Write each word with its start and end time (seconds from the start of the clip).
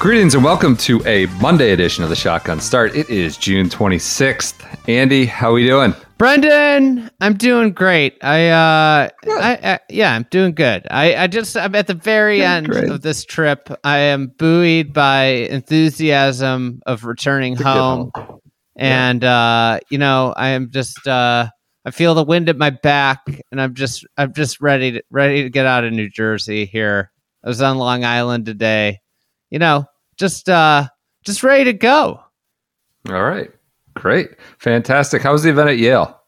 Greetings 0.00 0.34
and 0.34 0.42
welcome 0.42 0.78
to 0.78 1.06
a 1.06 1.26
Monday 1.42 1.72
edition 1.72 2.02
of 2.02 2.08
the 2.08 2.16
Shotgun 2.16 2.58
Start. 2.58 2.96
It 2.96 3.10
is 3.10 3.36
June 3.36 3.68
26th. 3.68 4.88
Andy, 4.88 5.26
how 5.26 5.50
are 5.50 5.52
we 5.52 5.66
doing? 5.66 5.94
Brendan, 6.16 7.10
I'm 7.20 7.34
doing 7.34 7.72
great. 7.72 8.16
I, 8.22 8.48
uh, 8.48 9.10
I, 9.26 9.58
I, 9.62 9.78
yeah, 9.90 10.14
I'm 10.14 10.26
doing 10.30 10.54
good. 10.54 10.86
I, 10.90 11.16
I 11.16 11.26
just, 11.26 11.54
I'm 11.54 11.74
at 11.74 11.86
the 11.86 11.92
very 11.92 12.42
end 12.42 12.70
great. 12.70 12.88
of 12.88 13.02
this 13.02 13.26
trip. 13.26 13.68
I 13.84 13.98
am 13.98 14.28
buoyed 14.28 14.94
by 14.94 15.24
enthusiasm 15.24 16.80
of 16.86 17.04
returning 17.04 17.56
home, 17.56 18.10
and 18.76 19.22
uh, 19.22 19.80
you 19.90 19.98
know, 19.98 20.32
I 20.34 20.48
am 20.48 20.70
just, 20.70 21.06
uh, 21.06 21.50
I 21.84 21.90
feel 21.90 22.14
the 22.14 22.24
wind 22.24 22.48
at 22.48 22.56
my 22.56 22.70
back, 22.70 23.20
and 23.52 23.60
I'm 23.60 23.74
just, 23.74 24.06
I'm 24.16 24.32
just 24.32 24.62
ready 24.62 24.92
to, 24.92 25.02
ready 25.10 25.42
to 25.42 25.50
get 25.50 25.66
out 25.66 25.84
of 25.84 25.92
New 25.92 26.08
Jersey. 26.08 26.64
Here, 26.64 27.12
I 27.44 27.48
was 27.48 27.60
on 27.60 27.76
Long 27.76 28.02
Island 28.02 28.46
today. 28.46 29.00
You 29.50 29.58
know, 29.58 29.84
just, 30.20 30.48
uh, 30.48 30.86
just 31.24 31.42
ready 31.42 31.64
to 31.64 31.72
go. 31.72 32.20
All 33.08 33.22
right. 33.24 33.50
Great. 33.94 34.30
Fantastic. 34.58 35.22
How 35.22 35.32
was 35.32 35.42
the 35.42 35.50
event 35.50 35.70
at 35.70 35.78
Yale? 35.78 36.20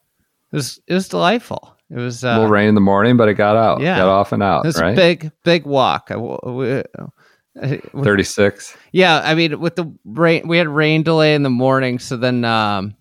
It 0.53 0.57
was, 0.57 0.81
it 0.89 0.95
was 0.95 1.09
delightful. 1.09 1.77
It 1.91 1.99
was 1.99 2.25
A 2.25 2.31
uh, 2.31 2.35
little 2.39 2.51
rain 2.51 2.69
in 2.69 2.75
the 2.75 2.81
morning, 2.81 3.17
but 3.17 3.29
it 3.29 3.35
got 3.35 3.57
out. 3.57 3.81
yeah. 3.81 3.99
Got 3.99 4.09
off 4.09 4.33
and 4.33 4.43
out, 4.43 4.67
It's 4.67 4.81
right? 4.81 4.93
a 4.93 4.97
big, 4.97 5.31
big 5.45 5.65
walk. 5.67 6.07
I, 6.11 6.15
w- 6.15 6.39
w- 6.43 6.83
uh, 6.99 7.77
36. 8.03 8.75
yeah, 8.93 9.21
I 9.23 9.35
mean, 9.35 9.61
with 9.61 9.77
the 9.77 9.93
rain, 10.07 10.49
we 10.49 10.57
had 10.57 10.69
rain 10.69 11.03
delay 11.03 11.35
in 11.35 11.43
the 11.43 11.51
morning, 11.51 11.99
so 11.99 12.17
then, 12.17 12.47
um, 12.47 12.97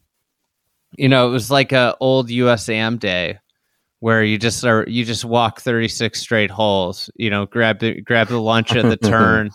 you 0.98 1.08
know, 1.08 1.30
it 1.30 1.32
was 1.32 1.50
like 1.50 1.72
a 1.72 1.96
old 2.02 2.28
USAM 2.30 3.00
day 3.00 3.40
where 4.02 4.24
you 4.26 4.38
just 4.38 4.66
are 4.66 4.84
you 4.90 5.06
just 5.06 5.24
walk 5.24 5.62
thirty 5.62 5.88
six 5.88 6.20
straight 6.20 6.52
holes. 6.52 7.10
You 7.16 7.30
know, 7.30 7.46
grab 7.46 7.80
the 7.80 8.02
grab 8.02 8.28
the 8.28 8.42
lunch 8.42 8.76
at 8.76 8.84
the 8.90 8.98
turn, 9.10 9.52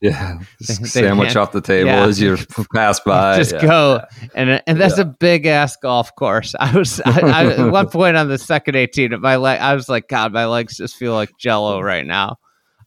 Yeah. 0.00 0.38
Sandwich 0.62 1.36
off 1.36 1.52
the 1.52 1.60
table 1.60 1.90
yeah. 1.90 2.04
as 2.06 2.20
you 2.20 2.38
pass 2.74 3.00
by. 3.06 3.36
just 3.36 3.52
Yeah. 3.52 3.60
go, 3.62 4.00
and 4.34 4.62
and 4.66 4.80
that's 4.80 4.98
a 4.98 5.04
big 5.04 5.46
ass 5.46 5.76
golf 5.76 6.14
course. 6.14 6.54
I 6.58 6.76
was 6.76 7.00
I, 7.04 7.20
I, 7.20 7.46
at 7.52 7.70
one 7.72 7.88
point 7.90 8.16
on 8.16 8.28
the 8.28 8.38
second 8.38 8.76
eighteen, 8.76 9.18
my 9.20 9.36
leg, 9.36 9.60
I 9.60 9.74
was 9.74 9.88
like, 9.88 10.08
God, 10.08 10.32
my 10.32 10.46
legs 10.46 10.76
just 10.78 10.96
feel 10.96 11.12
like 11.12 11.30
Jello 11.38 11.80
right 11.80 12.06
now. 12.06 12.36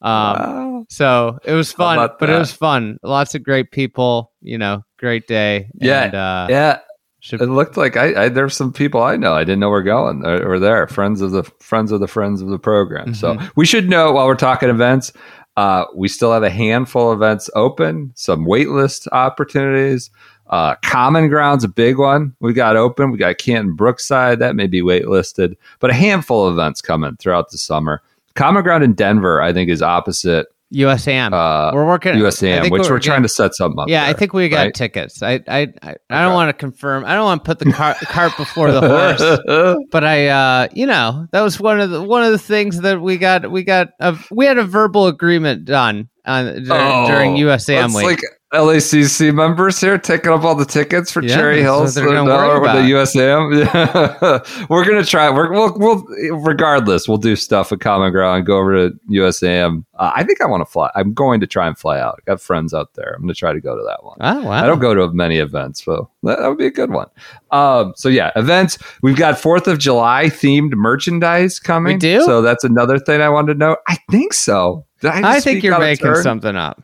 Um, 0.02 0.10
Wow. 0.12 0.86
So 0.90 1.40
it 1.46 1.54
was 1.54 1.72
fun, 1.72 2.10
but 2.20 2.30
it 2.30 2.38
was 2.38 2.52
fun. 2.52 2.98
Lots 3.04 3.36
of 3.36 3.44
great 3.44 3.72
people. 3.72 4.32
You 4.42 4.58
know, 4.58 4.84
great 5.00 5.28
day. 5.28 5.70
Yeah, 5.76 6.04
and, 6.06 6.16
uh, 6.16 6.48
Yeah. 6.50 6.80
should- 7.22 7.42
It 7.42 7.46
looked 7.46 7.78
like 7.78 7.96
I, 7.96 8.24
I 8.26 8.30
there's 8.30 8.54
some 8.58 8.74
people 8.74 9.02
I 9.02 9.16
know 9.16 9.34
I 9.34 9.44
didn't 9.46 9.60
know 9.62 9.70
were 9.70 9.82
going 9.84 10.26
or, 10.26 10.56
or 10.56 10.60
there 10.60 10.86
friends 10.88 11.22
of 11.22 11.32
the 11.32 11.44
friends 11.62 11.92
of 11.94 12.02
the 12.02 12.08
friends 12.08 12.42
of 12.42 12.50
the 12.50 12.60
program. 12.60 13.14
So 13.14 13.36
Mm-hmm. 13.36 13.48
we 13.56 13.66
should 13.66 13.88
know 13.88 14.12
while 14.12 14.26
we're 14.28 14.36
talking 14.36 14.68
events, 14.70 15.14
uh, 15.58 15.86
we 15.94 16.08
still 16.08 16.32
have 16.32 16.44
a 16.44 16.50
handful 16.50 17.12
of 17.12 17.20
events 17.20 17.50
open, 17.56 18.12
some 18.16 18.46
waitlist 18.46 19.08
opportunities. 19.12 20.10
Uh, 20.48 20.76
Common 20.84 21.30
Ground's 21.30 21.64
a 21.64 21.70
big 21.70 21.98
one. 21.98 22.36
We 22.40 22.54
got 22.54 22.76
open. 22.76 23.12
We 23.12 23.18
got 23.18 23.38
Canton 23.38 23.76
Brookside 23.76 24.40
that 24.40 24.56
may 24.56 24.68
be 24.68 24.82
waitlisted, 24.82 25.56
but 25.80 25.90
a 25.90 25.96
handful 25.96 26.46
of 26.48 26.54
events 26.54 26.82
coming 26.82 27.16
throughout 27.18 27.52
the 27.52 27.58
summer. 27.58 28.02
Common 28.36 28.64
Ground 28.64 28.84
in 28.84 28.94
Denver, 28.94 29.42
I 29.42 29.54
think, 29.54 29.70
is 29.70 29.82
opposite 29.82 30.48
USAM. 30.74 31.34
uh, 31.34 31.72
we're 31.74 31.86
working 31.86 32.14
USAM, 32.16 32.64
which 32.72 32.84
we're, 32.84 32.98
getting- 32.98 33.02
trying 33.02 33.22
to 33.24 33.30
set 33.30 33.54
something 33.56 33.80
up. 33.80 33.88
Yeah, 33.90 34.06
I 34.06 34.14
think 34.14 34.34
we 34.34 34.50
got 34.50 34.64
right? 34.64 34.74
tickets. 34.74 35.22
I 35.22 35.40
I 35.48 35.68
I, 35.82 35.96
I 36.10 36.22
don't 36.24 36.34
want 36.34 36.50
to 36.50 36.54
confirm. 36.54 37.06
I 37.06 37.16
don't 37.16 37.26
want 37.26 37.44
to 37.44 37.46
put 37.46 37.60
the 37.60 37.72
car, 37.72 37.96
cart 38.04 38.36
before 38.38 38.72
the 38.72 38.82
horse. 38.82 39.84
but 39.92 40.04
I, 40.04 40.28
uh, 40.28 40.68
you 40.74 40.86
know, 40.88 41.28
that 41.32 41.42
was 41.42 41.60
one 41.60 41.80
of 41.80 41.90
the 41.90 42.02
one 42.02 42.24
of 42.24 42.32
the 42.32 42.40
things 42.40 42.82
that 42.82 43.02
we 43.02 43.18
got. 43.18 43.50
We 43.52 43.64
got 43.64 43.90
a 44.00 44.18
we 44.32 44.46
had 44.46 44.58
a 44.58 44.64
verbal 44.66 45.08
agreement 45.08 45.66
done 45.66 46.10
on 46.26 46.46
during, 46.64 47.08
during 47.08 47.36
USAM 47.36 47.96
week. 47.96 48.04
Oh, 48.04 48.08
like 48.08 48.20
LACC 48.54 49.34
members 49.34 49.82
here 49.82 49.98
taking 49.98 50.32
up 50.32 50.44
all 50.44 50.54
the 50.54 50.66
tickets 50.66 51.12
for 51.12 51.24
Yeah, 51.24 51.36
Cherry 51.36 51.62
Hills 51.62 51.96
they're 51.96 52.08
or 52.08 52.14
gonna 52.14 52.30
the, 52.30 52.82
the. 52.82 52.92
USAM. 52.92 53.44
Yeah. 54.54 54.66
we're 54.70 54.86
gonna 54.86 55.04
try. 55.04 55.30
We're, 55.30 55.52
we'll, 55.52 55.78
we'll 55.78 56.04
regardless. 56.40 57.08
We'll 57.08 57.18
do 57.18 57.36
stuff 57.36 57.72
at 57.72 57.80
Common 57.80 58.12
Ground. 58.12 58.46
Go 58.46 58.58
over 58.60 58.90
to 58.90 59.00
USAM. 59.10 59.86
Uh, 59.96 60.12
I 60.16 60.24
think 60.24 60.40
I 60.40 60.46
want 60.46 60.62
to 60.62 60.66
fly. 60.66 60.92
I'm 60.96 61.14
going 61.14 61.40
to 61.40 61.48
try 61.48 61.68
and 61.68 61.78
fly 61.78 62.00
out. 62.00 62.20
I 62.20 62.32
got 62.32 62.42
friends 62.42 62.74
out 62.74 62.94
there. 62.94 63.14
I'm 63.16 63.22
gonna 63.24 63.34
try 63.34 63.54
to 63.54 63.60
go 63.62 63.76
to 63.76 63.84
that 63.84 64.04
one. 64.04 64.18
oh 64.22 64.44
wow! 64.44 64.52
I 64.52 64.68
don't 64.68 64.80
go 64.80 64.94
to 64.94 65.12
many 65.12 65.38
events, 65.40 65.84
so 65.84 66.10
that, 66.22 66.40
that 66.40 66.48
would 66.48 66.58
be 66.60 66.68
a 66.68 66.72
good 66.72 66.92
one. 66.92 67.08
Um, 67.52 67.94
so 67.96 68.08
yeah, 68.08 68.32
events. 68.36 68.78
We've 69.02 69.18
got 69.18 69.40
Fourth 69.40 69.68
of 69.68 69.80
July 69.80 70.26
themed 70.26 70.74
merchandise 70.74 71.60
coming. 71.60 71.96
We 71.96 72.00
do? 72.00 72.22
So 72.24 72.42
that's 72.44 72.64
another 72.64 73.00
thing 73.00 73.22
I 73.22 73.30
wanted 73.30 73.54
to 73.54 73.60
know. 73.60 73.78
I 73.88 73.98
think 74.12 74.34
so. 74.34 74.86
I, 75.04 75.38
I 75.38 75.40
think 75.40 75.64
you're 75.64 75.80
making 75.80 76.06
turn? 76.06 76.24
something 76.24 76.56
up. 76.56 76.82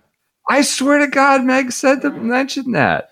I 0.50 0.62
swear 0.64 0.98
to 0.98 1.08
God, 1.08 1.46
Meg 1.46 1.72
said 1.72 2.02
to 2.02 2.10
mention 2.10 2.72
that. 2.72 3.12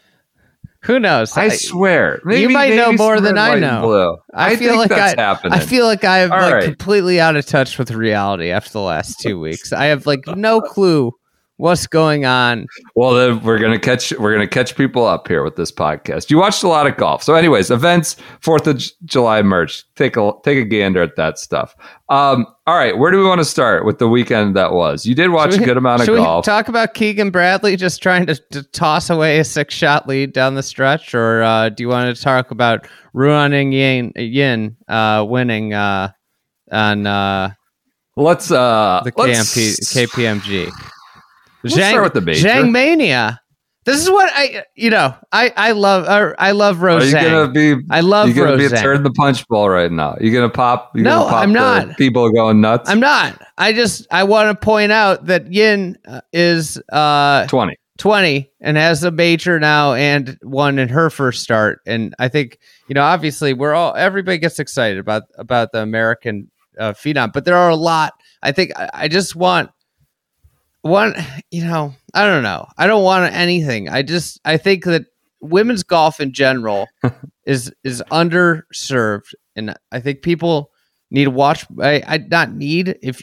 Who 0.81 0.99
knows? 0.99 1.35
I 1.35 1.49
swear. 1.49 2.21
Maybe, 2.23 2.53
might 2.53 2.75
know 2.75 2.93
more 2.93 3.19
than 3.19 3.37
I 3.37 3.59
know. 3.59 3.81
Blue. 3.81 4.17
I, 4.33 4.51
I, 4.51 4.55
feel 4.55 4.77
like 4.77 4.89
that's 4.89 5.17
I, 5.17 5.21
happening. 5.21 5.53
I 5.53 5.59
feel 5.59 5.85
like 5.85 6.03
I'm 6.03 6.31
All 6.31 6.39
like 6.39 6.53
right. 6.53 6.63
completely 6.63 7.19
out 7.19 7.35
of 7.35 7.45
touch 7.45 7.77
with 7.77 7.91
reality 7.91 8.51
after 8.51 8.71
the 8.71 8.81
last 8.81 9.19
two 9.19 9.39
weeks. 9.39 9.73
I 9.73 9.85
have 9.85 10.05
like 10.05 10.25
no 10.27 10.61
clue 10.61 11.13
what's 11.57 11.85
going 11.87 12.25
on. 12.25 12.65
well, 12.95 13.13
then 13.13 13.43
we're 13.43 13.59
gonna 13.59 13.79
catch 13.79 14.11
we're 14.17 14.31
gonna 14.33 14.47
catch 14.47 14.75
people 14.75 15.05
up 15.05 15.27
here 15.27 15.43
with 15.43 15.55
this 15.55 15.71
podcast. 15.71 16.29
You 16.29 16.37
watched 16.37 16.63
a 16.63 16.67
lot 16.67 16.87
of 16.87 16.95
golf, 16.97 17.21
so 17.23 17.33
anyways, 17.35 17.69
events, 17.71 18.15
Fourth 18.41 18.65
of 18.67 18.77
J- 18.77 18.91
July 19.05 19.41
merch. 19.41 19.83
Take 19.95 20.17
a 20.17 20.31
take 20.43 20.57
a 20.57 20.63
gander 20.65 21.01
at 21.01 21.15
that 21.17 21.37
stuff. 21.39 21.75
Um, 22.09 22.45
all 22.65 22.75
right, 22.77 22.97
where 22.97 23.11
do 23.11 23.17
we 23.17 23.23
want 23.25 23.39
to 23.41 23.45
start 23.45 23.85
with 23.85 23.97
the 23.99 24.07
weekend 24.07 24.55
that 24.55 24.71
was? 24.73 25.05
You 25.05 25.13
did 25.15 25.31
watch 25.31 25.51
Should 25.53 25.61
a 25.63 25.65
good 25.65 25.77
amount 25.77 26.01
of 26.01 26.07
golf. 26.07 26.45
we 26.45 26.49
talk 26.49 26.67
about 26.69 26.93
Keegan 26.93 27.31
Bradley 27.31 27.75
just 27.75 28.01
trying 28.01 28.25
to, 28.27 28.35
to 28.51 28.63
toss 28.63 29.09
away 29.09 29.39
a 29.39 29.43
six 29.43 29.73
shot 29.73 30.07
lead 30.07 30.33
down 30.33 30.55
the 30.55 30.63
stretch, 30.63 31.13
or 31.13 31.43
uh, 31.43 31.69
do 31.69 31.83
you 31.83 31.89
want 31.89 32.15
to 32.15 32.21
talk 32.21 32.51
about 32.51 32.87
Ruoning 33.15 33.73
Yin, 33.73 34.11
Yin 34.15 34.77
uh, 34.87 35.25
winning 35.27 35.73
uh, 35.73 36.11
on 36.71 37.07
uh, 37.07 37.51
let's 38.15 38.51
uh, 38.51 39.01
the 39.03 39.11
let's- 39.17 39.55
KPMG? 39.93 40.71
Let's 41.63 41.75
start 41.75 42.03
with 42.03 42.13
the 42.13 42.21
major. 42.21 42.47
Zhang 42.47 42.71
Mania. 42.71 43.41
This 43.87 44.01
is 44.01 44.09
what 44.09 44.29
I, 44.33 44.65
you 44.75 44.89
know, 44.89 45.15
I 45.31 45.53
I 45.55 45.71
love 45.71 46.03
uh, 46.07 46.33
I 46.37 46.51
love 46.51 46.83
Are 46.83 47.01
you 47.01 47.11
gonna 47.13 47.47
be? 47.47 47.75
I 47.89 48.01
love 48.01 48.27
you 48.27 48.35
gonna 48.35 48.57
be 48.57 48.65
a 48.65 48.69
Roseanne. 48.69 48.83
turd 48.83 48.97
in 48.97 49.03
the 49.03 49.11
punch 49.11 49.47
bowl 49.47 49.69
right 49.69 49.89
now? 49.89 50.17
You 50.19 50.33
gonna 50.33 50.49
pop? 50.49 50.91
You 50.93 51.03
No, 51.03 51.19
gonna 51.19 51.29
pop 51.29 51.43
I'm 51.43 51.53
not. 51.53 51.97
People 51.97 52.25
are 52.25 52.31
going 52.31 52.59
nuts. 52.59 52.89
I'm 52.89 52.99
not. 52.99 53.41
I 53.57 53.71
just 53.71 54.05
I 54.11 54.25
want 54.25 54.49
to 54.59 54.65
point 54.65 54.91
out 54.91 55.27
that 55.27 55.53
Yin 55.53 55.97
uh, 56.05 56.19
is 56.33 56.77
uh 56.91 57.47
twenty. 57.47 57.77
20 57.97 58.47
and 58.61 58.77
has 58.77 59.03
a 59.03 59.09
major 59.09 59.59
now 59.59 59.93
and 59.93 60.37
won 60.43 60.77
in 60.77 60.87
her 60.87 61.09
first 61.09 61.41
start 61.41 61.81
and 61.87 62.13
i 62.19 62.27
think 62.27 62.59
you 62.87 62.93
know 62.93 63.01
obviously 63.01 63.53
we're 63.53 63.73
all 63.73 63.95
everybody 63.95 64.37
gets 64.37 64.59
excited 64.59 64.99
about 64.99 65.23
about 65.39 65.71
the 65.71 65.81
american 65.81 66.47
uh, 66.77 66.93
phenom 66.93 67.33
but 67.33 67.43
there 67.43 67.57
are 67.57 67.71
a 67.71 67.75
lot 67.75 68.13
i 68.43 68.51
think 68.51 68.71
i, 68.77 68.87
I 68.93 69.07
just 69.07 69.35
want 69.35 69.71
one 70.87 71.15
you 71.51 71.63
know 71.63 71.93
i 72.13 72.25
don't 72.25 72.43
know 72.43 72.67
i 72.77 72.87
don't 72.87 73.03
want 73.03 73.33
anything 73.33 73.89
i 73.89 74.01
just 74.01 74.39
i 74.45 74.57
think 74.57 74.83
that 74.85 75.05
women's 75.41 75.83
golf 75.83 76.19
in 76.19 76.33
general 76.33 76.87
is 77.45 77.71
is 77.83 78.03
underserved 78.11 79.33
and 79.55 79.75
i 79.91 79.99
think 79.99 80.21
people 80.21 80.71
need 81.11 81.25
to 81.25 81.31
watch 81.31 81.65
i 81.81 82.01
i 82.07 82.17
not 82.17 82.51
need 82.51 82.97
if 83.01 83.21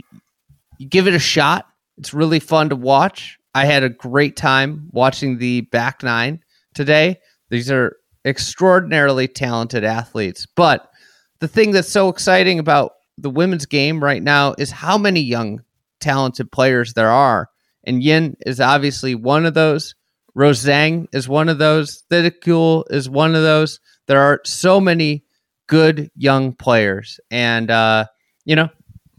you 0.78 0.88
give 0.88 1.06
it 1.06 1.14
a 1.14 1.18
shot 1.18 1.66
it's 1.96 2.14
really 2.14 2.40
fun 2.40 2.68
to 2.68 2.76
watch 2.76 3.38
I 3.54 3.66
had 3.66 3.84
a 3.84 3.88
great 3.88 4.36
time 4.36 4.88
watching 4.90 5.38
the 5.38 5.62
back 5.62 6.02
nine 6.02 6.40
today. 6.74 7.20
These 7.50 7.70
are 7.70 7.96
extraordinarily 8.24 9.28
talented 9.28 9.84
athletes. 9.84 10.44
But 10.56 10.90
the 11.38 11.46
thing 11.46 11.70
that's 11.70 11.88
so 11.88 12.08
exciting 12.08 12.58
about 12.58 12.92
the 13.16 13.30
women's 13.30 13.66
game 13.66 14.02
right 14.02 14.22
now 14.22 14.54
is 14.58 14.72
how 14.72 14.98
many 14.98 15.20
young, 15.20 15.62
talented 16.00 16.50
players 16.50 16.94
there 16.94 17.10
are. 17.10 17.48
And 17.86 18.02
Yin 18.02 18.36
is 18.46 18.60
obviously 18.60 19.14
one 19.14 19.46
of 19.46 19.54
those. 19.54 19.94
Rose 20.34 20.64
Zhang 20.64 21.06
is 21.12 21.28
one 21.28 21.48
of 21.48 21.58
those. 21.58 22.02
Thitikul 22.10 22.84
is 22.90 23.08
one 23.08 23.34
of 23.34 23.42
those. 23.42 23.78
There 24.06 24.20
are 24.20 24.40
so 24.44 24.80
many 24.80 25.24
good 25.68 26.10
young 26.16 26.52
players, 26.52 27.20
and 27.30 27.70
uh, 27.70 28.06
you 28.44 28.56
know, 28.56 28.68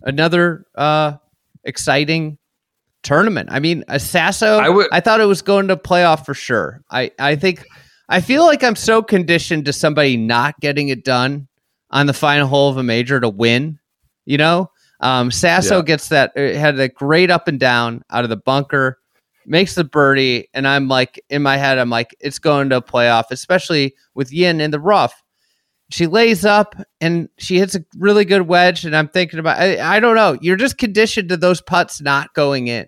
another 0.01 0.65
uh, 0.75 1.13
exciting 1.63 2.37
tournament. 3.03 3.49
I 3.51 3.59
mean, 3.59 3.83
a 3.87 3.95
Saso. 3.95 4.59
I 4.59 4.69
would- 4.69 4.89
I 4.91 4.99
thought 4.99 5.21
it 5.21 5.25
was 5.25 5.41
going 5.41 5.67
to 5.69 5.77
playoff 5.77 6.25
for 6.25 6.33
sure. 6.33 6.81
I 6.91 7.11
I 7.17 7.35
think 7.35 7.65
I 8.09 8.21
feel 8.21 8.43
like 8.45 8.63
I'm 8.63 8.75
so 8.75 9.01
conditioned 9.01 9.65
to 9.65 9.73
somebody 9.73 10.17
not 10.17 10.59
getting 10.59 10.89
it 10.89 11.03
done 11.03 11.47
on 11.91 12.07
the 12.07 12.13
final 12.13 12.47
hole 12.47 12.69
of 12.69 12.77
a 12.77 12.83
major 12.83 13.19
to 13.19 13.29
win. 13.29 13.79
You 14.25 14.37
know, 14.37 14.69
um, 15.05 15.29
Saso 15.29 15.77
Yeah. 15.77 15.81
gets 15.83 16.09
that 16.09 16.31
had 16.37 16.79
a 16.79 16.89
great 16.89 17.29
up 17.29 17.47
and 17.47 17.59
down 17.59 18.03
out 18.09 18.23
of 18.23 18.29
the 18.29 18.37
bunker, 18.37 18.99
makes 19.45 19.75
the 19.75 19.83
birdie, 19.83 20.49
and 20.53 20.67
I'm 20.67 20.87
like 20.87 21.23
in 21.29 21.43
my 21.43 21.57
head, 21.57 21.77
I'm 21.77 21.89
like, 21.89 22.15
it's 22.19 22.39
going 22.39 22.69
to 22.69 22.77
a 22.77 22.81
playoff, 22.81 23.25
especially 23.31 23.93
with 24.15 24.33
Yin 24.33 24.59
in 24.61 24.71
the 24.71 24.79
rough. 24.79 25.21
She 25.91 26.07
lays 26.07 26.43
up 26.45 26.75
and 26.99 27.29
she 27.37 27.59
hits 27.59 27.75
a 27.75 27.85
really 27.97 28.25
good 28.25 28.43
wedge, 28.47 28.85
and 28.85 28.95
I'm 28.95 29.07
thinking 29.07 29.37
about 29.39 29.59
I, 29.59 29.97
I 29.97 29.99
don't 29.99 30.15
know. 30.15 30.37
You're 30.41 30.55
just 30.55 30.77
conditioned 30.79 31.29
to 31.29 31.37
those 31.37 31.61
putts 31.61 32.01
not 32.01 32.33
going 32.33 32.65
in, 32.67 32.87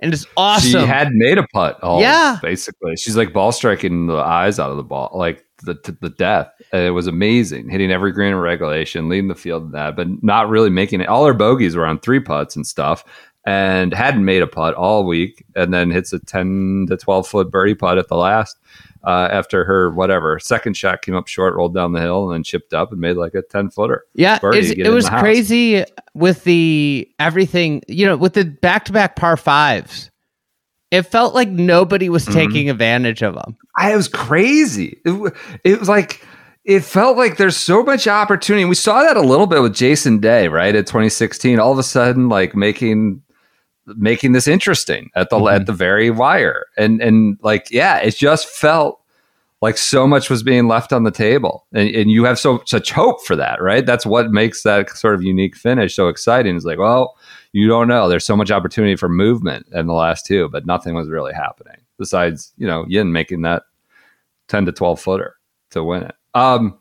and 0.00 0.14
it's 0.14 0.24
awesome. 0.36 0.70
She 0.80 0.86
had 0.86 1.12
made 1.12 1.36
a 1.36 1.46
putt. 1.52 1.78
All, 1.82 2.00
Yeah. 2.00 2.38
basically, 2.40 2.96
she's 2.96 3.16
like 3.16 3.34
ball 3.34 3.52
striking 3.52 4.06
the 4.06 4.16
eyes 4.16 4.58
out 4.58 4.70
of 4.70 4.78
the 4.78 4.82
ball, 4.84 5.10
like 5.14 5.44
the 5.62 5.74
to 5.74 5.92
the 6.00 6.10
death. 6.10 6.50
It 6.72 6.92
was 6.92 7.06
amazing, 7.06 7.68
hitting 7.68 7.90
every 7.90 8.12
green 8.12 8.32
in 8.32 8.38
regulation, 8.38 9.08
leading 9.08 9.28
the 9.28 9.34
field 9.34 9.64
in 9.64 9.70
that, 9.72 9.96
but 9.96 10.08
not 10.22 10.48
really 10.48 10.70
making 10.70 11.00
it. 11.00 11.08
All 11.08 11.26
her 11.26 11.34
bogeys 11.34 11.76
were 11.76 11.86
on 11.86 11.98
three 12.00 12.20
putts 12.20 12.56
and 12.56 12.66
stuff, 12.66 13.04
and 13.44 13.92
hadn't 13.94 14.24
made 14.24 14.42
a 14.42 14.46
putt 14.46 14.74
all 14.74 15.04
week, 15.06 15.44
and 15.54 15.72
then 15.72 15.90
hits 15.90 16.12
a 16.12 16.18
ten 16.18 16.86
to 16.88 16.96
twelve 16.96 17.26
foot 17.28 17.50
birdie 17.50 17.74
putt 17.74 17.98
at 17.98 18.08
the 18.08 18.16
last. 18.16 18.58
Uh, 19.04 19.28
after 19.30 19.64
her 19.64 19.90
whatever 19.92 20.36
second 20.40 20.76
shot 20.76 21.00
came 21.00 21.14
up 21.14 21.28
short, 21.28 21.54
rolled 21.54 21.72
down 21.72 21.92
the 21.92 22.00
hill, 22.00 22.24
and 22.28 22.34
then 22.34 22.42
chipped 22.42 22.74
up 22.74 22.90
and 22.90 23.00
made 23.00 23.16
like 23.16 23.34
a 23.34 23.42
ten 23.42 23.70
footer. 23.70 24.04
Yeah, 24.14 24.40
birdie 24.40 24.58
it's- 24.58 24.70
to 24.70 24.76
get 24.76 24.86
it 24.86 24.90
was 24.90 25.08
crazy 25.08 25.84
with 26.14 26.42
the 26.42 27.08
everything, 27.20 27.82
you 27.86 28.04
know, 28.04 28.16
with 28.16 28.32
the 28.34 28.44
back 28.44 28.84
to 28.86 28.92
back 28.92 29.14
par 29.14 29.36
fives. 29.36 30.10
It 30.90 31.02
felt 31.02 31.34
like 31.34 31.48
nobody 31.48 32.08
was 32.08 32.26
Mhm. 32.26 32.32
taking 32.32 32.70
advantage 32.70 33.22
of 33.22 33.34
them. 33.34 33.56
I, 33.76 33.92
it 33.92 33.96
was 33.96 34.08
crazy. 34.08 35.00
It, 35.04 35.34
it 35.64 35.80
was 35.80 35.88
like 35.88 36.24
it 36.64 36.80
felt 36.80 37.16
like 37.16 37.36
there's 37.36 37.56
so 37.56 37.82
much 37.84 38.08
opportunity. 38.08 38.64
We 38.64 38.74
saw 38.74 39.02
that 39.02 39.16
a 39.16 39.20
little 39.20 39.46
bit 39.46 39.62
with 39.62 39.74
Jason 39.74 40.18
Day, 40.18 40.48
right? 40.48 40.74
At 40.74 40.86
2016, 40.88 41.60
all 41.60 41.70
of 41.72 41.78
a 41.78 41.82
sudden, 41.84 42.28
like 42.28 42.54
making 42.56 43.22
making 43.86 44.32
this 44.32 44.48
interesting 44.48 45.10
at 45.14 45.30
the 45.30 45.38
at 45.44 45.66
the 45.66 45.72
very 45.72 46.10
wire, 46.10 46.66
and 46.76 47.00
and 47.00 47.38
like 47.42 47.68
yeah, 47.70 47.98
it 47.98 48.16
just 48.16 48.48
felt 48.48 49.00
like 49.62 49.78
so 49.78 50.06
much 50.06 50.28
was 50.28 50.42
being 50.42 50.66
left 50.68 50.92
on 50.92 51.04
the 51.04 51.10
table, 51.10 51.66
and, 51.72 51.88
and 51.94 52.10
you 52.10 52.24
have 52.24 52.38
so 52.38 52.62
such 52.66 52.90
hope 52.92 53.24
for 53.24 53.36
that, 53.36 53.60
right? 53.62 53.86
That's 53.86 54.04
what 54.06 54.30
makes 54.30 54.62
that 54.64 54.90
sort 54.90 55.14
of 55.14 55.22
unique 55.22 55.56
finish 55.56 55.94
so 55.94 56.08
exciting. 56.08 56.56
Is 56.56 56.64
like, 56.64 56.78
well, 56.78 57.16
you 57.56 57.68
don't 57.68 57.88
know. 57.88 58.06
There's 58.06 58.26
so 58.26 58.36
much 58.36 58.50
opportunity 58.50 58.96
for 58.96 59.08
movement 59.08 59.66
in 59.72 59.86
the 59.86 59.94
last 59.94 60.26
two, 60.26 60.46
but 60.50 60.66
nothing 60.66 60.94
was 60.94 61.08
really 61.08 61.32
happening 61.32 61.78
besides, 61.98 62.52
you 62.58 62.66
know, 62.66 62.84
Yin 62.86 63.12
making 63.12 63.40
that 63.42 63.62
10 64.48 64.66
to 64.66 64.72
12 64.72 65.00
footer 65.00 65.36
to 65.70 65.82
win 65.82 66.02
it. 66.02 66.14
Um, 66.34 66.78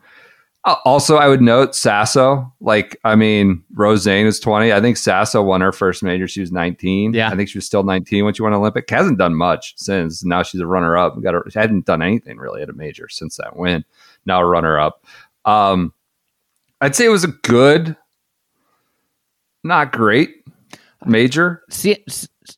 also, 0.84 1.16
I 1.16 1.30
would 1.30 1.42
note 1.42 1.72
Saso. 1.72 2.52
Like, 2.60 3.00
I 3.06 3.16
mean, 3.16 3.64
Rosane 3.74 4.26
is 4.26 4.38
20. 4.38 4.74
I 4.74 4.82
think 4.82 4.98
Saso 4.98 5.46
won 5.46 5.62
her 5.62 5.72
first 5.72 6.04
major. 6.04 6.28
She 6.28 6.42
was 6.42 6.52
19. 6.52 7.14
Yeah. 7.14 7.30
I 7.30 7.38
think 7.38 7.48
she 7.48 7.58
was 7.58 7.66
still 7.66 7.84
19 7.84 8.26
when 8.26 8.34
she 8.34 8.42
won 8.42 8.52
Olympic. 8.52 8.90
Hasn't 8.90 9.18
done 9.18 9.34
much 9.34 9.76
since. 9.78 10.26
Now 10.26 10.44
she's 10.44 10.60
a 10.60 10.68
runner 10.68 10.98
up. 10.98 11.22
Got 11.22 11.36
her, 11.36 11.46
she 11.50 11.58
hadn't 11.58 11.86
done 11.86 12.02
anything 12.02 12.38
really 12.38 12.62
at 12.62 12.70
a 12.70 12.74
major 12.74 13.08
since 13.08 13.38
that 13.38 13.56
win. 13.56 13.86
Now 14.26 14.42
a 14.42 14.46
runner 14.46 14.78
up. 14.78 15.06
Um, 15.46 15.94
I'd 16.82 16.98
say 16.98 17.06
it 17.06 17.10
was 17.10 17.24
a 17.24 17.30
good, 17.30 17.96
not 19.64 19.94
great 19.94 20.42
major. 21.08 21.64
Se- 21.70 22.04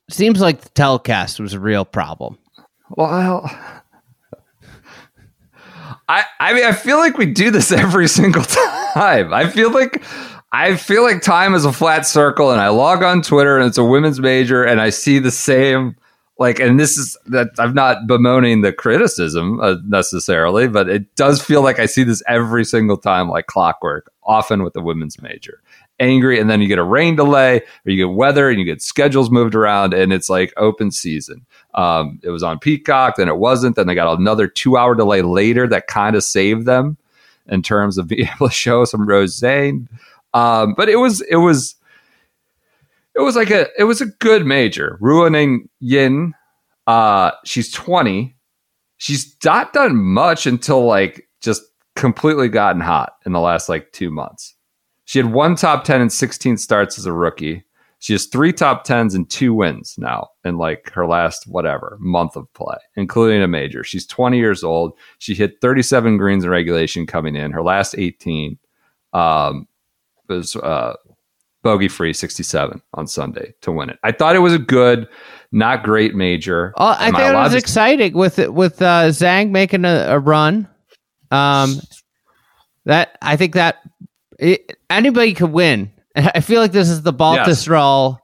seems 0.10 0.42
like 0.42 0.62
the 0.62 0.70
telecast 0.70 1.40
was 1.40 1.54
a 1.54 1.60
real 1.60 1.86
problem. 1.86 2.38
Well, 2.90 3.50
I 6.08 6.24
I 6.40 6.54
mean 6.54 6.66
I 6.66 6.72
feel 6.74 6.98
like 6.98 7.18
we 7.18 7.26
do 7.26 7.52
this 7.52 7.72
every 7.72 8.08
single 8.08 8.44
time. 8.44 9.34
I 9.34 9.50
feel 9.50 9.72
like 9.72 10.04
I 10.52 10.76
feel 10.76 11.04
like 11.04 11.22
time 11.22 11.54
is 11.54 11.66
a 11.66 11.74
flat 11.74 12.06
circle 12.06 12.52
and 12.52 12.62
I 12.62 12.70
log 12.70 13.04
on 13.04 13.22
Twitter 13.22 13.58
and 13.58 13.68
it's 13.68 13.78
a 13.78 13.84
women's 13.84 14.20
major 14.20 14.64
and 14.64 14.80
I 14.80 14.90
see 14.90 15.20
the 15.20 15.32
same 15.32 15.96
like 16.40 16.60
and 16.60 16.80
this 16.80 16.98
is 16.98 17.18
that 17.28 17.50
I'm 17.58 17.74
not 17.74 18.08
bemoaning 18.08 18.62
the 18.62 18.72
criticism 18.72 19.60
uh, 19.60 19.76
necessarily, 19.86 20.68
but 20.68 20.88
it 20.88 21.16
does 21.16 21.42
feel 21.42 21.62
like 21.62 21.80
I 21.80 21.86
see 21.88 22.04
this 22.04 22.24
every 22.28 22.64
single 22.64 22.98
time 22.98 23.30
like 23.30 23.48
clockwork, 23.48 24.12
often 24.24 24.64
with 24.64 24.74
the 24.74 24.82
women's 24.82 25.22
major. 25.22 25.62
Angry 26.00 26.40
and 26.40 26.50
then 26.50 26.62
you 26.62 26.68
get 26.68 26.78
a 26.78 26.84
rain 26.84 27.16
delay 27.16 27.58
or 27.58 27.92
you 27.92 27.98
get 27.98 28.14
weather 28.16 28.50
and 28.50 28.60
you 28.60 28.66
get 28.66 28.82
schedules 28.82 29.32
moved 29.32 29.56
around 29.56 29.94
and 29.94 30.14
it's 30.14 30.30
like 30.30 30.54
open 30.58 30.92
season. 30.92 31.46
Um, 31.74 32.20
it 32.24 32.30
was 32.30 32.44
on 32.44 32.60
Peacock, 32.60 33.16
then 33.16 33.28
it 33.28 33.38
wasn't. 33.38 33.76
Then 33.76 33.88
they 33.88 33.96
got 33.96 34.20
another 34.20 34.48
two 34.48 34.78
hour 34.78 34.94
delay 34.94 35.24
later 35.24 35.68
that 35.68 35.88
kind 35.88 36.16
of 36.16 36.24
saved 36.24 36.66
them 36.66 36.98
in 37.48 37.64
terms 37.64 37.98
of 37.98 38.08
being 38.10 38.28
able 38.36 38.48
to 38.48 38.54
show 38.54 38.86
some 38.86 39.08
Rose 39.08 39.40
Zhang. 39.40 39.88
Um, 40.34 40.76
but 40.76 40.90
it 40.90 40.98
was 40.98 41.22
it 41.22 41.38
was 41.38 41.76
it 43.16 43.22
was 43.22 43.36
like 43.36 43.50
a 43.50 43.68
it 43.78 43.86
was 43.86 44.02
a 44.02 44.06
good 44.06 44.46
major. 44.46 44.98
Ruoning 45.02 45.68
Yin, 45.80 46.34
uh, 46.86 47.32
she's 47.44 47.72
twenty. 47.72 48.36
She's 48.98 49.36
not 49.44 49.74
done 49.74 49.96
much 49.96 50.46
until 50.46 50.86
like 50.86 51.28
just 51.42 51.64
completely 51.96 52.50
gotten 52.50 52.82
hot 52.82 53.14
in 53.26 53.32
the 53.32 53.40
last 53.40 53.70
like 53.70 53.92
two 53.92 54.12
months. 54.12 54.56
She 55.08 55.20
had 55.20 55.32
one 55.32 55.56
top 55.56 55.86
ten 55.86 56.02
and 56.02 56.12
sixteen 56.12 56.58
starts 56.58 57.00
as 57.00 57.06
a 57.06 57.14
rookie. 57.14 57.64
She 58.00 58.14
has 58.14 58.26
three 58.26 58.52
top 58.54 58.84
tens 58.84 59.16
and 59.16 59.28
two 59.30 59.54
wins 59.54 59.96
now 59.98 60.28
in 60.44 60.58
like 60.58 60.92
her 60.92 61.08
last 61.08 61.48
whatever 61.48 61.98
month 62.00 62.36
of 62.36 62.52
play, 62.54 62.76
including 62.96 63.42
a 63.42 63.48
major. 63.48 63.84
She's 63.84 64.06
20 64.06 64.38
years 64.38 64.64
old. 64.64 64.94
She 65.18 65.34
hit 65.34 65.60
37 65.62 66.18
greens 66.18 66.44
in 66.44 66.50
regulation 66.52 67.08
coming 67.08 67.36
in. 67.36 67.52
Her 67.52 67.64
last 67.64 67.96
18 67.98 68.60
um, 69.14 69.68
was 70.30 70.56
uh, 70.58 70.94
bogey 71.64 71.88
free 71.88 72.14
67 72.14 72.82
on 72.94 73.08
Sunday 73.08 73.54
to 73.62 73.72
win 73.72 73.90
it. 73.90 73.98
I 74.04 74.12
thought 74.12 74.36
it 74.36 74.40
was 74.40 74.54
a 74.54 74.60
good, 74.60 75.08
not 75.52 75.84
great 75.84 76.14
major. 76.14 76.74
Oh, 76.78 76.86
I 77.00 77.08
Am 77.08 77.16
think 77.16 77.30
it 77.30 77.34
was 77.34 77.54
to- 77.54 77.58
exciting 77.58 78.14
with 78.14 78.38
with 78.50 78.80
uh, 78.82 79.06
Zhang 79.08 79.50
making 79.52 79.86
a, 79.86 80.06
a 80.10 80.20
run. 80.20 80.68
Um, 81.32 81.80
that 82.86 83.18
I 83.22 83.36
think 83.38 83.54
that 83.56 83.78
it, 84.40 84.78
anybody 84.90 85.34
could 85.34 85.52
win. 85.52 85.92
I 86.16 86.40
feel 86.40 86.62
like 86.62 86.72
this 86.72 86.90
is 86.90 87.02
the 87.02 87.14
Baltusrol, 87.14 88.18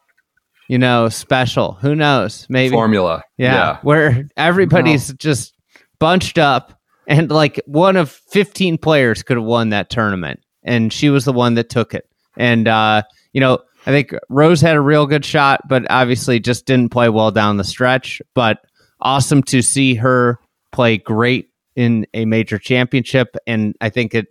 you 0.68 0.78
know, 0.78 1.10
special. 1.10 1.74
Who 1.74 1.96
knows? 1.96 2.48
Maybe 2.50 2.74
formula. 2.74 3.24
yeah, 3.38 3.80
where 3.82 4.28
everybody's 4.38 5.14
just 5.14 5.54
bunched 6.00 6.38
up 6.38 6.80
and 7.08 7.30
like 7.30 7.62
one 7.66 7.96
of 7.96 8.10
15 8.10 8.78
players 8.78 9.24
could 9.24 9.38
have 9.38 9.46
won 9.46 9.70
that 9.70 9.90
tournament 9.90 10.40
and 10.64 10.92
she 10.92 11.10
was 11.10 11.26
the 11.26 11.34
one 11.34 11.54
that 11.56 11.70
took 11.70 11.94
it 11.94 12.10
and 12.38 12.68
uh 12.68 13.02
you 13.34 13.40
know 13.40 13.60
i 13.86 13.92
think 13.92 14.14
rose 14.30 14.62
had 14.62 14.76
a 14.76 14.82
real 14.82 15.06
good 15.06 15.24
shot 15.24 15.62
but 15.68 15.86
obviously 15.90 16.40
just 16.40 16.66
didn't 16.66 16.92
play 16.92 17.10
well 17.10 17.32
down 17.32 17.58
the 17.58 17.64
stretch 17.64 18.22
but 18.34 18.60
awesome 19.02 19.44
to 19.44 19.62
see 19.62 19.96
her 19.96 20.40
play 20.72 20.98
great 20.98 21.50
in 21.76 22.06
a 22.14 22.26
major 22.26 22.58
championship 22.58 23.36
and 23.48 23.76
i 23.82 23.90
think 23.90 24.14
it 24.14 24.28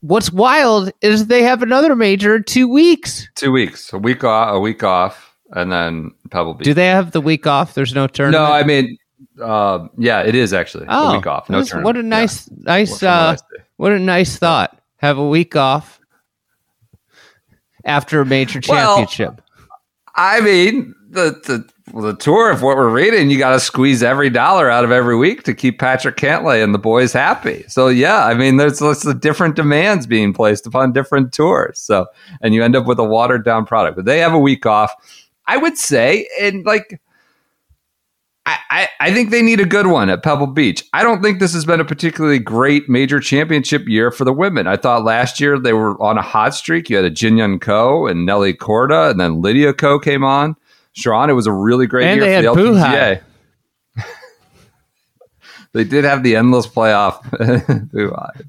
what's 0.00 0.32
wild 0.32 0.90
is 1.00 1.26
they 1.26 1.42
have 1.42 1.62
another 1.62 1.94
major 1.96 2.36
in 2.36 2.44
two 2.44 2.68
weeks 2.68 3.28
Two 3.34 3.50
weeks, 3.52 3.92
a 3.92 3.98
week 3.98 4.22
off, 4.24 4.54
a 4.54 4.60
week 4.60 4.82
off, 4.84 5.34
and 5.52 5.70
then 5.72 6.10
Pebble 6.30 6.54
Beach. 6.54 6.64
do 6.64 6.74
they 6.74 6.86
have 6.86 7.10
the 7.12 7.20
week 7.20 7.46
off 7.46 7.74
there's 7.74 7.94
no 7.94 8.06
tournament 8.06 8.42
no, 8.48 8.52
I 8.52 8.62
mean, 8.64 8.96
uh, 9.42 9.86
yeah, 9.96 10.22
it 10.22 10.34
is 10.34 10.52
actually 10.52 10.86
oh 10.88 11.10
a 11.12 11.16
week 11.16 11.26
off. 11.26 11.48
No 11.50 11.62
tournament. 11.62 11.84
what 11.84 11.96
a 11.96 12.00
Yeah. 12.00 12.08
nice 12.08 12.50
nice 12.58 12.98
From 13.00 13.06
what 13.08 13.12
uh. 13.12 13.36
What 13.76 13.92
a 13.92 13.98
nice 13.98 14.36
thought. 14.36 14.76
Have 14.96 15.18
a 15.18 15.28
week 15.28 15.54
off 15.56 16.00
after 17.84 18.20
a 18.20 18.26
major 18.26 18.60
Well, 18.68 18.96
championship. 18.96 19.40
I 20.16 20.40
mean, 20.40 20.94
the 21.10 21.40
the 21.92 22.00
the 22.00 22.14
tour 22.16 22.50
of 22.50 22.62
what 22.62 22.76
we're 22.76 22.90
reading, 22.90 23.30
you 23.30 23.38
got 23.38 23.52
to 23.52 23.60
squeeze 23.60 24.02
every 24.02 24.28
dollar 24.28 24.68
out 24.68 24.84
of 24.84 24.90
every 24.90 25.16
week 25.16 25.42
to 25.44 25.54
keep 25.54 25.78
Patrick 25.78 26.16
Cantlay 26.16 26.62
and 26.62 26.74
the 26.74 26.78
boys 26.78 27.12
happy. 27.12 27.64
So 27.68 27.88
yeah, 27.88 28.26
I 28.26 28.34
mean, 28.34 28.58
there's 28.58 28.80
lots 28.80 29.06
of 29.06 29.20
different 29.20 29.56
demands 29.56 30.06
being 30.06 30.34
placed 30.34 30.66
upon 30.66 30.92
different 30.92 31.32
tours. 31.32 31.80
So 31.80 32.06
and 32.42 32.54
you 32.54 32.62
end 32.62 32.76
up 32.76 32.86
with 32.86 32.98
a 32.98 33.04
watered 33.04 33.44
down 33.44 33.64
product. 33.64 33.96
But 33.96 34.04
they 34.04 34.18
have 34.18 34.34
a 34.34 34.38
week 34.38 34.66
off. 34.66 34.92
I 35.46 35.56
would 35.56 35.78
say, 35.78 36.28
and 36.40 36.64
like. 36.66 37.00
I, 38.46 38.58
I, 38.70 38.88
I 39.00 39.12
think 39.12 39.28
they 39.28 39.42
need 39.42 39.60
a 39.60 39.66
good 39.66 39.88
one 39.88 40.08
at 40.08 40.22
Pebble 40.22 40.46
Beach. 40.46 40.82
I 40.94 41.02
don't 41.02 41.20
think 41.20 41.38
this 41.38 41.52
has 41.52 41.66
been 41.66 41.80
a 41.80 41.84
particularly 41.84 42.38
great 42.38 42.88
major 42.88 43.20
championship 43.20 43.86
year 43.86 44.10
for 44.10 44.24
the 44.24 44.32
women. 44.32 44.66
I 44.66 44.78
thought 44.78 45.04
last 45.04 45.38
year 45.38 45.58
they 45.58 45.74
were 45.74 46.00
on 46.02 46.16
a 46.16 46.22
hot 46.22 46.54
streak. 46.54 46.88
You 46.88 46.96
had 46.96 47.04
a 47.04 47.10
Jin 47.10 47.36
Young 47.36 47.58
Ko 47.58 48.06
and 48.06 48.24
Nelly 48.24 48.54
Korda, 48.54 49.10
and 49.10 49.20
then 49.20 49.42
Lydia 49.42 49.74
Ko 49.74 49.98
came 49.98 50.24
on. 50.24 50.56
Sharon, 50.98 51.30
it 51.30 51.34
was 51.34 51.46
a 51.46 51.52
really 51.52 51.86
great 51.86 52.06
And 52.06 52.20
year 52.20 52.42
they 52.42 52.48
for 52.48 52.62
the 52.62 52.70
LPGA. 52.72 53.20
They 55.74 55.84
did 55.84 56.04
have 56.04 56.22
the 56.22 56.34
endless 56.34 56.66
playoff. 56.66 57.22
High. 57.92 58.40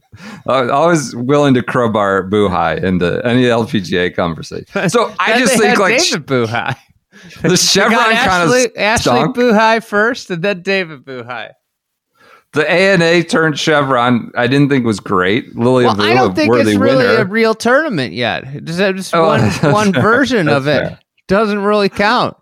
I 0.48 0.62
was 0.62 0.70
always 0.72 1.16
willing 1.16 1.54
to 1.56 1.62
crowbar 1.62 2.30
high 2.50 2.76
into 2.76 3.22
any 3.26 3.44
LPGA 3.44 4.16
conversation. 4.16 4.66
So 4.90 5.14
I 5.20 5.38
just 5.38 5.58
think 5.58 5.78
like 5.78 6.00
David 6.00 6.26
Buhai. 6.26 6.76
the 7.42 7.58
Chevron 7.58 8.16
kind 8.16 8.50
of 8.50 8.72
Ashley. 8.78 9.12
Buhai 9.12 9.84
first, 9.84 10.32
and 10.32 10.42
then 10.42 10.62
David 10.62 11.04
Buhai. 11.04 11.52
The 12.54 12.68
ANA 12.68 13.24
turned 13.26 13.60
Chevron. 13.60 14.32
I 14.36 14.48
didn't 14.48 14.70
think 14.70 14.86
was 14.86 15.00
great. 15.02 15.56
Lily 15.56 15.86
Well, 15.86 15.96
Vu, 15.96 16.02
I 16.04 16.14
don't 16.16 16.34
think 16.36 16.52
it's 16.56 16.74
really 16.76 17.06
winner. 17.06 17.22
a 17.22 17.26
real 17.26 17.54
tournament 17.54 18.14
yet. 18.14 18.46
It's 18.48 18.78
just 18.78 19.14
Oh, 19.14 19.28
one 19.28 19.42
one 19.74 19.94
version 19.94 20.48
of 20.48 20.68
it. 20.68 20.88
fair. 20.88 21.00
Doesn't 21.30 21.60
really 21.60 21.88
count. 21.90 22.36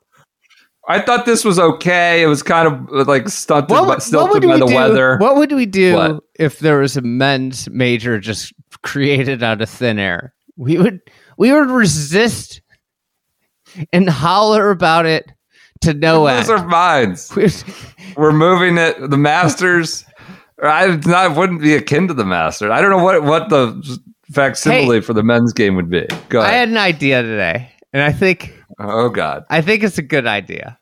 I 0.87 1.01
thought 1.01 1.25
this 1.25 1.43
was 1.43 1.59
okay. 1.59 2.23
It 2.23 2.27
was 2.27 2.41
kind 2.41 2.65
of 2.67 3.07
like 3.07 3.27
stunted, 3.27 3.69
What, 3.69 3.81
by, 3.85 4.23
would 4.23 4.41
by 4.41 4.57
the 4.57 4.65
do? 4.65 4.73
weather. 4.73 5.17
What 5.17 5.35
would 5.35 5.51
we 5.51 5.65
do 5.65 5.93
What? 5.95 6.23
if 6.39 6.59
there 6.59 6.79
was 6.79 6.95
a 6.95 7.01
men's 7.01 7.69
major 7.69 8.17
just 8.19 8.53
created 8.83 9.43
out 9.43 9.61
of 9.61 9.69
thin 9.69 9.99
air? 9.99 10.33
We 10.55 10.77
would 10.77 11.01
we 11.37 11.51
would 11.51 11.69
resist 11.69 12.61
and 13.91 14.09
holler 14.09 14.71
about 14.71 15.05
it 15.05 15.29
to 15.81 15.93
no 15.93 16.25
Those 16.25 16.49
end. 16.49 16.59
are 16.61 16.67
minds. 16.67 17.35
We're 18.15 18.31
moving 18.31 18.77
it. 18.77 19.09
The 19.09 19.17
Masters. 19.17 20.05
I 20.63 20.87
not 21.05 21.35
wouldn't 21.35 21.61
be 21.61 21.75
akin 21.75 22.07
to 22.07 22.13
the 22.13 22.25
Masters. 22.25 22.71
I 22.71 22.81
don't 22.81 22.89
know 22.91 23.03
what 23.03 23.23
what 23.23 23.49
the 23.49 23.99
facsimile 24.31 25.01
for 25.01 25.13
the 25.13 25.21
men's 25.21 25.51
game 25.51 25.75
would 25.75 25.89
be. 25.89 26.07
Go 26.29 26.39
I 26.41 26.51
had 26.51 26.69
an 26.69 26.77
idea 26.77 27.21
today, 27.21 27.69
and 27.91 28.01
I 28.01 28.11
think 28.13 28.56
oh 28.79 29.09
God. 29.09 29.45
I 29.49 29.61
think 29.61 29.83
it's 29.83 29.97
a 29.97 30.01
good 30.03 30.27
idea. 30.27 30.79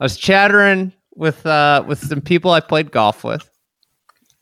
I 0.00 0.04
was 0.04 0.16
chattering 0.16 0.92
with 1.14 1.44
uh 1.46 1.84
with 1.86 1.98
some 2.06 2.20
people 2.20 2.50
I 2.50 2.60
played 2.60 2.90
golf 2.92 3.24
with, 3.24 3.48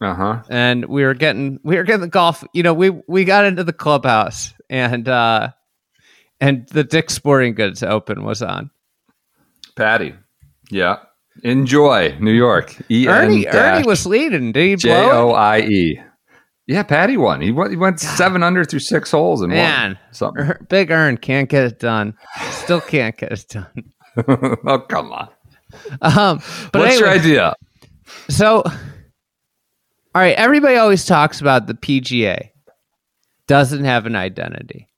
Uh 0.01 0.15
huh. 0.15 0.43
and 0.51 0.85
we 0.87 1.05
were 1.05 1.15
getting 1.15 1.61
we 1.63 1.77
were 1.77 1.85
getting 1.85 2.01
the 2.01 2.09
golf. 2.09 2.43
You 2.53 2.63
know, 2.63 2.75
we 2.75 2.91
we 3.07 3.25
got 3.25 3.45
into 3.45 3.63
the 3.65 3.73
clubhouse, 3.73 4.53
and 4.69 5.09
uh 5.09 5.51
and 6.41 6.69
the 6.71 6.83
Dick 6.85 7.11
Sporting 7.11 7.55
Goods 7.55 7.83
Open 7.83 8.25
was 8.25 8.43
on. 8.43 8.71
Paddy. 9.77 10.15
Yeah. 10.71 10.97
Enjoy 11.43 12.17
New 12.21 12.33
York. 12.33 12.77
E 12.91 13.07
Ernie 13.09 13.47
Ernie 13.49 13.87
was 13.87 14.07
leading. 14.07 14.53
Did 14.53 14.67
he 14.67 14.77
J 14.77 14.89
blow 14.89 15.11
O 15.11 15.31
it? 15.31 15.39
I 15.39 15.61
E. 15.61 16.01
Yeah, 16.67 16.83
Paddy 16.83 17.17
won. 17.19 17.41
He 17.43 17.53
went, 17.53 17.71
he 17.71 17.77
went 17.77 18.01
seven 18.01 18.43
under 18.43 18.65
through 18.65 18.79
six 18.81 19.11
holes 19.11 19.43
and 19.43 19.53
Man, 19.53 19.91
won 19.91 19.99
something. 20.13 20.43
Er- 20.45 20.67
Big 20.69 20.91
Earn 20.91 21.19
can't 21.19 21.49
get 21.49 21.65
it 21.65 21.79
done. 21.79 22.17
Still 22.51 22.81
can't 22.81 23.17
get 23.17 23.33
it 23.33 23.47
done. 23.49 23.93
oh 24.67 24.79
come 24.89 25.13
on. 25.13 25.29
Um, 26.01 26.41
but 26.73 26.81
What's 26.81 26.99
your 26.99 27.09
idea? 27.11 27.55
So, 28.29 28.63
all 28.65 28.73
right, 30.15 30.37
everybody 30.37 30.77
always 30.77 31.05
talks 31.05 31.41
about 31.41 31.67
the 31.67 31.75
PGA 31.75 32.51
doesn't 33.47 33.85
have 33.85 34.07
an 34.07 34.17
identity. 34.17 34.89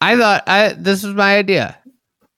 I 0.00 0.16
thought 0.16 0.44
I 0.46 0.72
this 0.74 1.02
was 1.02 1.14
my 1.14 1.36
idea. 1.36 1.78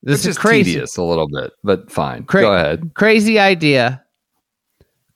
This 0.03 0.25
Which 0.25 0.31
is 0.31 0.39
crazy, 0.39 0.73
tedious 0.73 0.97
a 0.97 1.03
little 1.03 1.29
bit, 1.29 1.53
but 1.63 1.91
fine. 1.91 2.25
Cra- 2.25 2.41
Go 2.43 2.53
ahead. 2.55 2.93
crazy 2.95 3.39
idea. 3.39 4.03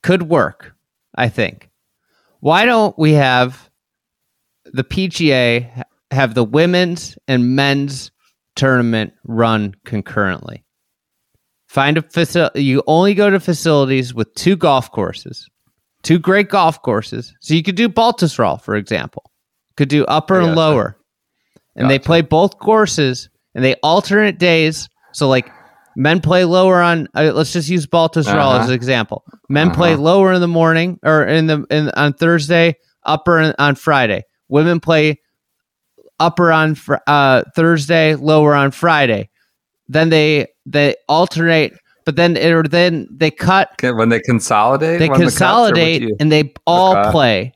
Could 0.03 0.23
work, 0.23 0.74
I 1.15 1.29
think. 1.29 1.69
Why 2.39 2.65
don't 2.65 2.97
we 2.97 3.13
have 3.13 3.69
the 4.65 4.83
PGA 4.83 5.83
have 6.11 6.33
the 6.33 6.43
women's 6.43 7.17
and 7.27 7.55
men's 7.55 8.11
tournament 8.55 9.13
run 9.23 9.75
concurrently? 9.85 10.63
Find 11.67 11.97
a 11.97 12.01
facility. 12.01 12.63
You 12.63 12.83
only 12.87 13.13
go 13.13 13.29
to 13.29 13.39
facilities 13.39 14.13
with 14.13 14.33
two 14.35 14.55
golf 14.55 14.91
courses, 14.91 15.49
two 16.03 16.19
great 16.19 16.49
golf 16.49 16.81
courses. 16.81 17.33
So 17.41 17.53
you 17.53 17.63
could 17.63 17.75
do 17.75 17.89
Baltusrol, 17.89 18.61
for 18.61 18.75
example. 18.75 19.31
Could 19.75 19.89
do 19.89 20.05
upper 20.05 20.37
and 20.37 20.47
gotcha. 20.47 20.57
lower, 20.57 20.97
and 21.75 21.89
they 21.89 21.99
play 21.99 22.21
both 22.21 22.59
courses, 22.59 23.29
and 23.53 23.63
they 23.63 23.75
alternate 23.83 24.37
days. 24.37 24.87
So 25.11 25.27
like 25.27 25.51
men 25.95 26.19
play 26.21 26.45
lower 26.45 26.81
on. 26.81 27.07
Uh, 27.15 27.31
let's 27.33 27.53
just 27.53 27.69
use 27.69 27.85
Baltusrol 27.87 28.27
Uh-huh. 28.35 28.59
as 28.61 28.69
an 28.69 28.75
example. 28.75 29.23
Men 29.49 29.71
play 29.71 29.93
Uh-huh. 29.93 30.01
lower 30.03 30.33
in 30.33 30.41
the 30.41 30.47
morning 30.47 30.99
or 31.03 31.23
in 31.25 31.47
the 31.47 31.65
in, 31.69 31.89
on 31.91 32.13
Thursday, 32.13 32.75
upper 33.03 33.39
in, 33.39 33.53
on 33.59 33.75
Friday. 33.75 34.23
Women 34.49 34.79
play 34.79 35.19
upper 36.19 36.51
on 36.51 36.75
fr- 36.75 36.95
uh, 37.07 37.43
Thursday, 37.55 38.15
lower 38.15 38.55
on 38.55 38.71
Friday. 38.71 39.29
Then 39.87 40.09
they 40.09 40.47
they 40.65 40.95
alternate, 41.07 41.73
but 42.05 42.15
then 42.15 42.37
it, 42.37 42.51
or 42.51 42.63
then 42.63 43.07
they 43.11 43.31
cut, 43.31 43.69
When 43.81 44.09
they 44.09 44.19
consolidate, 44.19 44.99
they 44.99 45.09
run 45.09 45.19
the 45.19 45.25
cuts, 45.25 45.41
or 45.41 45.45
what 45.45 45.75
do 45.75 45.81
consolidate, 45.81 46.01
you- 46.01 46.15
and 46.19 46.31
they 46.31 46.53
all 46.65 46.95
Okay. 46.97 47.11
play 47.11 47.53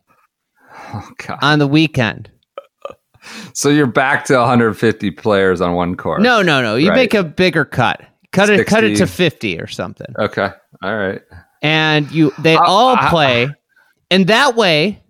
oh, 0.94 1.10
God. 1.28 1.40
on 1.42 1.60
the 1.60 1.68
weekend. 1.68 2.30
So 3.54 3.70
you're 3.70 3.86
back 3.86 4.26
to 4.26 4.38
150 4.38 5.12
players 5.12 5.60
on 5.62 5.74
one 5.74 5.96
course. 5.96 6.24
No, 6.24 6.42
no, 6.42 6.62
no. 6.62 6.76
You 6.76 6.90
Right. 6.90 6.96
make 6.96 7.14
a 7.14 7.24
bigger 7.24 7.66
cut. 7.66 8.02
Cut 8.32 8.50
it, 8.50 8.68
cut 8.68 8.84
it 8.84 8.96
to 8.98 9.08
fifty 9.08 9.60
or 9.60 9.68
something. 9.68 10.14
Okay. 10.20 10.50
All 10.84 10.98
right. 10.98 11.22
and 11.62 12.10
you 12.12 12.32
they 12.40 12.56
Uh, 12.56 12.64
all 12.64 12.96
uh, 12.96 13.10
play 13.10 13.50
and 14.12 14.28
that 14.28 14.56
way 14.56 15.02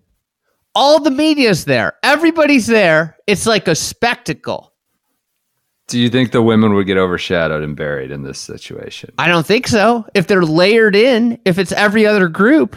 all 0.74 0.98
the 1.00 1.10
media's 1.10 1.64
there 1.64 1.92
everybody's 2.02 2.66
there 2.66 3.16
it's 3.28 3.46
like 3.46 3.68
a 3.68 3.74
spectacle 3.74 4.72
Do 5.88 5.98
you 6.00 6.08
think 6.10 6.32
the 6.32 6.42
women 6.42 6.74
would 6.74 6.86
get 6.86 6.96
overshadowed 6.96 7.62
and 7.62 7.76
buried 7.76 8.10
in 8.10 8.22
this 8.24 8.38
situation? 8.40 9.10
i 9.18 9.28
don't 9.28 9.46
think 9.46 9.68
so 9.68 10.06
if 10.14 10.26
they're 10.26 10.42
layered 10.44 10.96
in 10.96 11.38
if 11.44 11.58
it's 11.58 11.70
every 11.72 12.04
other 12.06 12.26
group 12.28 12.74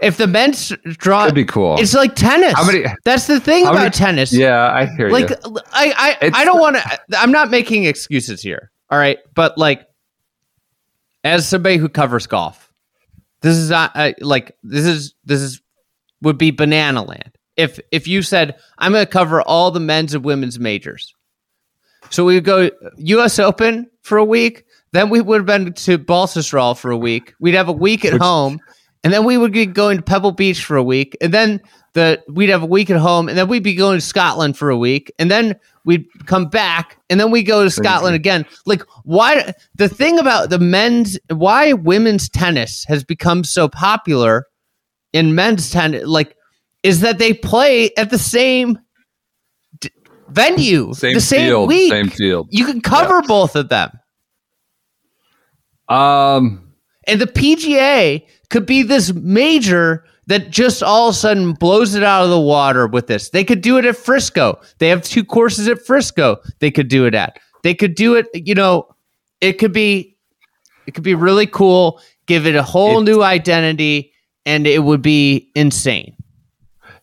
if 0.00 0.16
the 0.18 0.26
men's 0.26 0.68
draw 0.84 1.20
That'd 1.22 1.34
be 1.34 1.44
cool. 1.46 1.76
it's 1.80 1.94
like 1.94 2.14
tennis 2.14 2.54
many- 2.66 2.84
that's 3.04 3.26
the 3.26 3.40
thing 3.40 3.62
about 3.64 3.74
many- 3.74 3.90
tennis 3.90 4.32
Yeah, 4.32 4.70
I 4.70 4.84
hear 4.86 5.08
like 5.10 5.30
you. 5.30 5.36
Like, 5.50 5.64
I 5.72 5.92
I, 5.96 6.10
It's- 6.26 6.32
I 6.34 6.44
don't 6.44 6.60
want 6.60 6.76
to. 6.76 7.00
I'm 7.18 7.32
not 7.32 7.50
making 7.50 7.84
excuses 7.84 8.40
here. 8.42 8.70
All 8.90 8.98
right, 8.98 9.18
but 9.34 9.58
like, 9.58 9.86
as 11.24 11.46
somebody 11.46 11.76
who 11.76 11.88
covers 11.88 12.26
golf, 12.26 12.72
this 13.42 13.56
is 13.56 13.70
not 13.70 13.92
uh, 13.94 14.12
like 14.20 14.56
this 14.62 14.86
is 14.86 15.14
this 15.24 15.40
is 15.40 15.60
would 16.22 16.38
be 16.38 16.50
banana 16.50 17.02
land. 17.02 17.36
If 17.56 17.78
if 17.92 18.06
you 18.08 18.22
said 18.22 18.56
I'm 18.78 18.92
going 18.92 19.04
to 19.04 19.10
cover 19.10 19.42
all 19.42 19.70
the 19.70 19.80
men's 19.80 20.14
and 20.14 20.24
women's 20.24 20.58
majors, 20.58 21.14
so 22.10 22.24
we 22.24 22.34
would 22.34 22.44
go 22.44 22.70
U.S. 22.96 23.38
Open 23.38 23.90
for 24.02 24.16
a 24.16 24.24
week, 24.24 24.64
then 24.92 25.10
we 25.10 25.20
would 25.20 25.38
have 25.40 25.46
been 25.46 25.72
to 25.74 25.98
Baltusrol 25.98 26.78
for 26.78 26.90
a 26.90 26.96
week. 26.96 27.34
We'd 27.40 27.54
have 27.54 27.68
a 27.68 27.72
week 27.72 28.04
at 28.04 28.14
Which- 28.14 28.22
home, 28.22 28.58
and 29.04 29.12
then 29.12 29.24
we 29.24 29.36
would 29.36 29.52
be 29.52 29.66
going 29.66 29.98
to 29.98 30.02
Pebble 30.02 30.32
Beach 30.32 30.64
for 30.64 30.76
a 30.76 30.82
week, 30.82 31.16
and 31.20 31.34
then 31.34 31.60
the 31.94 32.22
we'd 32.28 32.50
have 32.50 32.62
a 32.62 32.66
week 32.66 32.90
at 32.90 32.96
home, 32.98 33.28
and 33.28 33.36
then 33.38 33.48
we'd 33.48 33.62
be 33.62 33.74
going 33.74 33.96
to 33.98 34.04
Scotland 34.04 34.56
for 34.56 34.70
a 34.70 34.76
week, 34.76 35.10
and 35.18 35.30
then 35.30 35.56
we'd 35.84 36.06
come 36.26 36.46
back, 36.48 36.98
and 37.10 37.18
then 37.18 37.30
we 37.30 37.42
go 37.42 37.64
to 37.64 37.70
Scotland 37.70 38.14
again. 38.14 38.44
Like 38.66 38.82
why? 39.04 39.54
The 39.76 39.88
thing 39.88 40.18
about 40.18 40.50
the 40.50 40.58
men's 40.58 41.18
why 41.30 41.72
women's 41.72 42.28
tennis 42.28 42.84
has 42.88 43.04
become 43.04 43.42
so 43.44 43.68
popular 43.68 44.46
in 45.12 45.34
men's 45.34 45.70
tennis, 45.70 46.04
like, 46.06 46.36
is 46.82 47.00
that 47.00 47.18
they 47.18 47.32
play 47.32 47.90
at 47.96 48.10
the 48.10 48.18
same 48.18 48.78
d- 49.80 49.90
venue, 50.28 50.92
Same 50.92 51.14
the 51.14 51.20
same 51.20 51.48
field. 51.48 51.68
week. 51.68 51.90
Same 51.90 52.10
field. 52.10 52.48
You 52.50 52.66
can 52.66 52.80
cover 52.82 53.22
both 53.22 53.56
of 53.56 53.70
them. 53.70 53.90
Um, 55.88 56.74
And 57.06 57.20
the 57.20 57.26
PGA 57.26 58.26
could 58.50 58.66
be 58.66 58.82
this 58.82 59.12
major 59.14 60.04
that 60.28 60.50
just 60.50 60.82
all 60.82 61.08
of 61.08 61.14
a 61.14 61.18
sudden 61.18 61.52
blows 61.54 61.94
it 61.94 62.02
out 62.02 62.22
of 62.24 62.30
the 62.30 62.38
water 62.40 62.86
with 62.86 63.06
this. 63.08 63.30
They 63.30 63.44
could 63.44 63.60
do 63.60 63.76
it 63.78 63.84
at 63.84 63.96
Frisco. 63.96 64.60
They 64.78 64.88
have 64.88 65.02
two 65.02 65.24
courses 65.24 65.68
at 65.68 65.84
Frisco. 65.84 66.36
They 66.60 66.70
could 66.70 66.88
do 66.88 67.04
it 67.06 67.14
at. 67.14 67.38
They 67.62 67.74
could 67.74 67.94
do 67.94 68.14
it, 68.14 68.26
you 68.34 68.54
know, 68.54 68.88
it 69.40 69.54
could 69.54 69.72
be 69.72 70.16
it 70.86 70.92
could 70.94 71.04
be 71.04 71.14
really 71.14 71.46
cool, 71.46 72.00
give 72.26 72.46
it 72.46 72.54
a 72.54 72.62
whole 72.62 73.00
It- 73.00 73.04
new 73.10 73.22
identity 73.22 74.12
and 74.46 74.66
it 74.66 74.84
would 74.84 75.02
be 75.02 75.50
insane. 75.54 76.14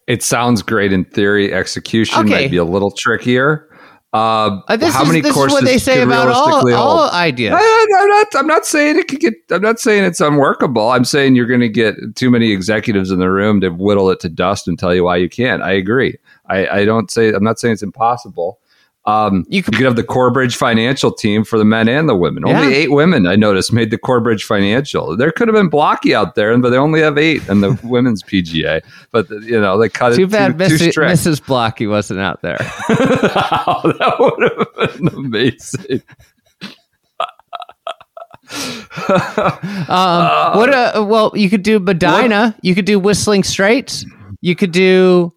it 0.08 0.22
sounds 0.24 0.62
great 0.62 0.94
in 0.94 1.03
theory. 1.05 1.51
Execution 1.53 2.20
Okay. 2.22 2.29
might 2.29 2.51
be 2.51 2.58
a 2.58 2.63
little 2.63 2.91
trickier. 2.91 3.67
Uh, 4.15 4.62
Uh, 4.69 4.77
this 4.77 4.93
how 4.93 5.01
is, 5.01 5.07
many 5.10 5.19
this 5.19 5.31
is 5.31 5.36
courses 5.36 5.53
what 5.53 5.65
they 5.65 5.77
say 5.77 6.01
about 6.01 6.29
all, 6.29 6.74
all 6.74 7.12
ideas. 7.12 7.53
I, 7.53 7.98
I'm 8.00 8.07
not. 8.07 8.27
I'm 8.36 8.48
not 8.48 8.65
saying 8.65 8.98
it 8.98 9.10
could 9.10 9.19
get. 9.19 9.34
I'm 9.51 9.62
not 9.62 9.79
saying 9.79 10.05
it's 10.05 10.22
unworkable. 10.22 10.89
I'm 10.89 11.03
saying 11.03 11.36
you're 11.36 11.45
going 11.45 11.60
to 11.60 11.69
get 11.69 11.95
too 12.15 12.31
many 12.31 12.51
executives 12.51 13.12
in 13.12 13.19
the 13.19 13.29
room 13.29 13.60
to 13.60 13.69
whittle 13.69 14.10
it 14.10 14.22
to 14.22 14.29
dust 14.29 14.69
and 14.69 14.79
tell 14.79 14.95
you 14.95 15.03
why 15.03 15.17
you 15.17 15.27
can't. 15.27 15.62
I 15.62 15.74
agree. 15.74 16.17
I, 16.48 16.67
I 16.67 16.86
don't 16.86 17.12
say. 17.12 17.34
I'm 17.34 17.43
not 17.43 17.60
saying 17.60 17.74
it's 17.74 17.84
impossible. 17.84 18.60
Um, 19.07 19.45
You 19.50 19.57
you, 19.57 19.63
could- 19.63 19.75
could 19.75 19.85
have 19.85 19.95
the 19.95 20.03
Corebridge 20.03 20.55
financial 20.55 21.12
team 21.12 21.43
for 21.43 21.59
the 21.59 21.65
men 21.65 21.88
and 21.88 22.09
the 22.09 22.15
women. 22.15 22.43
Only 22.43 22.74
eight 22.74 22.91
women 22.91 23.27
I 23.27 23.35
noticed 23.35 23.71
made 23.71 23.91
the 23.91 24.00
Corebridge 24.00 24.43
financial. 24.43 25.15
There 25.15 25.31
could 25.31 25.47
have 25.47 25.53
been 25.55 25.69
blocky 25.69 26.15
out 26.15 26.33
there, 26.33 26.57
but 26.57 26.71
they 26.71 26.77
only 26.77 27.01
have 27.01 27.15
eight 27.17 27.47
in 27.47 27.62
the 27.62 27.79
women's 27.83 28.24
PGA. 28.24 28.81
But 29.12 29.29
you 29.29 29.62
know 29.62 29.77
they 29.77 29.89
cut 29.89 30.15
Too 30.15 30.24
it 30.24 30.31
bad 30.31 30.57
too, 30.57 30.67
too 30.69 30.74
Mrs. 30.85 30.91
strict. 30.91 31.12
Mrs. 31.12 31.45
Blocky 31.45 31.85
wasn't 31.85 32.19
out 32.19 32.41
there. 32.41 32.57
oh, 32.89 33.93
that 34.00 34.15
would 34.19 34.51
have 34.89 34.97
been 34.97 35.07
amazing. 35.09 36.01
Um, 39.89 40.57
what? 40.57 40.69
a 40.69 41.03
well, 41.03 41.31
you 41.35 41.50
could 41.50 41.63
do 41.63 41.79
Medinah. 41.79 42.55
You 42.62 42.75
could 42.75 42.85
do 42.85 43.00
Whistling 43.00 43.43
Straits. 43.43 44.05
You 44.41 44.55
could 44.55 44.71
do. 44.71 45.33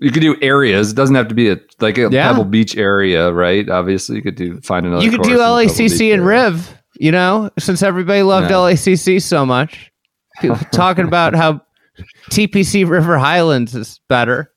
You 0.00 0.10
could 0.10 0.22
do 0.22 0.36
areas. 0.40 0.92
It 0.92 0.94
doesn't 0.96 1.14
have 1.14 1.28
to 1.28 1.34
be 1.34 1.50
a 1.50 1.58
like 1.80 1.98
a 1.98 2.08
Yeah. 2.10 2.30
Pebble 2.32 2.44
Beach 2.44 2.76
area, 2.76 3.32
right? 3.32 3.68
Obviously, 3.68 4.16
you 4.16 4.22
could 4.22 4.34
do 4.34 4.60
find 4.62 4.86
another. 4.86 5.04
You 5.04 5.10
could 5.10 5.22
do 5.22 5.30
in 5.32 5.36
the 5.36 5.42
Pebble 5.42 5.58
Beach 5.58 5.70
LACC 5.92 6.14
and. 6.14 6.26
Riv. 6.26 6.74
You 6.98 7.12
know, 7.12 7.50
since 7.58 7.82
everybody 7.82 8.22
loved 8.22 8.50
Yeah. 8.50 8.56
LACC 8.56 9.22
so 9.22 9.46
much, 9.46 9.90
people 10.40 10.56
talking 10.72 11.06
about 11.06 11.34
how 11.34 11.60
TPC 12.30 12.88
River 12.88 13.18
Highlands 13.18 13.74
is 13.74 14.00
better. 14.08 14.52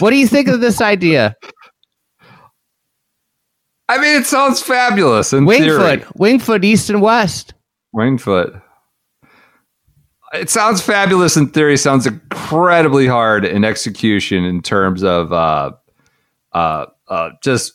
What 0.00 0.10
do 0.10 0.16
you 0.16 0.26
think 0.26 0.48
of 0.48 0.60
this 0.60 0.80
idea? 0.80 1.34
I 3.88 3.98
mean, 3.98 4.20
it 4.20 4.26
sounds 4.26 4.60
fabulous 4.60 5.32
in 5.32 5.46
theory. 5.46 5.78
Wingfoot, 5.78 6.04
Wingfoot, 6.18 6.64
East 6.64 6.90
and 6.90 7.00
West. 7.00 7.54
Wingfoot. 7.94 8.60
It 10.32 10.50
sounds 10.50 10.80
fabulous 10.80 11.36
in 11.36 11.48
theory. 11.48 11.76
Sounds 11.76 12.06
incredibly 12.06 13.06
hard 13.06 13.44
in 13.44 13.64
execution 13.64 14.44
in 14.44 14.60
terms 14.62 15.02
of 15.02 15.32
uh, 15.32 15.72
uh, 16.52 16.86
uh, 17.08 17.30
just 17.42 17.72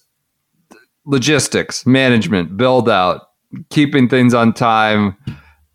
logistics, 1.06 1.86
management, 1.86 2.58
build 2.58 2.90
out, 2.90 3.30
keeping 3.70 4.10
things 4.10 4.34
on 4.34 4.54
time, 4.54 5.16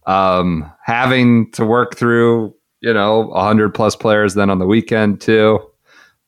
um, 0.07 0.71
having 0.85 1.51
to 1.53 1.65
work 1.65 1.97
through 1.97 2.55
you 2.81 2.93
know 2.93 3.33
hundred 3.33 3.75
plus 3.75 3.97
players 3.97 4.35
then 4.35 4.51
on 4.51 4.59
the 4.59 4.67
weekend 4.67 5.21
too. 5.21 5.59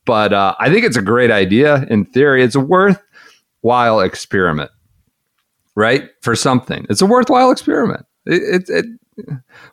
But 0.05 0.33
uh, 0.33 0.55
I 0.59 0.69
think 0.69 0.85
it's 0.85 0.97
a 0.97 1.01
great 1.01 1.31
idea 1.31 1.85
in 1.89 2.05
theory. 2.05 2.43
It's 2.43 2.55
a 2.55 2.59
worthwhile 2.59 3.99
experiment 3.99 4.71
right? 5.79 6.09
For 6.21 6.35
something. 6.35 6.85
It's 6.89 7.01
a 7.01 7.05
worthwhile 7.05 7.51
experiment. 7.51 8.05
It, 8.25 8.67
it, 8.67 8.69
it 8.69 8.85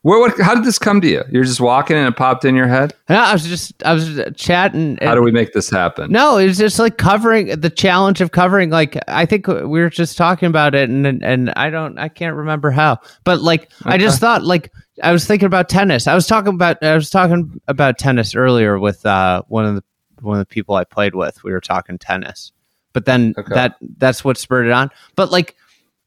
where, 0.02 0.20
what, 0.20 0.38
how 0.40 0.54
did 0.54 0.64
this 0.64 0.78
come 0.78 1.00
to 1.00 1.08
you? 1.08 1.22
You're 1.30 1.44
just 1.44 1.60
walking 1.60 1.96
and 1.96 2.06
it 2.06 2.16
popped 2.16 2.44
in 2.44 2.54
your 2.54 2.68
head. 2.68 2.94
No, 3.08 3.16
I 3.16 3.32
was 3.32 3.46
just, 3.46 3.82
I 3.84 3.92
was 3.92 4.20
chatting. 4.36 4.98
How 5.02 5.14
do 5.14 5.22
we 5.22 5.32
make 5.32 5.52
this 5.52 5.70
happen? 5.70 6.10
No, 6.10 6.36
it's 6.38 6.58
just 6.58 6.78
like 6.78 6.98
covering 6.98 7.58
the 7.60 7.70
challenge 7.70 8.20
of 8.20 8.32
covering. 8.32 8.70
Like 8.70 8.98
I 9.08 9.26
think 9.26 9.46
we 9.46 9.64
were 9.64 9.90
just 9.90 10.16
talking 10.16 10.48
about 10.48 10.74
it, 10.74 10.88
and 10.88 11.06
and 11.22 11.50
I 11.56 11.70
don't, 11.70 11.98
I 11.98 12.08
can't 12.08 12.36
remember 12.36 12.70
how, 12.70 12.98
but 13.24 13.40
like 13.40 13.70
I 13.84 13.98
just 13.98 14.20
thought, 14.20 14.42
like 14.44 14.72
I 15.02 15.12
was 15.12 15.26
thinking 15.26 15.46
about 15.46 15.68
tennis. 15.68 16.06
I 16.06 16.14
was 16.14 16.26
talking 16.26 16.54
about, 16.54 16.82
I 16.82 16.94
was 16.94 17.10
talking 17.10 17.60
about 17.68 17.98
tennis 17.98 18.34
earlier 18.34 18.78
with 18.78 19.04
uh, 19.04 19.42
one 19.48 19.64
of 19.64 19.74
the 19.74 19.84
one 20.22 20.38
of 20.38 20.48
the 20.48 20.52
people 20.54 20.74
I 20.74 20.84
played 20.84 21.14
with. 21.14 21.44
We 21.44 21.52
were 21.52 21.60
talking 21.60 21.98
tennis, 21.98 22.52
but 22.92 23.04
then 23.04 23.34
Okay. 23.36 23.54
that 23.54 23.76
that's 23.98 24.24
what 24.24 24.38
spurred 24.38 24.66
it 24.66 24.72
on. 24.72 24.90
But 25.14 25.30
like 25.30 25.54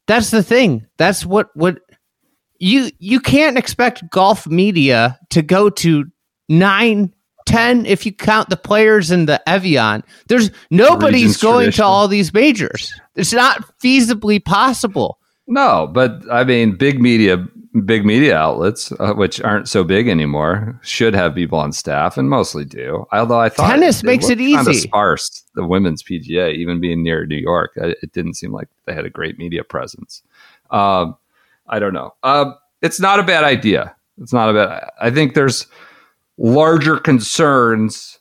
that's 0.06 0.30
the 0.30 0.42
thing. 0.42 0.86
That's 0.96 1.24
what 1.24 1.54
what 1.54 1.78
you 2.60 2.90
you 2.98 3.18
can't 3.18 3.58
expect 3.58 4.08
golf 4.10 4.46
media 4.46 5.18
to 5.30 5.42
go 5.42 5.70
to 5.70 6.04
nine, 6.48 7.12
ten 7.46 7.86
if 7.86 8.06
you 8.06 8.12
count 8.12 8.50
the 8.50 8.56
players 8.56 9.10
in 9.10 9.26
the 9.26 9.46
Evian. 9.48 10.04
There's 10.28 10.50
nobody's 10.70 11.38
going 11.38 11.66
tradition. 11.66 11.82
to 11.82 11.86
all 11.86 12.06
these 12.06 12.32
majors. 12.32 12.92
It's 13.16 13.32
not 13.32 13.64
feasibly 13.82 14.44
possible. 14.44 15.18
No, 15.46 15.90
but 15.92 16.22
I 16.30 16.44
mean, 16.44 16.76
big 16.76 17.00
media, 17.00 17.44
big 17.84 18.04
media 18.04 18.36
outlets, 18.36 18.92
uh, 19.00 19.14
which 19.14 19.40
aren't 19.40 19.68
so 19.68 19.82
big 19.82 20.06
anymore, 20.06 20.78
should 20.82 21.14
have 21.14 21.34
people 21.34 21.58
on 21.58 21.72
staff 21.72 22.18
and 22.18 22.28
mostly 22.28 22.64
do. 22.66 23.06
Although 23.10 23.40
I 23.40 23.48
thought 23.48 23.70
Tennis 23.70 24.04
makes 24.04 24.28
it 24.28 24.38
kinda 24.38 24.70
easy. 24.70 24.74
sparse. 24.74 25.44
The 25.54 25.66
women's 25.66 26.02
PGA, 26.02 26.54
even 26.54 26.78
being 26.78 27.02
near 27.02 27.26
New 27.26 27.36
York, 27.36 27.72
it 27.74 28.12
didn't 28.12 28.34
seem 28.34 28.52
like 28.52 28.68
they 28.84 28.94
had 28.94 29.06
a 29.06 29.10
great 29.10 29.38
media 29.38 29.64
presence. 29.64 30.22
Um, 30.70 31.16
I 31.70 31.78
don't 31.78 31.94
know. 31.94 32.14
Um, 32.22 32.54
it's 32.82 33.00
not 33.00 33.18
a 33.18 33.22
bad 33.22 33.44
idea. 33.44 33.94
It's 34.20 34.32
not 34.32 34.50
a 34.50 34.52
bad. 34.52 34.90
I 35.00 35.10
think 35.10 35.34
there's 35.34 35.66
larger 36.38 36.98
concerns. 36.98 38.18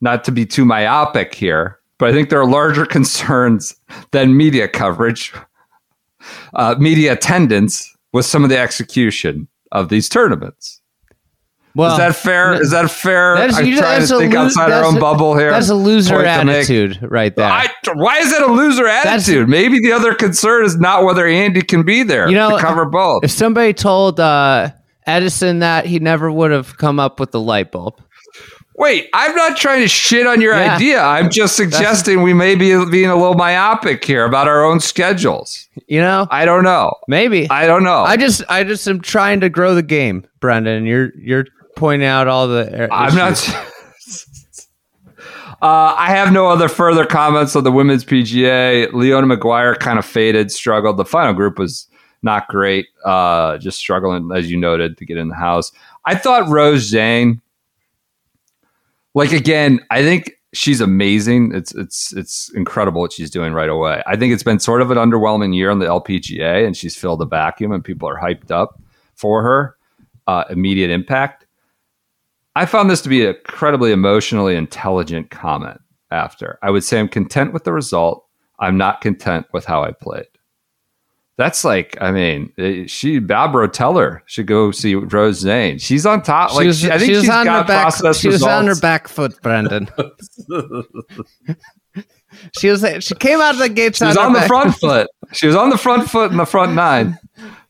Not 0.00 0.24
to 0.24 0.32
be 0.32 0.46
too 0.46 0.64
myopic 0.64 1.34
here, 1.34 1.78
but 1.98 2.08
I 2.08 2.12
think 2.12 2.30
there 2.30 2.40
are 2.40 2.48
larger 2.48 2.86
concerns 2.96 3.74
than 4.12 4.36
media 4.36 4.66
coverage 4.66 5.34
uh, 6.54 6.74
media 6.78 7.12
attendance 7.12 7.96
with 8.12 8.26
some 8.26 8.44
of 8.44 8.50
the 8.50 8.58
execution 8.58 9.48
of 9.72 9.88
these 9.88 10.08
tournaments. 10.08 10.80
Well, 11.76 11.92
is 11.92 11.98
that 11.98 12.16
fair? 12.16 12.60
is 12.60 12.70
that 12.72 12.90
fair? 12.90 13.36
that's- 13.36 13.56
I'm 13.58 13.66
you 13.66 13.76
trying 13.78 14.00
to 14.02 14.06
that's 14.06 14.10
think 14.20 14.34
lo- 14.34 14.40
outside 14.42 14.72
our 14.72 14.84
own 14.84 14.96
a- 14.96 15.00
bubble 15.00 15.36
here. 15.36 15.50
that's 15.50 15.68
a 15.68 15.74
loser 15.74 16.16
Point 16.16 16.26
to 16.26 16.44
make. 16.44 16.56
attitude 16.56 16.98
right 17.02 17.34
there. 17.36 17.46
I, 17.46 17.68
why 17.94 18.18
is 18.18 18.32
that 18.32 18.42
a 18.42 18.52
loser 18.52 18.86
attitude? 18.86 19.48
Maybe 19.48 19.78
the 19.80 19.92
other 19.92 20.14
concern 20.14 20.64
is 20.64 20.76
not 20.76 21.04
whether 21.04 21.26
Andy 21.26 21.62
can 21.62 21.82
be 21.84 22.02
there 22.02 22.28
You 22.28 22.34
know, 22.34 22.56
to 22.56 22.58
cover 22.62 22.86
both. 22.86 23.22
if 23.24 23.30
somebody 23.30 23.72
told 23.72 24.18
uh, 24.18 24.70
Edison 25.06 25.60
that, 25.60 25.86
he 25.86 25.98
never 26.00 26.30
would 26.30 26.50
have 26.50 26.76
come 26.76 26.98
up 26.98 27.20
with 27.20 27.30
the 27.30 27.40
light 27.40 27.70
bulb. 27.70 28.00
Wait, 28.76 29.10
I'm 29.12 29.36
not 29.36 29.58
trying 29.58 29.82
to 29.82 29.88
shit 29.88 30.26
on 30.26 30.40
your 30.40 30.54
Yeah. 30.54 30.74
idea. 30.76 31.02
I'm 31.02 31.28
just 31.30 31.54
suggesting 31.54 32.22
we 32.22 32.32
may 32.32 32.54
be 32.54 32.82
being 32.90 33.10
a 33.10 33.14
little 33.16 33.34
myopic 33.34 34.02
here 34.04 34.24
about 34.24 34.48
our 34.48 34.64
own 34.64 34.80
schedules. 34.80 35.68
You 35.86 36.00
know, 36.00 36.26
I 36.30 36.46
don't 36.46 36.64
know. 36.64 36.90
maybe. 37.06 37.48
I 37.50 37.66
don't 37.66 37.84
know. 37.84 38.00
I 38.02 38.16
just 38.16 38.42
I 38.48 38.64
just 38.64 38.88
am 38.88 39.00
trying 39.00 39.40
to 39.40 39.50
grow 39.50 39.74
the 39.74 39.82
game, 39.82 40.26
Brendan. 40.40 40.86
You're 40.86 41.10
you're 41.18 41.44
pointing 41.80 42.06
out 42.06 42.28
all 42.28 42.46
the. 42.46 42.88
I'm 42.92 43.16
not. 43.16 43.48
Uh, 45.62 45.94
I 45.94 46.06
have 46.08 46.32
no 46.32 46.46
other 46.46 46.68
further 46.68 47.04
comments 47.04 47.54
on 47.54 47.64
the 47.64 47.70
women's 47.70 48.02
PGA. 48.02 48.90
Leona 48.94 49.26
Maguire 49.26 49.74
kind 49.74 49.98
of 49.98 50.06
faded, 50.06 50.50
struggled. 50.50 50.96
The 50.96 51.04
final 51.04 51.34
group 51.34 51.58
was 51.58 51.86
not 52.22 52.48
great, 52.48 52.86
uh, 53.04 53.58
just 53.58 53.76
struggling, 53.76 54.30
as 54.34 54.50
you 54.50 54.56
noted, 54.56 54.96
to 54.96 55.04
get 55.04 55.18
in 55.18 55.28
the 55.28 55.34
house. 55.34 55.70
I 56.06 56.14
thought 56.14 56.48
Rose 56.48 56.90
Zhang, 56.90 57.42
like 59.12 59.32
again, 59.32 59.80
I 59.90 60.02
think 60.02 60.32
she's 60.54 60.80
amazing. 60.80 61.54
It's 61.54 61.74
it's 61.74 62.14
it's 62.14 62.50
incredible 62.54 63.02
what 63.02 63.12
she's 63.12 63.30
doing 63.30 63.52
right 63.52 63.68
away. 63.68 64.02
I 64.06 64.16
think 64.16 64.32
it's 64.32 64.42
been 64.42 64.60
sort 64.60 64.80
of 64.80 64.90
an 64.90 64.96
underwhelming 64.96 65.54
year 65.54 65.68
on 65.68 65.78
the 65.78 65.84
LPGA, 65.84 66.66
and 66.66 66.74
she's 66.74 66.96
filled 66.96 67.20
a 67.20 67.26
vacuum, 67.26 67.72
and 67.72 67.84
people 67.84 68.08
are 68.08 68.18
hyped 68.18 68.50
up 68.50 68.80
for 69.14 69.42
her 69.42 69.76
uh, 70.26 70.44
immediate 70.48 70.90
impact. 70.90 71.44
I 72.56 72.66
found 72.66 72.90
this 72.90 73.00
to 73.02 73.08
be 73.08 73.24
an 73.24 73.36
incredibly 73.36 73.92
emotionally 73.92 74.56
intelligent 74.56 75.30
comment 75.30 75.80
after. 76.10 76.58
I 76.62 76.70
would 76.70 76.84
say 76.84 76.98
I'm 76.98 77.08
content 77.08 77.52
with 77.52 77.64
the 77.64 77.72
result. 77.72 78.26
I'm 78.58 78.76
not 78.76 79.00
content 79.00 79.46
with 79.52 79.64
how 79.64 79.82
I 79.82 79.92
played. 79.92 80.26
That's 81.40 81.64
like, 81.64 81.96
I 82.02 82.10
mean, 82.10 82.52
eh, 82.58 82.84
she 82.86 83.18
Bob 83.18 83.52
Rotella 83.52 84.20
should 84.26 84.46
go 84.46 84.72
see 84.72 84.94
Rose 84.94 85.42
Zhang. 85.42 85.80
She's 85.80 86.04
on 86.04 86.22
top. 86.22 86.54
Like, 86.54 86.70
she 86.74 86.90
I 86.90 86.98
think 86.98 87.08
she 87.08 87.16
was 87.16 87.22
she's 87.22 87.30
on 87.30 87.46
her 87.46 87.52
got 87.52 87.66
back. 87.66 87.82
process 87.82 88.18
She 88.18 88.28
was 88.28 88.42
on 88.42 88.66
her 88.66 88.78
back 88.78 89.08
foot, 89.08 89.40
Brendan. 89.40 89.88
she 92.58 92.68
was. 92.68 92.84
She 93.00 93.14
came 93.14 93.40
out 93.40 93.54
of 93.54 93.58
the 93.58 93.70
gates. 93.70 93.96
She 93.96 94.04
was 94.04 94.16
her 94.16 94.22
on 94.22 94.34
the 94.34 94.40
back 94.40 94.48
front 94.48 94.74
foot. 94.74 95.08
She 95.32 95.46
was 95.46 95.56
on 95.56 95.70
the 95.70 95.78
front 95.78 96.10
foot 96.10 96.30
in 96.30 96.36
the 96.36 96.44
front 96.44 96.74
nine. 96.74 97.18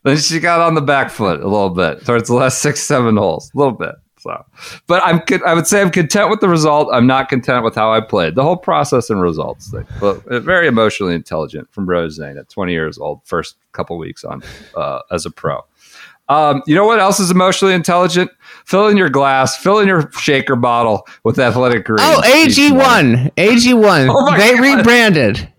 Then 0.03 0.17
she 0.17 0.41
got 0.41 0.59
on 0.59 0.75
the 0.75 0.81
back 0.81 1.09
foot 1.09 1.39
a 1.39 1.47
little 1.47 1.69
bit 1.69 2.03
towards 2.03 2.27
the 2.27 2.35
last 2.35 2.61
six, 2.61 2.81
seven 2.81 3.15
holes, 3.15 3.49
a 3.55 3.57
little 3.57 3.71
bit. 3.71 3.95
So, 4.21 4.45
but 4.85 5.01
I'm, 5.03 5.21
I 5.45 5.55
would 5.55 5.65
say 5.65 5.81
I'm 5.81 5.89
content 5.89 6.29
with 6.29 6.41
the 6.41 6.47
result. 6.47 6.89
I'm 6.93 7.07
not 7.07 7.27
content 7.27 7.63
with 7.63 7.73
how 7.73 7.91
I 7.91 8.01
played. 8.01 8.35
The 8.35 8.43
whole 8.43 8.55
process 8.57 9.09
and 9.09 9.19
results 9.19 9.71
thing, 9.71 9.85
but 9.99 10.23
uh, 10.27 10.39
very 10.41 10.67
emotionally 10.67 11.15
intelligent 11.15 11.71
from 11.73 11.87
Rose 11.89 12.19
Zhang 12.19 12.37
at 12.39 12.47
20 12.47 12.71
years 12.71 12.99
old, 12.99 13.21
first 13.25 13.55
couple 13.71 13.97
weeks 13.97 14.23
on 14.23 14.43
uh, 14.75 14.99
as 15.11 15.25
a 15.25 15.31
pro. 15.31 15.61
Um, 16.29 16.61
you 16.67 16.75
know 16.75 16.85
what 16.85 16.99
else 16.99 17.19
is 17.19 17.31
emotionally 17.31 17.73
intelligent? 17.73 18.29
Fill 18.65 18.87
in 18.89 18.95
your 18.95 19.09
glass, 19.09 19.57
fill 19.57 19.79
in 19.79 19.87
your 19.87 20.09
shaker 20.11 20.55
bottle 20.55 21.05
with 21.23 21.39
athletic 21.39 21.83
greens. 21.85 22.01
Oh, 22.03 22.21
AG1, 22.23 23.31
AG 23.37 23.73
one. 23.73 24.07
Oh 24.11 24.37
they 24.37 24.53
God. 24.53 24.77
rebranded. 24.77 25.49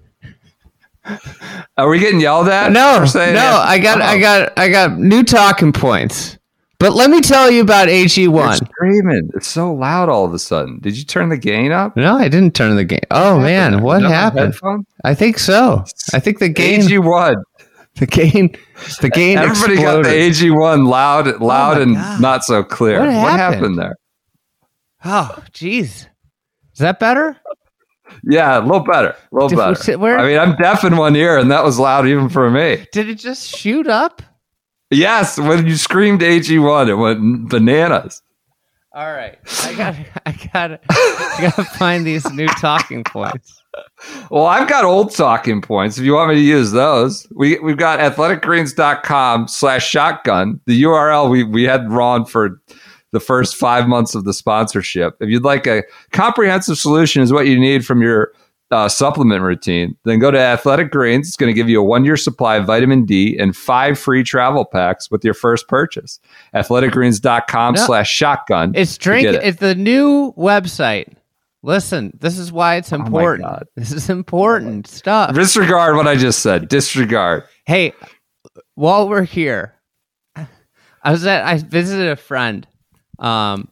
Are 1.76 1.88
we 1.88 1.98
getting 1.98 2.20
yelled 2.20 2.48
at? 2.48 2.70
No, 2.70 2.98
no. 3.00 3.04
that? 3.06 3.68
I 3.68 3.78
got, 3.78 4.00
I 4.00 4.16
Oh. 4.16 4.20
got, 4.20 4.58
I 4.58 4.68
got 4.68 4.98
new 4.98 5.24
talking 5.24 5.72
points. 5.72 6.38
But 6.82 6.94
let 6.94 7.10
me 7.10 7.20
tell 7.20 7.48
you 7.48 7.62
about 7.62 7.88
AG 7.88 8.20
You're 8.20 8.32
one. 8.32 8.56
screaming. 8.56 9.30
It's 9.36 9.46
so 9.46 9.72
loud 9.72 10.08
all 10.08 10.24
of 10.24 10.34
a 10.34 10.38
sudden. 10.40 10.80
Did 10.80 10.98
you 10.98 11.04
turn 11.04 11.28
the 11.28 11.36
gain 11.36 11.70
up? 11.70 11.96
No, 11.96 12.16
I 12.16 12.26
didn't 12.26 12.56
turn 12.56 12.74
the 12.74 12.84
game. 12.84 12.98
Oh 13.12 13.38
man, 13.38 13.82
what 13.82 14.02
happened? 14.02 14.46
headphone? 14.54 14.84
I 15.04 15.14
think 15.14 15.38
so. 15.38 15.84
I 16.12 16.18
think 16.18 16.40
the 16.40 16.48
gain, 16.48 16.80
AG1. 16.80 17.36
the 18.00 18.06
gain, 18.06 18.56
the 19.00 19.10
gain 19.10 19.38
Everybody 19.38 19.74
exploded. 19.74 20.04
got 20.06 20.10
the 20.10 20.30
AG1 20.48 20.88
loud, 20.88 21.28
oh 21.28 21.36
loud 21.44 21.76
my 21.76 21.82
and 21.84 21.94
God. 21.94 22.20
not 22.20 22.44
so 22.44 22.64
clear. 22.64 22.98
What 22.98 23.06
What, 23.10 23.14
happened? 23.14 23.38
happened 23.54 23.78
there? 23.78 23.96
Oh, 25.04 25.36
jeez. 25.52 26.08
Is 26.72 26.78
that 26.78 26.98
better? 26.98 27.36
Yeah, 28.24 28.58
a 28.58 28.60
little 28.60 28.80
better. 28.84 29.10
A 29.10 29.16
little 29.30 29.48
Did 29.48 29.56
better. 29.56 30.18
I 30.18 30.26
mean, 30.26 30.38
I'm 30.38 30.56
deaf 30.56 30.82
in 30.82 30.96
one 30.96 31.14
ear, 31.14 31.38
and 31.38 31.48
that 31.52 31.62
was 31.62 31.78
loud 31.78 32.08
even 32.08 32.28
for 32.28 32.50
me. 32.50 32.86
Did 32.92 33.08
it 33.08 33.18
just 33.20 33.56
shoot 33.56 33.86
up? 33.86 34.20
Yes, 34.92 35.38
when 35.38 35.66
you 35.66 35.76
screamed 35.76 36.20
AG1, 36.20 36.88
it 36.88 36.94
went 36.94 37.48
bananas. 37.48 38.22
All 38.94 39.10
right, 39.10 39.38
I 39.64 39.74
got, 39.74 39.96
I 40.26 40.32
got, 40.52 40.80
I 40.90 41.38
got 41.40 41.56
to 41.56 41.64
find 41.64 42.06
these 42.06 42.30
new 42.32 42.46
talking 42.46 43.02
points. 43.04 43.62
Well, 44.30 44.44
I've 44.44 44.68
got 44.68 44.84
old 44.84 45.14
talking 45.14 45.62
points. 45.62 45.96
If 45.96 46.04
you 46.04 46.12
want 46.12 46.28
me 46.28 46.34
to 46.34 46.42
use 46.42 46.72
those, 46.72 47.26
we 47.34 47.58
we've 47.60 47.78
got 47.78 48.00
athleticgreens.com 48.00 49.48
slash 49.48 49.88
shotgun. 49.88 50.60
The 50.66 50.82
URL 50.82 51.30
we 51.30 51.42
we 51.42 51.62
had 51.62 51.90
wrong 51.90 52.26
for 52.26 52.60
the 53.12 53.20
first 53.20 53.56
five 53.56 53.88
months 53.88 54.14
of 54.14 54.24
the 54.24 54.34
sponsorship. 54.34 55.16
If 55.20 55.30
you'd 55.30 55.44
like 55.44 55.66
a 55.66 55.84
comprehensive 56.12 56.76
solution, 56.76 57.22
is 57.22 57.32
what 57.32 57.46
you 57.46 57.58
need 57.58 57.86
from 57.86 58.02
your 58.02 58.32
uh, 58.72 58.88
supplement 58.88 59.42
routine, 59.42 59.96
then 60.04 60.18
go 60.18 60.30
to 60.30 60.38
Athletic 60.38 60.90
Greens. 60.90 61.28
It's 61.28 61.36
going 61.36 61.48
to 61.50 61.54
give 61.54 61.68
you 61.68 61.80
a 61.80 61.84
one 61.84 62.04
year 62.04 62.16
supply 62.16 62.56
of 62.56 62.66
vitamin 62.66 63.04
D 63.04 63.36
and 63.38 63.54
five 63.56 63.98
free 63.98 64.24
travel 64.24 64.64
packs 64.64 65.10
with 65.10 65.24
your 65.24 65.34
first 65.34 65.68
purchase. 65.68 66.18
Athleticgreens.com 66.54 67.74
No. 67.74 67.86
slash 67.86 68.10
shotgun. 68.10 68.72
It's 68.74 68.96
drink. 68.98 69.26
it. 69.26 69.34
It's 69.42 69.58
the 69.60 69.74
new 69.74 70.32
website. 70.36 71.12
Listen, 71.62 72.16
this 72.20 72.38
is 72.38 72.50
why 72.50 72.74
it's 72.76 72.92
Oh 72.92 72.96
important. 72.96 73.44
God. 73.48 73.66
this 73.76 73.92
is 73.92 74.10
important 74.10 74.88
stuff. 74.88 75.34
Disregard 75.34 75.94
what 75.96 76.08
I 76.08 76.16
just 76.16 76.40
said. 76.40 76.68
Disregard. 76.68 77.44
Hey, 77.66 77.92
while 78.74 79.08
we're 79.08 79.22
here, 79.22 79.74
I 81.04 81.10
was 81.10 81.24
at 81.26 81.44
I 81.44 81.58
visited 81.58 82.08
a 82.08 82.16
friend, 82.16 82.66
um, 83.18 83.68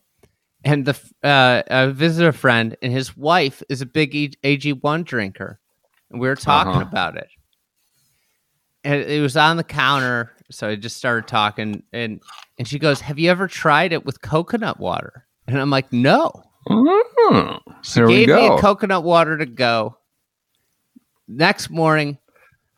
and 0.65 0.85
the 0.87 0.99
uh, 1.23 1.63
I 1.71 1.87
visited 1.87 2.29
a 2.29 2.33
friend, 2.33 2.77
and 2.83 2.93
his 2.93 3.17
wife 3.17 3.63
is 3.69 3.81
a 3.81 3.87
big 3.87 4.37
AG 4.43 4.73
one 4.75 5.03
drinker, 5.05 5.59
and 6.11 6.21
we 6.21 6.29
were 6.29 6.37
talking 6.37 6.73
Uh-huh. 6.73 6.83
about 6.83 7.17
it. 7.17 7.29
And 8.83 9.03
it 9.03 9.21
was 9.21 9.37
on 9.37 9.57
the 9.59 9.65
counter, 9.65 10.33
so 10.51 10.69
I 10.69 10.77
just 10.77 10.97
started 10.97 11.29
talking, 11.29 11.83
and 11.93 12.21
and 12.59 12.67
she 12.69 12.79
goes, 12.79 13.01
"Have 13.01 13.19
you 13.19 13.31
ever 13.31 13.47
tried 13.49 13.93
it 13.93 14.05
with 14.07 14.23
coconut 14.23 14.79
water?" 14.81 15.27
And 15.47 15.59
I'm 15.59 15.71
like, 15.71 15.93
"No." 15.93 16.45
Mm, 16.69 17.61
here 17.85 18.07
we 18.07 18.27
gave 18.27 18.29
me 18.29 18.49
go. 18.49 18.57
a 18.57 18.61
coconut 18.61 19.03
water 19.03 19.37
to 19.39 19.47
go. 19.47 19.97
Next 21.29 21.71
morning, 21.71 22.19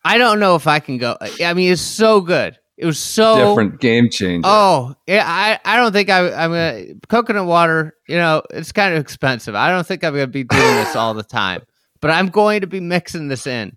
I 0.04 0.18
don't 0.18 0.40
know 0.40 0.56
if 0.56 0.66
I 0.66 0.78
can 0.80 0.98
go. 0.98 1.16
I 1.20 1.54
mean, 1.54 1.72
it's 1.72 1.80
so 1.82 2.20
good. 2.20 2.58
It 2.82 2.86
was 2.86 2.98
so 2.98 3.50
Different 3.50 3.80
game 3.80 4.10
changer. 4.10 4.42
Oh, 4.44 4.96
yeah, 5.06 5.22
I, 5.24 5.60
I 5.64 5.76
don't 5.76 5.92
think 5.92 6.10
I, 6.10 6.32
I'm 6.32 6.50
gonna 6.50 6.84
coconut 7.08 7.46
water. 7.46 7.96
You 8.08 8.16
know, 8.16 8.42
it's 8.50 8.72
kind 8.72 8.92
of 8.92 9.00
expensive. 9.00 9.54
I 9.54 9.70
don't 9.70 9.86
think 9.86 10.02
I'm 10.02 10.14
gonna 10.14 10.26
be 10.26 10.42
doing 10.42 10.74
this 10.74 10.96
all 10.96 11.14
the 11.14 11.22
time, 11.22 11.62
but 12.00 12.10
I'm 12.10 12.26
going 12.26 12.62
to 12.62 12.66
be 12.66 12.80
mixing 12.80 13.28
this 13.28 13.46
in. 13.46 13.76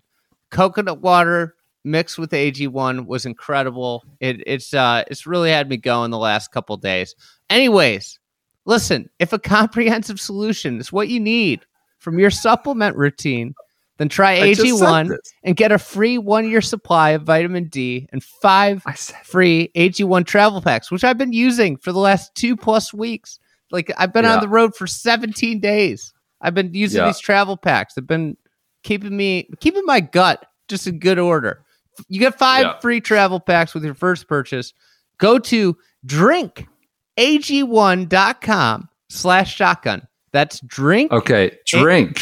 Coconut 0.50 1.00
water 1.00 1.54
mixed 1.84 2.18
with 2.18 2.32
AG1 2.32 3.06
was 3.06 3.26
incredible. 3.26 4.02
It, 4.18 4.42
it's 4.44 4.74
uh, 4.74 5.04
it's 5.08 5.24
really 5.24 5.50
had 5.50 5.68
me 5.68 5.76
going 5.76 6.10
the 6.10 6.18
last 6.18 6.50
couple 6.50 6.76
days. 6.76 7.14
Anyways, 7.48 8.18
listen, 8.64 9.08
if 9.20 9.32
a 9.32 9.38
comprehensive 9.38 10.20
solution 10.20 10.80
is 10.80 10.90
what 10.90 11.08
you 11.08 11.20
need 11.20 11.64
from 12.00 12.18
your 12.18 12.30
supplement 12.32 12.96
routine, 12.96 13.54
then 13.98 14.08
try 14.08 14.32
I 14.40 14.54
just 14.54 14.78
said 14.78 14.86
AG1 14.86 15.16
and 15.42 15.56
get 15.56 15.72
a 15.72 15.78
free 15.78 16.18
one 16.18 16.48
year 16.48 16.60
supply 16.60 17.10
of 17.10 17.22
vitamin 17.22 17.64
D 17.68 18.06
and 18.12 18.22
five 18.22 18.82
free 19.24 19.70
AG1 19.74 20.26
travel 20.26 20.60
packs, 20.60 20.90
which 20.90 21.02
I've 21.04 21.18
been 21.18 21.32
using 21.32 21.76
for 21.78 21.92
the 21.92 21.98
last 21.98 22.34
two 22.34 22.56
plus 22.56 22.92
weeks. 22.92 23.38
Like 23.70 23.90
I've 23.98 24.12
been 24.12 24.24
Yeah. 24.24 24.34
on 24.34 24.40
the 24.40 24.48
road 24.48 24.74
for 24.76 24.86
17 24.86 25.60
days. 25.60 26.12
I've 26.42 26.54
been 26.54 26.74
using 26.74 27.00
Yeah. 27.00 27.06
these 27.06 27.18
travel 27.18 27.56
packs. 27.56 27.94
They've 27.94 28.06
been 28.06 28.36
keeping 28.82 29.16
me 29.16 29.48
keeping 29.60 29.84
my 29.86 30.00
gut 30.00 30.44
just 30.68 30.86
in 30.86 30.98
good 30.98 31.18
order. 31.18 31.64
You 32.08 32.20
get 32.20 32.38
five 32.38 32.64
Yeah. 32.64 32.78
free 32.80 33.00
travel 33.00 33.40
packs 33.40 33.72
with 33.72 33.82
your 33.84 33.94
first 33.94 34.28
purchase. 34.28 34.74
Go 35.18 35.38
to 35.38 35.76
drinkag1.com 36.04 38.88
slash 39.08 39.54
shotgun. 39.54 40.06
That's 40.32 40.60
drink 40.60 41.12
okay. 41.12 41.56
Drink. 41.66 42.14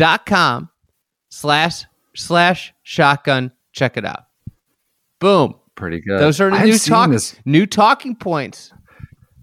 drinkag1.com 0.00 0.70
slash 1.30 1.84
slash 2.14 2.74
shotgun. 2.82 3.52
Check 3.72 3.96
it 3.96 4.04
out. 4.04 4.24
Boom. 5.18 5.54
Pretty 5.74 6.00
good. 6.00 6.20
Those 6.20 6.40
are 6.40 6.50
I've 6.52 6.66
new 6.66 6.78
talk 6.78 7.10
this 7.10 7.36
new 7.44 7.66
talking 7.66 8.14
points. 8.14 8.72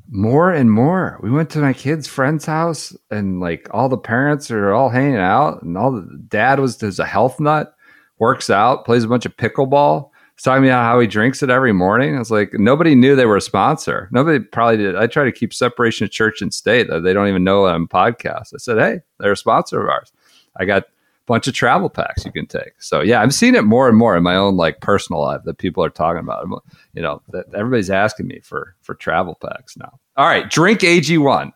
more 0.10 0.52
and 0.52 0.72
more. 0.72 1.20
We 1.24 1.32
went 1.32 1.50
to 1.52 1.60
my 1.60 1.74
kid's 1.74 2.08
friend's 2.08 2.46
house, 2.46 2.96
and 3.10 3.40
like 3.40 3.68
all 3.72 3.90
the 3.90 3.98
parents 3.98 4.52
are 4.52 4.74
all 4.74 4.90
hanging 4.90 5.18
out, 5.18 5.64
and 5.64 5.78
all 5.78 5.92
the 5.92 6.08
dad 6.28 6.60
was 6.60 6.78
there's 6.78 7.00
a 7.00 7.06
health 7.06 7.40
nut, 7.40 7.74
works 8.20 8.50
out, 8.50 8.86
plays 8.86 9.04
a 9.04 9.08
bunch 9.08 9.26
of 9.26 9.36
pickleball. 9.38 10.10
He's 10.36 10.44
talking 10.44 10.66
about 10.66 10.84
how 10.84 11.00
he 11.00 11.08
drinks 11.08 11.42
it 11.42 11.50
every 11.50 11.74
morning. 11.74 12.16
I 12.16 12.20
was 12.20 12.30
like, 12.30 12.54
nobody 12.54 12.94
knew 12.94 13.16
they 13.16 13.26
were 13.26 13.38
a 13.38 13.42
sponsor. 13.42 14.08
Nobody 14.12 14.38
probably 14.38 14.78
did. 14.78 14.96
I 14.96 15.08
try 15.08 15.24
to 15.24 15.32
keep 15.32 15.52
separation 15.52 16.04
of 16.04 16.12
church 16.12 16.44
and 16.44 16.54
state. 16.54 16.88
They 16.92 17.14
don't 17.14 17.28
even 17.28 17.44
know 17.44 17.66
I'm 17.66 17.88
podcast. 17.88 18.54
I 18.54 18.58
said, 18.58 18.78
hey, 18.78 19.00
they're 19.20 19.32
a 19.32 19.38
sponsor 19.38 19.82
of 19.82 19.90
ours. 19.90 20.12
I 20.60 20.66
got 20.66 20.84
a 20.84 20.88
bunch 21.26 21.48
of 21.48 21.54
travel 21.54 21.90
packs 21.90 22.26
you 22.26 22.32
can 22.32 22.48
take. 22.48 22.74
So 22.80 23.02
yeah, 23.02 23.22
I'm 23.22 23.32
seeing 23.32 23.56
it 23.56 23.64
more 23.64 23.88
and 23.88 23.98
more 23.98 24.16
in 24.16 24.24
my 24.24 24.36
own 24.36 24.58
like 24.58 24.82
personal 24.82 25.22
life 25.22 25.42
that 25.46 25.58
people 25.58 25.84
are 25.84 25.90
talking 25.90 26.20
about. 26.20 26.48
You 26.94 27.02
know, 27.02 27.22
that 27.30 27.46
everybody's 27.54 27.90
asking 27.90 28.28
me 28.28 28.40
for 28.44 28.76
for 28.82 28.96
travel 28.96 29.38
packs 29.42 29.78
now. 29.78 30.00
All 30.16 30.26
right, 30.26 30.50
drink 30.50 30.80
AG1 30.82 31.52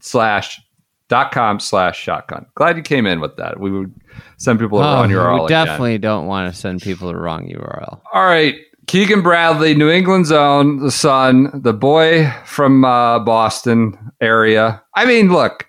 slash 0.00 0.60
dot 1.08 1.32
com 1.32 1.60
slash 1.60 2.00
shotgun. 2.00 2.46
Glad 2.54 2.76
you 2.76 2.82
came 2.82 3.06
in 3.06 3.20
with 3.20 3.36
that. 3.36 3.60
We 3.60 3.70
would 3.70 3.94
send 4.38 4.58
people 4.58 4.78
the 4.78 4.84
wrong 4.84 5.10
URL. 5.10 5.26
Oh, 5.26 5.34
we 5.40 5.44
again. 5.46 5.66
definitely 5.66 5.98
don't 5.98 6.26
want 6.26 6.52
to 6.52 6.58
send 6.58 6.80
people 6.80 7.08
the 7.08 7.16
wrong 7.16 7.48
URL. 7.48 8.00
All 8.12 8.24
right. 8.24 8.56
Keegan 8.86 9.22
Bradley, 9.22 9.74
New 9.74 9.88
England's 9.88 10.32
own, 10.32 10.78
the 10.78 10.90
son, 10.90 11.60
the 11.62 11.72
boy 11.72 12.32
from 12.44 12.84
uh, 12.84 13.20
Boston 13.20 13.96
area. 14.20 14.82
I 14.94 15.04
mean, 15.04 15.30
look, 15.30 15.66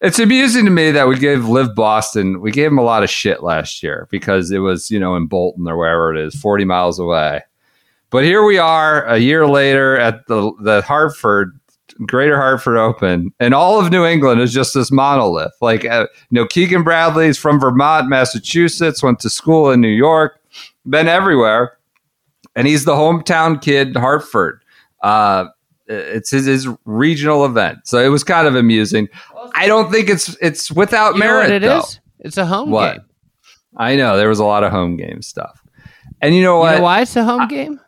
it's 0.00 0.18
amusing 0.18 0.64
to 0.64 0.70
me 0.70 0.90
that 0.92 1.08
we 1.08 1.18
gave 1.18 1.46
Live 1.46 1.74
Boston, 1.74 2.40
we 2.40 2.52
gave 2.52 2.70
him 2.70 2.78
a 2.78 2.82
lot 2.82 3.02
of 3.02 3.10
shit 3.10 3.42
last 3.42 3.82
year 3.82 4.06
because 4.10 4.50
it 4.50 4.58
was, 4.58 4.90
you 4.90 5.00
know, 5.00 5.16
in 5.16 5.26
Bolton 5.26 5.66
or 5.68 5.76
wherever 5.76 6.14
it 6.14 6.24
is, 6.24 6.34
40 6.40 6.64
miles 6.64 6.98
away. 6.98 7.42
But 8.10 8.24
here 8.24 8.44
we 8.44 8.58
are 8.58 9.04
a 9.06 9.18
year 9.18 9.46
later 9.46 9.98
at 9.98 10.26
the, 10.28 10.52
the 10.62 10.82
Hartford, 10.82 11.58
Greater 12.06 12.36
Hartford 12.36 12.76
Open, 12.76 13.32
and 13.40 13.52
all 13.52 13.80
of 13.80 13.90
New 13.90 14.04
England 14.04 14.40
is 14.40 14.52
just 14.52 14.72
this 14.72 14.92
monolith. 14.92 15.52
Like, 15.60 15.84
uh, 15.84 16.06
you 16.30 16.40
know, 16.40 16.46
Keegan 16.46 16.84
Bradley's 16.84 17.36
from 17.36 17.58
Vermont, 17.58 18.08
Massachusetts, 18.08 19.02
went 19.02 19.18
to 19.20 19.30
school 19.30 19.70
in 19.70 19.80
New 19.80 19.88
York, 19.88 20.40
been 20.88 21.08
everywhere, 21.08 21.76
and 22.54 22.68
he's 22.68 22.84
the 22.84 22.94
hometown 22.94 23.60
kid, 23.60 23.96
Hartford. 23.96 24.62
Uh, 25.02 25.46
it's 25.88 26.30
his, 26.30 26.46
his 26.46 26.68
regional 26.84 27.44
event, 27.44 27.78
so 27.84 27.98
it 27.98 28.08
was 28.08 28.22
kind 28.24 28.46
of 28.46 28.54
amusing. 28.54 29.08
I 29.54 29.66
don't 29.66 29.90
think 29.90 30.08
it's 30.08 30.36
it's 30.40 30.70
without 30.70 31.14
You 31.14 31.20
merit. 31.20 31.50
it 31.50 31.62
though. 31.62 31.78
is? 31.78 32.00
It's 32.20 32.36
a 32.36 32.46
home 32.46 32.70
What? 32.70 32.96
game. 32.98 33.04
I 33.76 33.96
know 33.96 34.16
there 34.16 34.28
was 34.28 34.38
a 34.40 34.44
lot 34.44 34.64
of 34.64 34.70
home 34.72 34.96
game 34.96 35.22
stuff, 35.22 35.62
and 36.20 36.34
you 36.34 36.42
know 36.42 36.56
You 36.56 36.60
what? 36.60 36.76
know 36.78 36.82
why 36.82 37.00
it's 37.02 37.16
a 37.16 37.24
home 37.24 37.48
game? 37.48 37.80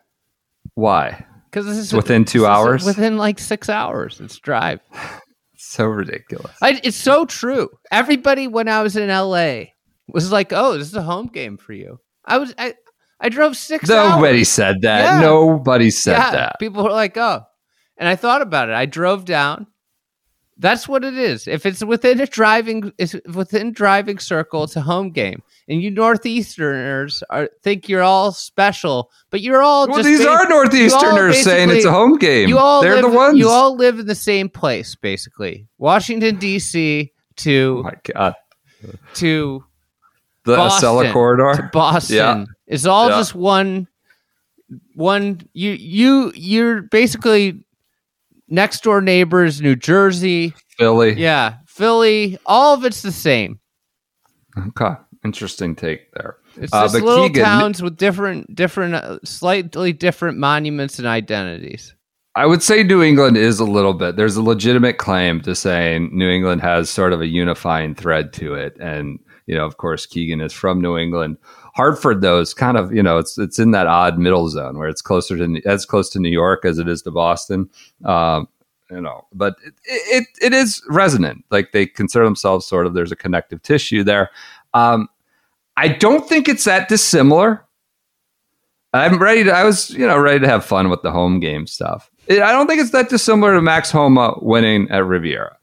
Why? 0.75 1.25
Because 1.49 1.65
this 1.65 1.77
is 1.77 1.93
within 1.93 2.23
two 2.25 2.45
hours? 2.45 2.85
within 2.85 3.17
like 3.17 3.37
six 3.39 3.69
hours. 3.69 4.19
It's 4.21 4.37
drive. 4.39 4.79
So 5.63 5.85
ridiculous. 5.85 6.51
I, 6.61 6.81
it's 6.83 6.97
so 6.97 7.25
true. 7.25 7.69
Everybody 7.91 8.47
when 8.47 8.67
I 8.67 8.81
was 8.81 8.97
in 8.97 9.07
LA 9.07 9.65
was 10.07 10.29
like, 10.29 10.51
"Oh, 10.51 10.77
this 10.77 10.87
is 10.87 10.95
a 10.95 11.01
home 11.03 11.27
game 11.27 11.55
for 11.55 11.71
you." 11.71 11.99
I 12.25 12.39
was 12.39 12.53
I 12.57 12.73
I 13.21 13.29
drove 13.29 13.55
six. 13.55 13.87
Nobody 13.87 14.39
hours. 14.39 14.49
said 14.49 14.81
that. 14.81 15.01
Yeah. 15.01 15.21
Nobody 15.21 15.89
said 15.91 16.17
yeah, 16.17 16.31
that. 16.31 16.59
people 16.59 16.83
were 16.83 16.89
like, 16.91 17.15
"Oh," 17.15 17.43
and 18.01 18.09
I 18.09 18.15
thought 18.15 18.41
about 18.41 18.67
it. 18.67 18.73
I 18.75 18.87
drove 18.87 19.25
down. 19.25 19.67
That's 20.57 20.87
what 20.87 21.03
it 21.03 21.17
is. 21.17 21.47
If 21.47 21.65
it's 21.65 21.83
within 21.83 22.19
a 22.19 22.25
driving, 22.25 22.91
it's 22.97 23.15
within 23.33 23.71
driving 23.71 24.19
circle. 24.19 24.63
It's 24.63 24.75
a 24.75 24.81
home 24.81 25.11
game, 25.11 25.41
and 25.67 25.81
you 25.81 25.91
northeasterners 25.91 27.21
are 27.29 27.49
think 27.63 27.87
you're 27.87 28.01
all 28.03 28.31
special, 28.31 29.09
but 29.29 29.41
you're 29.41 29.61
all 29.61 29.87
Well, 29.87 29.97
just 29.97 30.07
these 30.07 30.25
are 30.25 30.45
Northeasterners 30.47 31.43
saying 31.43 31.69
it's 31.69 31.85
a 31.85 31.91
home 31.91 32.17
game. 32.17 32.49
You 32.49 32.57
all 32.57 32.81
They're 32.81 33.01
live, 33.01 33.11
the 33.11 33.17
ones. 33.17 33.37
You 33.39 33.49
all 33.49 33.75
live 33.75 33.99
in 33.99 34.07
the 34.07 34.15
same 34.15 34.49
place, 34.49 34.95
basically. 34.95 35.67
Washington 35.77 36.37
D.C. 36.37 37.11
oh 37.11 37.33
to 37.37 37.83
my 37.83 37.93
god, 38.13 38.35
to 39.15 39.63
the 40.45 40.55
Boston. 40.55 40.89
Acela 40.89 41.13
corridor. 41.13 41.53
to 41.61 41.69
Boston. 41.71 42.15
Yeah. 42.15 42.45
It's 42.67 42.85
all 42.85 43.09
Yeah. 43.09 43.17
just 43.17 43.35
one 43.35 43.87
one 44.95 45.41
you 45.53 45.71
you 45.71 46.31
you're 46.35 46.83
basically 46.83 47.63
next 48.51 48.83
door 48.83 49.01
neighbors, 49.01 49.61
New 49.61 49.75
Jersey. 49.75 50.53
Philly. 50.77 51.13
Yeah. 51.13 51.55
Philly, 51.67 52.37
all 52.45 52.75
of 52.75 52.85
it's 52.85 53.01
the 53.01 53.11
same. 53.11 53.59
Okay, 54.67 54.93
interesting 55.25 55.75
take 55.75 56.11
there. 56.13 56.35
It's 56.57 56.73
Uh, 56.73 56.83
just 56.83 56.95
little 56.95 57.27
Keegan- 57.29 57.43
towns 57.43 57.81
with 57.81 57.95
different 57.97 58.53
different 58.53 58.95
uh, 58.95 59.19
slightly 59.23 59.93
different 59.93 60.37
monuments 60.37 60.99
and 60.99 61.07
identities. 61.07 61.95
I 62.35 62.45
would 62.45 62.61
say 62.63 62.83
New 62.83 63.01
England 63.01 63.37
is 63.37 63.59
a 63.59 63.65
little 63.65 63.93
bit. 63.93 64.15
There's 64.15 64.35
a 64.37 64.41
legitimate 64.41 64.97
claim 64.97 65.41
to 65.41 65.55
saying 65.55 66.09
New 66.13 66.29
England 66.29 66.61
has 66.61 66.89
sort 66.89 67.13
of 67.13 67.21
a 67.21 67.27
unifying 67.27 67.95
thread 67.95 68.33
to 68.33 68.53
it, 68.53 68.75
and 68.79 69.19
you 69.47 69.55
know, 69.55 69.65
of 69.65 69.77
course, 69.77 70.05
Keegan 70.05 70.41
is 70.41 70.53
from 70.53 70.81
New 70.81 70.97
England. 70.97 71.37
Hartford, 71.73 72.21
though, 72.21 72.39
is 72.39 72.53
kind 72.53 72.77
of 72.77 72.93
you 72.93 73.03
know 73.03 73.17
it's 73.17 73.37
it's 73.37 73.59
in 73.59 73.71
that 73.71 73.87
odd 73.87 74.17
middle 74.17 74.49
zone 74.49 74.77
where 74.77 74.89
it's 74.89 75.01
closer 75.01 75.37
to 75.37 75.61
as 75.65 75.85
close 75.85 76.09
to 76.11 76.19
New 76.19 76.29
York 76.29 76.65
as 76.65 76.77
it 76.77 76.87
is 76.87 77.01
to 77.03 77.11
Boston. 77.11 77.69
Um, 78.05 78.47
you 78.89 78.99
know, 78.99 79.25
but 79.33 79.55
it, 79.63 79.73
it 79.85 80.27
it 80.41 80.53
is 80.53 80.83
resonant. 80.89 81.45
Like 81.49 81.71
they 81.71 81.85
consider 81.85 82.25
themselves 82.25 82.65
sort 82.65 82.85
of 82.85 82.93
there's 82.93 83.11
a 83.11 83.15
connective 83.15 83.61
tissue 83.63 84.03
there. 84.03 84.29
Um, 84.73 85.07
I 85.77 85.87
don't 85.87 86.27
think 86.27 86.49
it's 86.49 86.65
that 86.65 86.89
dissimilar. 86.89 87.65
I'm 88.93 89.19
ready 89.19 89.45
to. 89.45 89.51
I 89.51 89.63
was 89.63 89.91
you 89.91 90.05
know 90.05 90.19
ready 90.19 90.39
to 90.39 90.47
have 90.47 90.65
fun 90.65 90.89
with 90.89 91.01
the 91.01 91.11
home 91.11 91.39
game 91.39 91.67
stuff. 91.67 92.11
It, 92.27 92.41
I 92.41 92.51
don't 92.51 92.67
think 92.67 92.81
it's 92.81 92.91
that 92.91 93.09
dissimilar 93.09 93.53
to 93.55 93.61
Max 93.61 93.91
Homa 93.91 94.37
winning 94.41 94.89
at 94.91 95.05
Riviera. 95.05 95.57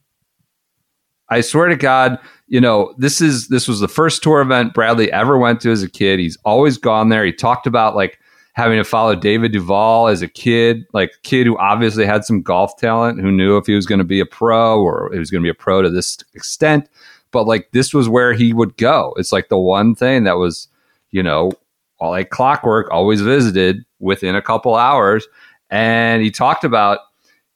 I 1.31 1.41
swear 1.41 1.69
to 1.69 1.77
God, 1.77 2.19
you 2.47 2.61
know, 2.61 2.95
this 2.97 3.21
is 3.21 3.49
this 3.49 3.69
was 3.69 3.81
the 3.81 3.89
first 3.89 4.23
tour 4.23 4.41
event 4.41 4.75
Bradley 4.75 5.13
ever 5.13 5.37
went 5.37 5.61
to 5.63 5.71
as 5.71 5.83
a 5.83 5.91
kid. 5.91 6.19
He's 6.19 6.39
always 6.45 6.79
gone 6.79 7.11
there. 7.11 7.25
He 7.25 7.33
talked 7.33 7.67
about 7.67 7.95
like 7.95 8.19
having 8.55 8.79
to 8.79 8.85
follow 8.85 9.15
David 9.15 9.53
Duval 9.53 10.09
as 10.09 10.23
a 10.23 10.29
kid, 10.29 10.85
like 10.93 11.13
kid 11.23 11.47
who 11.47 11.57
obviously 11.59 12.05
had 12.05 12.25
some 12.25 12.43
golf 12.43 12.77
talent, 12.77 13.21
who 13.21 13.31
knew 13.31 13.57
if 13.57 13.67
he 13.67 13.75
was 13.75 13.87
going 13.87 14.01
to 14.01 14.05
be 14.05 14.19
a 14.19 14.27
pro 14.27 14.81
or 14.81 15.11
he 15.13 15.19
was 15.19 15.31
going 15.31 15.43
to 15.43 15.47
be 15.47 15.51
a 15.51 15.55
pro 15.55 15.83
to 15.83 15.91
this 15.91 16.19
extent. 16.35 16.89
But 17.31 17.47
like 17.47 17.71
this 17.73 17.93
was 17.93 18.09
where 18.09 18.33
he 18.33 18.53
would 18.53 18.77
go. 18.77 19.15
It's 19.17 19.33
like 19.33 19.49
the 19.49 19.59
one 19.59 19.95
thing 19.95 20.25
that 20.25 20.39
was, 20.39 20.69
you 21.11 21.23
know, 21.23 21.53
all 22.01 22.11
like 22.11 22.31
clockwork, 22.31 22.91
always 22.91 23.21
visited 23.21 23.85
within 24.01 24.35
a 24.35 24.43
couple 24.43 24.75
hours. 24.75 25.29
And 25.71 26.23
he 26.23 26.31
talked 26.31 26.65
about 26.65 27.01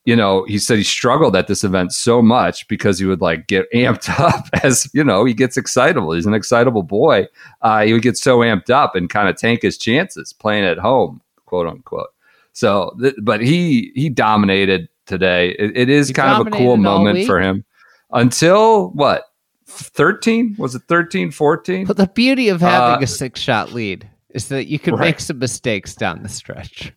you 0.05 0.17
know, 0.17 0.45
he 0.47 0.59
said 0.59 0.79
he 0.79 0.85
struggled 0.85 1.37
at 1.37 1.47
this 1.47 1.63
event 1.63 1.93
so 1.93 2.21
much 2.21 2.67
because 2.69 2.99
he 2.99 3.05
would 3.07 3.21
like 3.21 3.47
get 3.47 3.71
amped 3.75 4.09
up 4.19 4.47
as, 4.65 4.91
you 4.93 5.05
know, 5.05 5.25
he 5.25 5.33
gets 5.35 5.57
excitable. 5.57 6.13
He's 6.13 6.27
an 6.27 6.35
excitable 6.35 6.83
boy. 6.83 7.27
Uh, 7.61 7.83
he 7.85 7.93
would 7.93 8.03
get 8.03 8.17
so 8.17 8.39
amped 8.39 8.69
up 8.71 8.97
and 8.97 9.09
kind 9.09 9.29
of 9.29 9.37
tank 9.37 9.63
his 9.63 9.79
chances 9.79 10.33
playing 10.33 10.65
at 10.65 10.79
home, 10.79 11.21
quote 11.47 11.67
unquote. 11.69 12.09
So, 12.53 12.97
th- 13.01 13.15
but 13.23 13.41
he 13.41 13.93
he 13.95 14.09
dominated 14.11 14.89
today. 15.07 15.51
it, 15.59 15.77
it 15.77 15.89
is 15.89 16.09
He 16.09 16.15
kind 16.15 16.41
of 16.41 16.47
a 16.49 16.51
cool 16.51 16.77
moment 16.77 17.19
week? 17.19 17.27
for 17.27 17.41
him 17.41 17.65
until 18.13 18.91
what 18.91 19.25
13 19.67 20.57
was 20.59 20.75
it 20.75 20.83
13 20.89 21.31
14 21.31 21.87
But 21.87 21.97
the 21.97 22.07
beauty 22.09 22.49
of 22.49 22.61
having 22.61 23.01
Uh, 23.03 23.05
a 23.05 23.07
six 23.07 23.41
shot 23.41 23.73
lead 23.73 24.09
is 24.31 24.49
that 24.49 24.67
you 24.67 24.79
can 24.79 24.95
Right. 24.95 25.07
make 25.07 25.21
some 25.21 25.39
mistakes 25.39 25.95
down 25.95 26.23
the 26.23 26.29
stretch. 26.29 26.93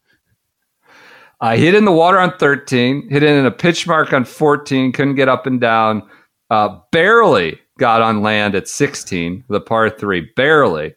I 1.41 1.57
hit 1.57 1.75
in 1.75 1.85
the 1.85 1.91
water 1.91 2.19
on 2.19 2.37
13, 2.37 3.09
hit 3.09 3.23
in 3.23 3.45
a 3.45 3.51
pitch 3.51 3.87
mark 3.87 4.13
on 4.13 4.25
14, 4.25 4.91
couldn't 4.91 5.15
get 5.15 5.29
up 5.29 5.45
and 5.45 5.59
down. 5.59 6.07
Uh, 6.49 6.79
barely 6.91 7.59
got 7.77 8.01
on 8.01 8.21
land 8.21 8.55
at 8.55 8.67
16, 8.67 9.43
the 9.49 9.59
par 9.59 9.89
three, 9.89 10.29
barely. 10.35 10.95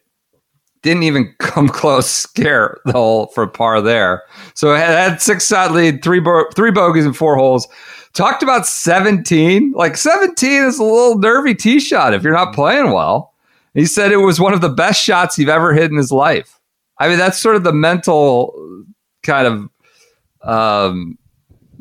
Didn't 0.81 1.03
even 1.03 1.33
come 1.39 1.67
close, 1.67 2.09
scare 2.09 2.77
the 2.85 2.93
hole 2.93 3.27
for 3.27 3.47
par 3.47 3.81
there. 3.81 4.23
So 4.53 4.73
I 4.73 4.79
had, 4.79 5.11
had 5.11 5.21
six 5.21 5.47
shot 5.47 5.71
lead, 5.71 6.03
three 6.03 6.19
bo- 6.19 6.49
three 6.55 6.71
bogeys 6.71 7.05
and 7.05 7.17
four 7.17 7.35
holes. 7.35 7.67
Talked 8.13 8.41
about 8.41 8.65
17. 8.65 9.73
Like 9.75 9.97
17 9.97 10.63
is 10.63 10.79
a 10.79 10.83
little 10.83 11.19
nervy 11.19 11.53
tee 11.53 11.79
shot 11.79 12.13
if 12.13 12.23
you're 12.23 12.33
not 12.33 12.55
playing 12.55 12.91
well. 12.91 13.33
He 13.73 13.85
said 13.85 14.11
it 14.11 14.17
was 14.17 14.39
one 14.39 14.53
of 14.53 14.61
the 14.61 14.69
best 14.69 15.03
shots 15.03 15.35
he've 15.35 15.49
ever 15.49 15.73
hit 15.73 15.91
in 15.91 15.97
his 15.97 16.11
life. 16.11 16.59
I 16.97 17.07
mean, 17.07 17.17
that's 17.17 17.39
sort 17.39 17.55
of 17.55 17.63
the 17.63 17.71
mental 17.71 18.83
kind 19.23 19.45
of 19.45 19.69
um, 20.41 21.17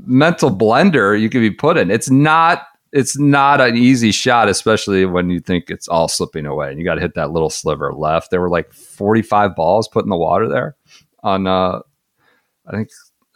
mental 0.04 0.50
blender 0.50 1.18
you 1.18 1.28
could 1.28 1.40
be 1.40 1.50
put 1.50 1.76
in. 1.76 1.90
It's 1.90 2.10
not 2.10 2.62
it's 2.90 3.18
not 3.18 3.60
an 3.60 3.76
easy 3.76 4.10
shot, 4.12 4.48
especially 4.48 5.04
when 5.04 5.28
you 5.28 5.40
think 5.40 5.68
it's 5.68 5.88
all 5.88 6.08
slipping 6.08 6.46
away 6.46 6.70
and 6.70 6.78
you 6.78 6.84
got 6.84 6.94
to 6.94 7.02
hit 7.02 7.14
that 7.14 7.32
little 7.32 7.50
sliver 7.50 7.92
left. 7.92 8.30
There 8.30 8.40
were 8.40 8.48
like 8.48 8.72
45 8.72 9.54
balls 9.54 9.88
put 9.88 10.04
in 10.04 10.10
the 10.10 10.16
water 10.16 10.48
there 10.48 10.74
on 11.22 11.46
uh, 11.46 11.80
I 12.66 12.70
think 12.70 12.88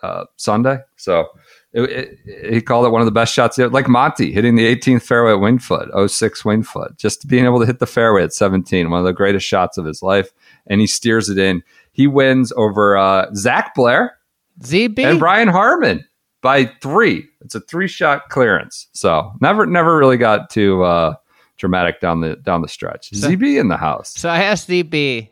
uh, 0.02 0.24
Sunday. 0.36 0.78
So 0.96 1.26
it, 1.72 1.82
it, 1.82 2.54
he 2.54 2.60
called 2.60 2.86
it 2.86 2.90
one 2.90 3.00
of 3.00 3.06
the 3.06 3.12
best 3.12 3.32
shots. 3.32 3.58
Like 3.58 3.88
Monty 3.88 4.32
hitting 4.32 4.56
the 4.56 4.74
18th 4.74 5.02
fairway 5.02 5.32
at 5.32 5.40
Winged 5.40 5.62
Foot, 5.62 5.88
06 6.10 6.44
Winged 6.44 6.66
Foot, 6.66 6.96
just 6.98 7.28
being 7.28 7.44
able 7.44 7.60
to 7.60 7.66
hit 7.66 7.78
the 7.78 7.86
fairway 7.86 8.22
at 8.22 8.32
17, 8.32 8.90
one 8.90 9.00
of 9.00 9.06
the 9.06 9.12
greatest 9.12 9.46
shots 9.46 9.78
of 9.78 9.84
his 9.84 10.02
life. 10.02 10.32
And 10.66 10.80
he 10.80 10.86
steers 10.86 11.28
it 11.28 11.38
in. 11.38 11.62
He 11.92 12.06
wins 12.06 12.52
over 12.56 12.96
uh, 12.96 13.32
Zac 13.34 13.74
Blair, 13.74 14.16
ZB? 14.60 14.98
and 15.04 15.18
Brian 15.18 15.48
Harman 15.48 16.04
by 16.42 16.66
three. 16.82 17.26
It's 17.40 17.54
a 17.54 17.60
three 17.60 17.88
shot 17.88 18.28
clearance. 18.28 18.88
So 18.92 19.32
never 19.40 19.66
never 19.66 19.96
really 19.96 20.16
got 20.16 20.50
too 20.50 20.82
uh, 20.82 21.14
dramatic 21.56 22.00
down 22.00 22.20
the 22.20 22.36
down 22.36 22.62
the 22.62 22.68
stretch. 22.68 23.10
So- 23.14 23.28
ZB 23.28 23.58
in 23.60 23.68
the 23.68 23.76
house. 23.76 24.12
So 24.14 24.28
I 24.28 24.42
asked 24.44 24.68
ZB 24.68 25.28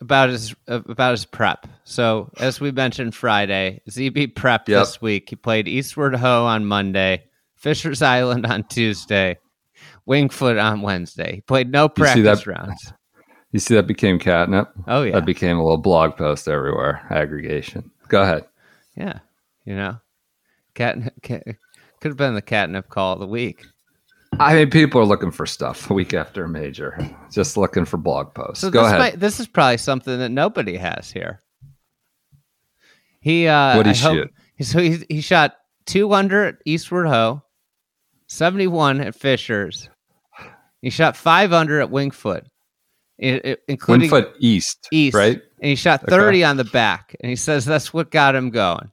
about 0.00 0.28
his 0.30 0.54
about 0.66 1.12
his 1.12 1.24
prep. 1.24 1.66
So 1.84 2.30
as 2.38 2.60
we 2.60 2.70
mentioned 2.72 3.14
Friday, 3.14 3.80
ZB 3.88 4.34
prepped 4.34 4.68
Yep. 4.68 4.80
this 4.82 5.00
week. 5.00 5.30
He 5.30 5.36
played 5.36 5.68
Eastward 5.68 6.14
Ho 6.16 6.44
on 6.44 6.64
Monday, 6.66 7.24
Fisher's 7.56 8.02
Island 8.02 8.44
on 8.46 8.64
Tuesday, 8.64 9.38
Wingfoot 10.08 10.62
on 10.62 10.82
Wednesday. 10.82 11.36
He 11.36 11.40
played 11.42 11.70
no 11.70 11.88
practice 11.88 12.24
that- 12.24 12.46
rounds. 12.46 12.92
You 13.52 13.58
see 13.60 13.74
that 13.74 13.86
became 13.86 14.18
catnip. 14.18 14.70
Oh 14.88 15.02
yeah, 15.02 15.12
That 15.12 15.26
became 15.26 15.58
a 15.58 15.62
little 15.62 15.76
blog 15.76 16.16
post 16.16 16.48
everywhere. 16.48 17.06
Aggregation. 17.10 17.90
Go 18.12 18.22
ahead. 18.22 18.44
yeah. 18.94 19.20
You 19.64 19.74
know, 19.74 19.96
catnip 20.74 21.22
cat, 21.22 21.44
could 22.00 22.10
have 22.10 22.16
been 22.18 22.34
the 22.34 22.42
catnip 22.42 22.88
call 22.90 23.14
of 23.14 23.20
the 23.20 23.26
week. 23.26 23.64
I 24.38 24.54
mean, 24.54 24.70
people 24.70 25.00
are 25.00 25.04
looking 25.06 25.30
for 25.30 25.46
stuff 25.46 25.88
a 25.90 25.94
week 26.00 26.12
after 26.12 26.44
a 26.44 26.48
major, 26.48 26.98
just 27.32 27.56
looking 27.56 27.84
for 27.86 27.96
blog 27.96 28.34
posts. 28.34 28.60
So 28.60 28.70
Go 28.70 28.82
this 28.82 28.88
ahead. 28.88 28.98
might- 28.98 29.18
this 29.20 29.40
is 29.40 29.46
probably 29.46 29.78
something 29.78 30.18
that 30.18 30.28
nobody 30.28 30.76
has 30.76 31.10
here. 31.10 31.40
He 33.20 33.46
uh, 33.46 33.76
What'd 33.76 33.94
he 33.96 34.02
shoot? 34.02 34.30
So 34.60 34.78
he 34.80 35.04
he 35.08 35.20
shot 35.20 35.56
two 35.86 36.12
under 36.12 36.44
at 36.44 36.56
Eastward 36.66 37.06
Ho, 37.06 37.42
seventy 38.26 38.66
one 38.66 39.00
at 39.00 39.14
Fishers. 39.14 39.88
He 40.82 40.90
shot 40.90 41.16
five 41.16 41.52
under 41.52 41.80
at 41.80 41.88
Wingfoot, 41.90 42.44
including 43.18 44.10
Wingfoot 44.10 44.32
East, 44.40 44.88
East, 44.90 45.14
right? 45.14 45.40
And 45.62 45.68
he 45.70 45.76
shot 45.76 46.02
Okay. 46.02 46.10
thirty 46.10 46.42
on 46.44 46.56
the 46.58 46.64
back, 46.64 47.14
and 47.20 47.30
he 47.30 47.36
says 47.36 47.64
that's 47.64 47.94
what 47.94 48.10
got 48.10 48.34
him 48.34 48.50
going. 48.50 48.90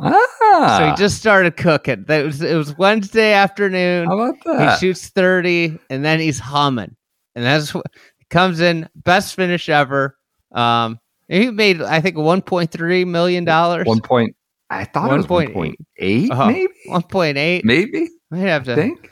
Ah, 0.00 0.76
So 0.78 0.86
he 0.88 0.94
just 0.96 1.18
started 1.18 1.56
cooking. 1.56 2.04
That 2.08 2.24
was 2.24 2.40
it 2.42 2.54
was 2.56 2.76
Wednesday 2.78 3.32
afternoon. 3.32 4.06
how 4.06 4.18
about 4.18 4.34
that? 4.44 4.72
He 4.72 4.78
shoots 4.78 5.08
30 5.08 5.78
and 5.90 6.04
then 6.04 6.20
he's 6.20 6.38
humming. 6.38 6.94
And 7.34 7.44
that's 7.44 7.74
what 7.74 7.84
comes 8.30 8.60
in 8.60 8.88
best 8.94 9.34
finish 9.34 9.68
ever. 9.68 10.16
Um 10.52 10.98
he 11.28 11.50
made 11.50 11.82
I 11.82 12.00
think 12.00 12.16
1.3 12.16 13.06
million 13.06 13.44
dollars. 13.44 13.86
One 13.86 14.00
point. 14.00 14.34
I 14.70 14.84
thought 14.84 15.10
it 15.12 15.16
was 15.16 15.26
1.8. 15.26 15.74
1.8, 16.00 16.28
Oh, 16.30 16.46
maybe. 16.46 16.72
1.8. 16.88 17.64
Maybe. 17.64 18.08
Might 18.30 18.38
have 18.40 18.64
to 18.64 18.72
I 18.72 18.76
think 18.76 19.10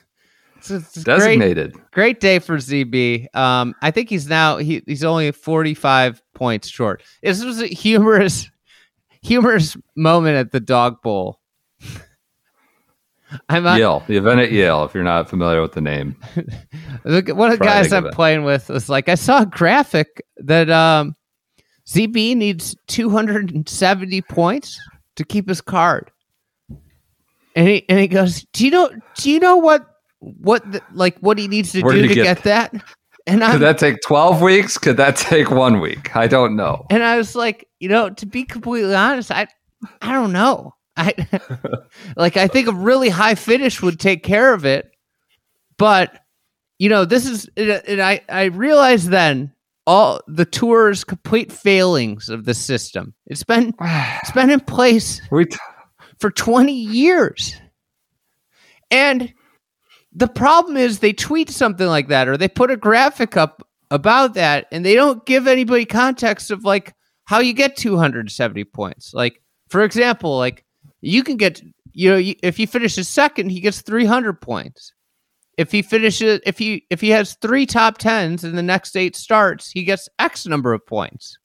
It's, 0.58 0.70
it's 0.70 0.96
a 0.98 1.02
great, 1.04 1.16
designated. 1.18 1.74
great 1.92 2.20
day 2.20 2.38
for 2.38 2.58
ZB. 2.58 3.26
Um 3.34 3.74
I 3.82 3.90
think 3.90 4.08
he's 4.08 4.28
now 4.28 4.58
he, 4.58 4.82
he's 4.86 5.02
only 5.04 5.32
45 5.32 6.22
points 6.36 6.68
short. 6.68 7.02
This 7.22 7.42
was 7.42 7.60
a 7.60 7.66
humorous 7.66 8.48
humorous 9.22 9.76
moment 9.96 10.36
at 10.36 10.52
the 10.52 10.60
dog 10.60 11.02
bowl. 11.02 11.40
I'm 13.48 13.64
not, 13.64 13.78
Yale, 13.78 14.04
the 14.06 14.16
event 14.16 14.40
at 14.40 14.52
Yale. 14.52 14.84
If 14.84 14.94
you're 14.94 15.02
not 15.02 15.28
familiar 15.28 15.60
with 15.60 15.72
the 15.72 15.80
name, 15.80 16.16
Look, 17.04 17.28
one 17.28 17.50
of 17.50 17.58
the 17.58 17.64
guys 17.64 17.92
I'm 17.92 18.10
playing 18.10 18.44
with 18.44 18.68
was 18.68 18.88
like, 18.88 19.08
I 19.08 19.16
saw 19.16 19.42
a 19.42 19.46
graphic 19.46 20.22
that 20.36 20.70
um, 20.70 21.14
ZB 21.88 22.36
needs 22.36 22.76
270 22.86 24.22
points 24.22 24.80
to 25.16 25.24
keep 25.24 25.48
his 25.48 25.60
card, 25.60 26.12
and 27.56 27.68
he 27.68 27.84
and 27.88 27.98
he 27.98 28.06
goes, 28.06 28.46
"Do 28.52 28.64
you 28.64 28.70
know? 28.70 28.90
Do 29.16 29.30
you 29.30 29.40
know 29.40 29.56
what 29.56 29.86
what 30.20 30.70
the, 30.70 30.80
like 30.92 31.18
what 31.18 31.36
he 31.38 31.48
needs 31.48 31.72
to 31.72 31.82
Where 31.82 31.94
do 31.94 32.02
to 32.06 32.14
get, 32.14 32.22
get- 32.22 32.42
that?" 32.44 32.74
And 33.26 33.42
I 33.42 33.52
could 33.52 33.62
that 33.62 33.78
take 33.78 34.00
12 34.02 34.40
weeks? 34.40 34.78
Could 34.78 34.96
that 34.98 35.16
take 35.16 35.50
one 35.50 35.80
week? 35.80 36.14
I 36.14 36.26
don't 36.26 36.56
know. 36.56 36.86
and 36.90 37.02
I 37.02 37.16
was 37.16 37.34
like, 37.34 37.68
you 37.80 37.88
know, 37.88 38.10
to 38.10 38.26
be 38.26 38.44
completely 38.44 38.94
honest, 38.94 39.30
I 39.30 39.48
I 40.00 40.12
don't 40.12 40.32
know. 40.32 40.74
I 40.96 41.12
like 42.16 42.36
I 42.36 42.46
think 42.48 42.68
a 42.68 42.72
really 42.72 43.08
high 43.08 43.34
finish 43.34 43.82
would 43.82 44.00
take 44.00 44.22
care 44.22 44.54
of 44.54 44.64
it. 44.64 44.90
But 45.76 46.20
you 46.78 46.88
know, 46.88 47.04
this 47.04 47.26
is 47.26 47.50
and 47.56 48.00
I 48.00 48.20
I 48.28 48.44
realized 48.44 49.08
then 49.08 49.52
all 49.86 50.20
the 50.26 50.44
tour's 50.44 51.04
complete 51.04 51.52
failings 51.52 52.28
of 52.28 52.44
the 52.44 52.54
system. 52.54 53.14
It's 53.26 53.44
been 53.44 53.74
it's 53.80 54.32
been 54.32 54.50
in 54.50 54.60
place 54.60 55.20
t- 55.30 55.56
for 56.18 56.30
20 56.30 56.72
years. 56.72 57.56
And 58.90 59.32
the 60.16 60.28
problem 60.28 60.78
is 60.78 60.98
they 60.98 61.12
tweet 61.12 61.50
something 61.50 61.86
like 61.86 62.08
that 62.08 62.26
or 62.26 62.38
they 62.38 62.48
put 62.48 62.70
a 62.70 62.76
graphic 62.76 63.36
up 63.36 63.62
about 63.90 64.32
that 64.32 64.66
and 64.72 64.84
they 64.84 64.94
don't 64.94 65.26
give 65.26 65.46
anybody 65.46 65.84
context 65.84 66.50
of 66.50 66.64
like 66.64 66.94
how 67.26 67.38
you 67.38 67.52
get 67.52 67.76
270 67.76 68.64
points. 68.64 69.12
Like 69.12 69.42
for 69.68 69.82
example, 69.82 70.38
like 70.38 70.64
you 71.02 71.22
can 71.22 71.36
get 71.36 71.60
you 71.92 72.10
know 72.10 72.34
if 72.42 72.56
he 72.56 72.64
finishes 72.64 73.08
second 73.08 73.50
he 73.50 73.60
gets 73.60 73.82
300 73.82 74.40
points. 74.40 74.92
if 75.58 75.70
he 75.70 75.82
finishes 75.82 76.40
if 76.46 76.56
he 76.58 76.86
if 76.88 77.02
he 77.02 77.10
has 77.10 77.34
three 77.42 77.66
top 77.66 77.98
tens 77.98 78.42
in 78.42 78.56
the 78.56 78.62
next 78.62 78.96
eight 78.96 79.16
starts, 79.16 79.70
he 79.70 79.84
gets 79.84 80.08
X 80.18 80.46
number 80.46 80.72
of 80.72 80.86
points. 80.86 81.38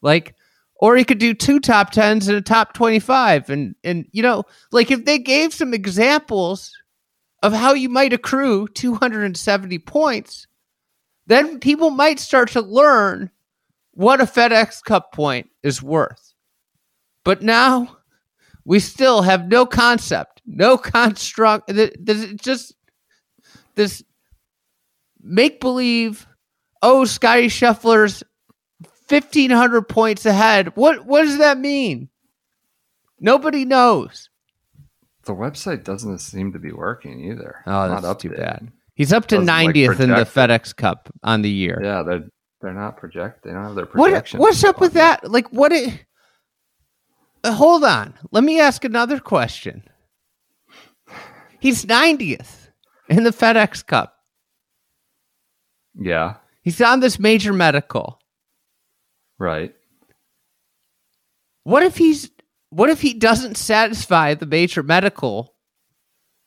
Like 0.00 0.34
or 0.80 0.96
he 0.96 1.04
could 1.04 1.18
do 1.18 1.34
two 1.34 1.60
top 1.60 1.90
tens 1.90 2.26
and 2.28 2.38
a 2.38 2.40
top 2.40 2.72
twenty 2.72 3.00
five. 3.00 3.50
And 3.50 3.74
and 3.84 4.06
you 4.12 4.22
know, 4.22 4.44
like 4.72 4.90
if 4.90 5.04
they 5.04 5.18
gave 5.18 5.52
some 5.52 5.74
examples 5.74 6.72
of 7.42 7.52
how 7.52 7.72
you 7.72 7.88
might 7.88 8.12
accrue 8.12 8.68
two 8.68 8.94
hundred 8.94 9.24
and 9.24 9.36
seventy 9.36 9.78
points, 9.78 10.46
then 11.26 11.60
people 11.60 11.90
might 11.90 12.18
start 12.18 12.50
to 12.50 12.60
learn 12.60 13.30
what 13.92 14.20
a 14.20 14.24
FedEx 14.24 14.82
Cup 14.84 15.12
point 15.12 15.48
is 15.62 15.82
worth. 15.82 16.34
But 17.24 17.42
now 17.42 17.96
we 18.64 18.80
still 18.80 19.22
have 19.22 19.48
no 19.48 19.66
concept, 19.66 20.42
no 20.46 20.78
construct. 20.78 21.68
th- 21.68 21.96
There's 22.00 22.32
just 22.34 22.74
this 23.74 24.02
make 25.20 25.60
believe. 25.60 26.26
Oh, 26.80 27.04
Scotty 27.04 27.48
Scheffler's 27.48 28.22
fifteen 29.06 29.50
hundred 29.50 29.88
points 29.88 30.26
ahead. 30.26 30.76
What 30.76 31.06
what 31.06 31.22
does 31.22 31.38
that 31.38 31.58
mean? 31.58 32.08
Nobody 33.20 33.64
knows. 33.64 34.27
The 35.28 35.34
website 35.34 35.84
doesn't 35.84 36.20
seem 36.20 36.54
to 36.54 36.58
be 36.58 36.72
working 36.72 37.22
either. 37.30 37.56
Oh, 37.66 37.86
that's 37.86 38.02
not 38.02 38.18
too 38.18 38.30
bad. 38.30 38.72
He's 38.94 39.12
up 39.12 39.26
to 39.26 39.34
Doesn't, 39.36 39.46
like, 39.46 39.66
ninetieth 39.66 40.00
in 40.00 40.08
the 40.08 40.24
FedEx 40.24 40.74
Cup 40.74 41.10
on 41.22 41.42
the 41.42 41.50
year. 41.50 41.78
Yeah, 41.84 42.02
they're 42.02 42.24
they're 42.62 42.72
not 42.72 42.96
project. 42.96 43.44
They 43.44 43.50
don't 43.50 43.62
have 43.62 43.74
their 43.74 43.84
What 43.92 44.32
what's 44.32 44.64
up 44.64 44.80
with 44.80 44.94
that? 44.94 45.30
Like 45.30 45.52
what 45.52 45.70
it 45.70 46.02
Uh, 47.44 47.52
Hold 47.52 47.84
on. 47.84 48.14
Let 48.32 48.42
me 48.42 48.58
ask 48.58 48.86
another 48.86 49.20
question. 49.20 49.82
He's 51.60 51.84
90th 51.84 52.70
in 53.10 53.24
the 53.24 53.30
FedEx 53.30 53.86
Cup. 53.86 54.14
Yeah, 55.94 56.36
He's 56.62 56.80
on 56.80 57.00
this 57.00 57.18
major 57.18 57.52
medical. 57.52 58.18
right. 59.38 59.74
What 61.64 61.82
if 61.82 61.98
he's 61.98 62.30
what 62.70 62.90
if 62.90 63.00
he 63.00 63.14
doesn't 63.14 63.56
satisfy 63.56 64.34
the 64.34 64.46
major 64.46 64.82
medical 64.82 65.54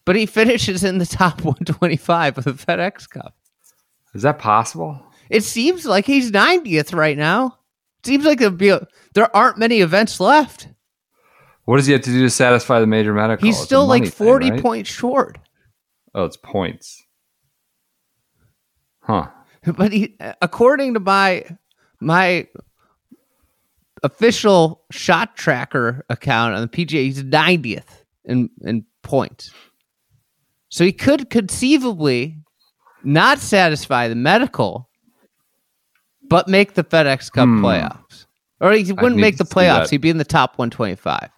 but 0.06 0.16
he 0.16 0.26
finishes 0.26 0.84
in 0.84 0.98
the 0.98 1.06
top 1.06 1.42
125 1.44 2.40
of 2.40 2.44
the 2.44 2.54
FedEx 2.54 3.10
Cup? 3.10 3.36
Is 4.14 4.24
that 4.24 4.40
possible? 4.40 5.00
It 5.30 5.44
seems 5.44 5.86
like 5.86 6.06
he's 6.06 6.32
90th 6.32 6.94
right 6.94 7.18
now. 7.18 7.58
Seems 8.04 8.26
like 8.26 8.40
there'll 8.40 8.54
be 8.56 8.70
a, 8.70 8.86
there 9.14 9.34
aren't 9.36 9.58
many 9.60 9.80
events 9.82 10.20
left. 10.20 10.68
What 11.66 11.78
does 11.78 11.86
he 11.86 11.94
have 11.94 12.02
to 12.02 12.10
do 12.10 12.22
to 12.24 12.30
satisfy 12.30 12.80
the 12.80 12.88
major 12.88 13.14
medical? 13.14 13.46
He's 13.46 13.56
It's 13.58 13.64
still 13.64 13.86
like 13.86 14.02
money 14.02 14.10
thing, 14.10 14.28
40 14.28 14.52
right? 14.52 14.62
points 14.62 14.90
short. 14.90 15.38
Oh, 16.14 16.26
it's 16.26 16.36
points. 16.38 17.06
Huh. 19.02 19.28
but 19.78 19.92
he, 19.92 20.18
according 20.42 20.96
to 20.96 21.00
my 21.00 21.46
my 22.00 22.48
official 24.04 24.84
shot 24.92 25.36
tracker 25.36 26.06
account 26.10 26.56
on 26.56 26.62
the 26.62 26.68
PGA, 26.68 27.04
he's 27.04 27.24
90th 27.24 28.04
in 28.26 28.50
in 28.64 28.86
points. 29.04 29.52
So 30.70 30.86
he 30.86 30.92
could 30.94 31.30
conceivably 31.30 32.38
not 33.04 33.40
satisfy 33.40 34.08
the 34.08 34.16
medical, 34.16 34.90
but 36.30 36.48
make 36.48 36.74
the 36.76 36.84
FedEx 36.84 37.32
Cup 37.32 37.48
Hmm. 37.48 37.64
playoffs. 37.66 38.26
Or 38.60 38.72
he 38.74 38.92
wouldn't 38.94 39.20
make 39.20 39.38
the 39.38 39.44
playoffs. 39.44 39.90
He'd 39.90 39.98
be 40.02 40.12
in 40.12 40.18
the 40.20 40.24
top 40.24 40.58
125. 40.60 41.30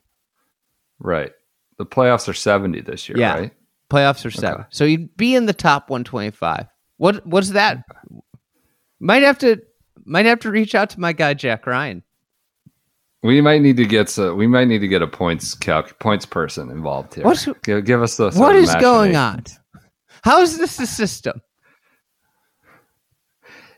Right. 1.00 1.32
The 1.78 1.86
playoffs 1.86 2.28
are 2.28 2.34
70 2.34 2.82
this 2.82 3.08
year, 3.08 3.18
Yeah. 3.18 3.34
right? 3.34 3.54
Playoffs 3.90 4.26
are 4.26 4.32
seven. 4.32 4.62
Okay. 4.62 4.68
So 4.72 4.86
he'd 4.86 5.16
be 5.16 5.36
in 5.36 5.46
the 5.46 5.54
top 5.54 5.90
125. 5.90 6.68
What 6.98 7.26
what's 7.26 7.50
that? 7.52 7.84
Might 9.00 9.24
have 9.24 9.38
to 9.40 9.62
might 10.06 10.26
have 10.26 10.40
to 10.42 10.52
reach 10.52 10.76
out 10.76 10.90
to 10.92 11.00
my 11.00 11.14
guy 11.14 11.34
Jack 11.34 11.66
Ryan. 11.66 12.04
We 13.24 13.40
might 13.42 13.62
need 13.62 13.78
to 13.78 13.86
get 13.86 14.10
so 14.10 14.36
we 14.36 14.48
might 14.48 14.68
need 14.68 14.80
to 14.80 14.88
get 14.88 15.02
a 15.02 15.08
points 15.08 15.54
calc 15.56 15.98
points 16.00 16.26
person 16.26 16.70
involved 16.70 17.16
here. 17.16 17.24
What's- 17.24 17.48
give, 17.64 17.86
give 17.86 18.02
us 18.04 18.18
the 18.18 18.32
What 18.32 18.56
is 18.56 18.74
going 18.76 19.16
on? 19.16 19.44
How 20.24 20.42
is 20.42 20.58
this 20.58 20.78
the 20.78 20.86
system? 20.86 21.42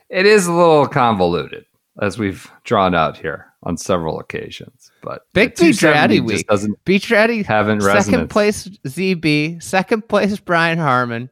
It 0.08 0.26
is 0.26 0.46
a 0.46 0.52
little 0.52 0.86
convoluted, 0.86 1.64
as 2.00 2.18
we've 2.18 2.50
drawn 2.64 2.94
out 2.94 3.16
here 3.16 3.46
on 3.64 3.76
several 3.76 4.20
occasions. 4.20 4.90
But 5.02 5.22
Big 5.32 5.56
the 5.56 5.66
B 5.66 5.72
270 5.72 6.16
Dratty 6.20 6.28
just 6.28 6.36
week. 6.38 6.46
doesn't 6.48 6.84
Beach 6.84 7.10
Ratty, 7.10 7.42
have 7.42 7.68
in 7.68 7.80
second 7.80 7.94
resonance. 7.96 8.32
place 8.32 8.68
ZB, 8.86 9.62
second 9.62 10.08
place 10.08 10.38
Brian 10.38 10.78
Harman, 10.78 11.30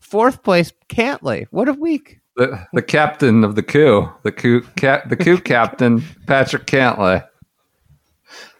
fourth 0.00 0.42
place 0.42 0.72
Cantlay. 0.88 1.46
What 1.50 1.68
a 1.68 1.72
week! 1.74 2.20
the, 2.36 2.66
the 2.74 2.82
captain 2.82 3.44
of 3.44 3.54
the 3.54 3.62
coup, 3.62 4.08
the 4.24 4.32
coup, 4.32 4.60
cap, 4.76 5.08
the 5.08 5.16
coup 5.16 5.38
captain, 5.44 6.02
Patrick 6.26 6.66
Cantlay. 6.66 7.24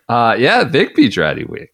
Uh, 0.09 0.37
yeah, 0.39 0.65
big 0.65 0.95
beach 0.95 1.17
ratty 1.17 1.45
week, 1.45 1.71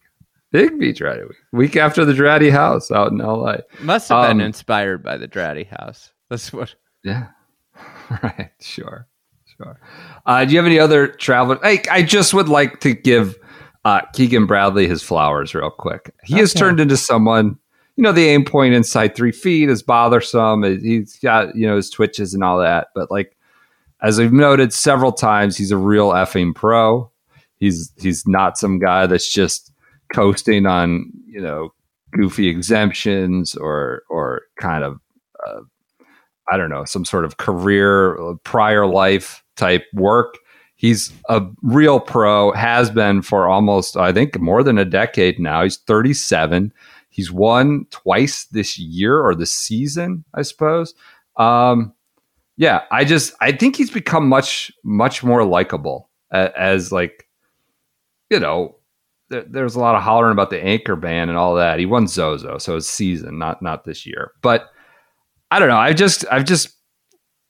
big 0.51 0.79
beach 0.79 1.01
ratty 1.01 1.21
week, 1.23 1.37
week 1.51 1.75
after 1.75 2.03
the 2.05 2.13
Dratty 2.13 2.51
house 2.51 2.89
out 2.91 3.11
in 3.11 3.21
L.A. 3.21 3.61
Must 3.81 4.09
have 4.09 4.27
been 4.29 4.41
Um, 4.41 4.45
inspired 4.47 5.03
by 5.03 5.17
the 5.17 5.27
Dratty 5.27 5.67
house. 5.67 6.11
That's 6.29 6.51
what. 6.51 6.73
Yeah, 7.03 7.27
right, 8.23 8.51
sure, 8.59 9.07
sure. 9.57 9.79
Uh, 10.25 10.45
do 10.45 10.51
you 10.53 10.57
have 10.57 10.65
any 10.65 10.79
other 10.79 11.07
travel? 11.07 11.57
Hey, 11.61 11.81
I 11.91 12.01
just 12.01 12.33
would 12.33 12.49
like 12.49 12.79
to 12.81 12.93
give 12.93 13.37
uh, 13.85 14.01
Keegan 14.13 14.45
Bradley 14.47 14.87
his 14.87 15.03
flowers 15.03 15.53
real 15.53 15.69
quick. 15.69 16.13
He 16.23 16.35
has 16.39 16.53
turned 16.53 16.79
into 16.79 16.97
someone. 16.97 17.57
You 17.95 18.01
know, 18.03 18.11
the 18.11 18.25
aim 18.27 18.43
point 18.45 18.73
inside 18.73 19.15
three 19.15 19.31
feet 19.31 19.69
is 19.69 19.83
bothersome. 19.83 20.63
He's 20.63 21.19
got 21.19 21.55
you 21.55 21.67
know 21.67 21.75
his 21.75 21.91
twitches 21.91 22.33
and 22.33 22.43
all 22.43 22.57
that, 22.59 22.87
but 22.95 23.11
like 23.11 23.37
as 24.01 24.19
I've 24.19 24.33
noted 24.33 24.73
several 24.73 25.11
times, 25.11 25.55
he's 25.57 25.69
a 25.71 25.77
real 25.77 26.09
effing 26.09 26.55
pro. 26.55 27.11
He's 27.63 27.93
he's 27.97 28.27
not 28.27 28.57
some 28.57 28.77
guy 28.77 29.07
that's 29.07 29.31
just 29.31 29.71
coasting 30.13 30.65
on 30.65 31.09
you 31.25 31.41
know 31.41 31.73
goofy 32.11 32.49
exemptions 32.49 33.55
or 33.55 34.03
or 34.09 34.41
kind 34.59 34.83
of 34.83 34.99
uh, 35.47 35.61
I 36.51 36.57
don't 36.57 36.69
know 36.69 36.83
some 36.83 37.05
sort 37.05 37.23
of 37.23 37.37
career 37.37 38.17
uh, 38.17 38.33
prior 38.43 38.85
life 38.85 39.43
type 39.55 39.85
work. 39.93 40.37
He's 40.75 41.13
a 41.29 41.41
real 41.61 42.01
pro, 42.01 42.51
has 42.51 42.89
been 42.89 43.21
for 43.21 43.47
almost 43.47 43.95
I 43.95 44.11
think 44.11 44.37
more 44.41 44.61
than 44.61 44.77
a 44.77 44.83
decade 44.83 45.39
now. 45.39 45.63
He's 45.63 45.77
37. 45.77 46.73
He's 47.09 47.31
won 47.31 47.85
twice 47.91 48.45
this 48.45 48.77
year 48.77 49.21
or 49.21 49.35
this 49.35 49.53
season, 49.53 50.25
I 50.33 50.41
suppose. 50.41 50.93
Um, 51.37 51.93
yeah, 52.57 52.81
I 52.91 53.05
just 53.05 53.33
I 53.39 53.51
think 53.51 53.77
he's 53.77 53.91
become 53.91 54.27
much 54.27 54.71
much 54.83 55.23
more 55.23 55.45
likable 55.45 56.09
as, 56.31 56.49
as 56.57 56.91
like 56.91 57.22
you 58.33 58.39
know 58.39 58.75
there, 59.29 59.45
there's 59.47 59.75
a 59.75 59.79
lot 59.79 59.95
of 59.95 60.01
hollering 60.01 60.31
about 60.31 60.49
the 60.49 60.61
anchor 60.63 60.95
ban 60.95 61.29
and 61.29 61.37
all 61.37 61.55
that. 61.55 61.79
He 61.79 61.85
won 61.85 62.07
Zozo, 62.07 62.57
so 62.57 62.75
it's 62.75 62.87
season, 62.87 63.37
not 63.37 63.61
not 63.61 63.85
this 63.85 64.05
year. 64.05 64.31
But 64.41 64.69
I 65.51 65.59
don't 65.59 65.69
know. 65.69 65.77
I 65.77 65.93
just 65.93 66.25
I've 66.31 66.45
just 66.45 66.69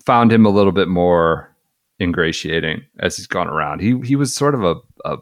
found 0.06 0.32
him 0.32 0.46
a 0.46 0.50
little 0.50 0.74
bit 0.74 0.90
more 0.90 1.56
ingratiating 2.02 2.82
as 3.00 3.16
he's 3.16 3.28
gone 3.28 3.48
around. 3.48 3.80
He 3.80 3.98
he 4.02 4.18
was 4.18 4.36
sort 4.36 4.56
of 4.56 4.64
a, 4.64 4.76
a 5.06 5.18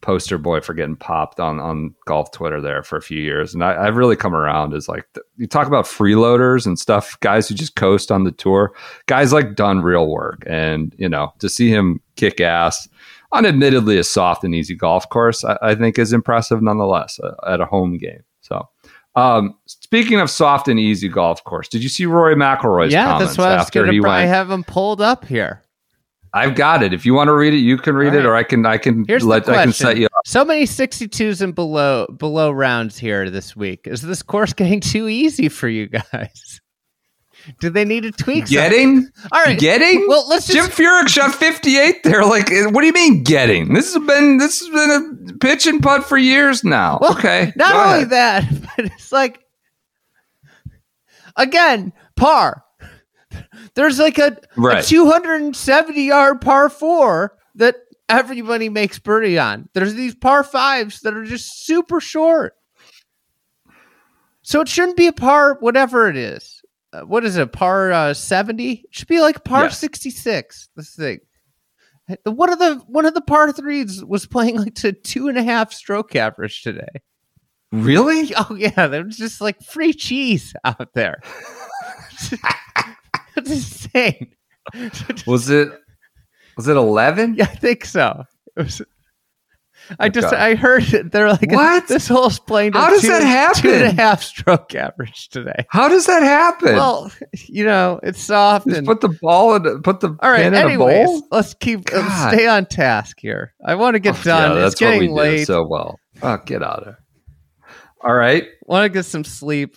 poster 0.00 0.38
boy 0.38 0.60
for 0.60 0.72
getting 0.72 0.96
popped 0.96 1.40
on 1.40 1.60
on 1.60 1.94
golf 2.06 2.30
Twitter 2.32 2.62
there 2.62 2.82
for 2.82 2.96
a 2.96 3.02
few 3.02 3.20
years, 3.20 3.52
and 3.52 3.62
I, 3.62 3.86
I've 3.86 3.96
really 3.96 4.16
come 4.16 4.34
around 4.34 4.72
as 4.72 4.88
like 4.88 5.06
you 5.36 5.46
talk 5.46 5.66
about 5.66 5.84
freeloaders 5.84 6.66
and 6.66 6.78
stuff, 6.78 7.20
guys 7.20 7.48
who 7.48 7.54
just 7.54 7.76
coast 7.76 8.10
on 8.10 8.24
the 8.24 8.32
tour, 8.32 8.72
guys 9.06 9.30
like 9.30 9.56
done 9.56 9.82
real 9.82 10.06
work, 10.06 10.42
and 10.46 10.94
you 10.98 11.08
know 11.08 11.34
to 11.40 11.50
see 11.50 11.68
him 11.68 12.00
kick 12.16 12.40
ass 12.40 12.88
on 13.34 13.46
admittedly 13.46 13.98
a 13.98 14.04
soft 14.04 14.44
and 14.44 14.54
easy 14.54 14.74
golf 14.74 15.08
course, 15.08 15.44
I, 15.44 15.58
I 15.62 15.74
think 15.74 15.98
is 15.98 16.12
impressive 16.12 16.62
nonetheless 16.62 17.18
uh, 17.20 17.34
at 17.46 17.60
a 17.60 17.66
home 17.66 17.98
game. 17.98 18.22
So. 18.40 18.68
Um, 19.16 19.56
speaking 19.66 20.18
of 20.18 20.28
soft 20.28 20.66
and 20.66 20.80
easy 20.80 21.08
golf 21.08 21.44
course, 21.44 21.68
did 21.68 21.84
you 21.84 21.88
see 21.88 22.04
Rory 22.04 22.34
McIlroy's 22.34 22.92
yeah, 22.92 23.04
comments 23.04 23.36
that's 23.36 23.38
what 23.38 23.48
I 23.48 23.56
was 23.56 23.66
after 23.66 23.82
going 23.82 23.92
he 23.92 24.00
went? 24.00 24.10
probably 24.10 24.26
have 24.26 24.50
him 24.50 24.64
pulled 24.64 25.00
up 25.00 25.24
here. 25.24 25.62
I've 26.34 26.56
got 26.56 26.82
it. 26.82 26.92
If 26.92 27.06
you 27.06 27.14
want 27.14 27.28
to 27.28 27.32
read 27.32 27.54
it, 27.54 27.58
you 27.58 27.78
can 27.78 27.94
read 27.94 28.12
All 28.12 28.18
it, 28.18 28.26
or 28.26 28.34
I 28.34 28.42
can. 28.42 28.66
I 28.66 28.76
can 28.76 29.04
Here's 29.06 29.24
let. 29.24 29.48
I 29.48 29.62
can 29.62 29.72
set 29.72 29.98
you 29.98 30.06
up. 30.06 30.12
So 30.26 30.44
many 30.44 30.64
62s 30.64 31.40
and 31.40 31.54
below 31.54 32.08
below 32.08 32.50
rounds 32.50 32.98
here 32.98 33.30
this 33.30 33.54
week. 33.54 33.86
Is 33.86 34.02
this 34.02 34.20
course 34.20 34.52
getting 34.52 34.80
too 34.80 35.08
easy 35.08 35.48
for 35.48 35.68
you 35.68 35.86
guys? 35.86 36.60
Do 37.60 37.70
they 37.70 37.84
need 37.84 38.02
to 38.02 38.12
tweak 38.12 38.46
something? 38.46 38.70
Getting, 38.70 39.08
All 39.32 39.42
right. 39.42 39.58
getting. 39.58 40.06
Well, 40.08 40.28
let's 40.28 40.46
just... 40.46 40.56
Jim 40.56 40.66
Furyk 40.66 41.08
shot 41.08 41.34
58 41.34 42.02
there. 42.02 42.24
Like, 42.24 42.50
eh, 42.50 42.66
what 42.66 42.80
do 42.80 42.86
you 42.86 42.92
mean 42.92 43.22
getting? 43.22 43.74
This 43.74 43.92
has 43.94 44.04
been 44.04 44.38
this 44.38 44.60
has 44.60 44.68
been 44.68 45.30
a 45.30 45.38
pitch 45.38 45.66
and 45.66 45.82
putt 45.82 46.04
for 46.04 46.16
years 46.16 46.64
now. 46.64 46.98
Well, 47.00 47.12
okay, 47.12 47.52
Not 47.56 47.74
only 47.74 48.04
that, 48.04 48.44
but 48.76 48.86
it's 48.86 49.12
like 49.12 49.44
again, 51.36 51.92
par. 52.16 52.64
There's 53.74 53.98
like 53.98 54.18
a, 54.18 54.36
a 54.56 54.82
270 54.82 56.02
yard 56.02 56.40
par 56.40 56.68
four 56.68 57.36
that 57.56 57.76
everybody 58.08 58.68
makes 58.68 58.98
birdie 58.98 59.38
on. 59.38 59.68
There's 59.74 59.94
these 59.94 60.14
par 60.14 60.44
fives 60.44 61.00
that 61.00 61.14
are 61.14 61.24
just 61.24 61.66
super 61.66 62.00
short. 62.00 62.54
So 64.42 64.60
it 64.60 64.68
shouldn't 64.68 64.96
be 64.96 65.06
a 65.06 65.12
par, 65.12 65.56
whatever 65.60 66.08
it 66.08 66.16
is. 66.16 66.53
Uh, 66.94 67.00
what 67.02 67.24
is 67.24 67.36
it, 67.36 67.52
par 67.52 67.90
uh, 67.92 68.14
seventy? 68.14 68.72
It 68.84 68.94
should 68.94 69.08
be 69.08 69.20
like 69.20 69.42
par 69.44 69.64
Yes. 69.64 69.78
sixty 69.78 70.10
six. 70.10 70.68
This 70.76 70.94
thing. 70.94 71.18
The- 72.24 72.30
One 72.30 72.50
of 72.52 72.58
the 72.60 72.76
one 72.86 73.04
of 73.06 73.14
the 73.14 73.20
par 73.20 73.50
threes 73.52 74.04
was 74.04 74.26
playing 74.26 74.58
like 74.58 74.74
to 74.76 74.92
two 74.92 75.28
and 75.28 75.36
a 75.36 75.42
half 75.42 75.72
stroke 75.72 76.14
average 76.14 76.62
today. 76.62 76.86
Really? 77.72 78.32
Oh 78.38 78.54
yeah, 78.54 78.86
there 78.86 79.04
was 79.04 79.16
just 79.16 79.40
like 79.40 79.60
free 79.62 79.92
cheese 79.92 80.54
out 80.64 80.94
there. 80.94 81.20
It's 83.36 83.50
insane. 83.50 84.32
Was 85.26 85.50
it? 85.50 85.68
Was 86.56 86.68
it 86.68 86.76
eleven? 86.76 87.34
Yeah, 87.38 87.46
I 87.50 87.56
think 87.56 87.84
so. 87.84 88.22
It 88.56 88.62
was. 88.62 88.82
I 89.98 90.08
just. 90.08 90.32
I 90.32 90.54
heard 90.54 90.92
it. 90.94 91.12
They're 91.12 91.28
like 91.30 91.46
What? 91.50 91.88
this 91.88 92.08
hole's 92.08 92.38
playing. 92.38 92.72
to 92.72 92.78
How 92.78 92.90
does 92.90 93.02
two- 93.02 93.08
that 93.08 93.22
happen? 93.22 93.62
Two 93.62 93.70
and 93.72 93.84
a 93.84 94.02
half 94.02 94.22
stroke 94.22 94.74
average 94.74 95.28
today. 95.28 95.66
How 95.68 95.88
does 95.88 96.06
that 96.06 96.22
happen? 96.22 96.74
Well, 96.74 97.12
you 97.46 97.64
know, 97.64 98.00
it's 98.02 98.20
soft 98.22 98.66
Just 98.66 98.78
and 98.78 98.86
put 98.86 99.00
the 99.00 99.16
ball 99.20 99.54
in. 99.56 99.82
Put 99.82 100.00
the 100.00 100.16
all 100.20 100.30
right. 100.30 100.42
pin 100.44 100.54
in 100.54 100.54
a 100.54 100.58
Anyways, 100.64 101.22
let's 101.30 101.54
keep 101.54 101.92
let's 101.92 102.34
stay 102.34 102.46
on 102.46 102.66
task 102.66 103.18
here. 103.20 103.52
I 103.64 103.74
want 103.74 103.94
to 103.94 104.00
get 104.00 104.18
Oh, 104.18 104.22
done. 104.22 104.56
yeah, 104.56 104.66
it's 104.66 104.74
that's 104.74 104.80
what 104.80 104.88
we 104.90 104.94
getting 105.06 105.10
do 105.10 105.20
late. 105.20 105.46
so 105.46 105.66
well. 105.68 105.98
Oh, 106.22 106.38
get 106.46 106.62
out 106.62 106.86
of. 106.88 106.94
All 108.02 108.14
right. 108.14 108.44
want 108.66 108.84
to 108.84 108.88
get 108.88 109.04
some 109.04 109.24
sleep. 109.24 109.76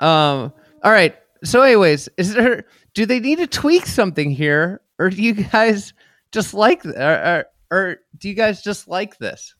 Um. 0.00 0.52
All 0.82 0.90
right. 0.90 1.16
So, 1.44 1.62
anyways, 1.62 2.08
is 2.16 2.34
there? 2.34 2.64
Do 2.94 3.06
they 3.06 3.20
need 3.20 3.38
to 3.38 3.46
tweak 3.46 3.86
something 3.86 4.30
here, 4.30 4.80
or 4.98 5.10
do 5.10 5.22
you 5.22 5.32
guys 5.34 5.92
just 6.32 6.54
like, 6.54 6.82
th- 6.82 6.94
or, 6.94 7.44
or, 7.72 7.96
do 8.18 8.28
you 8.28 8.34
guys 8.34 8.62
just 8.62 8.86
like 8.86 9.16
this? 9.18 9.54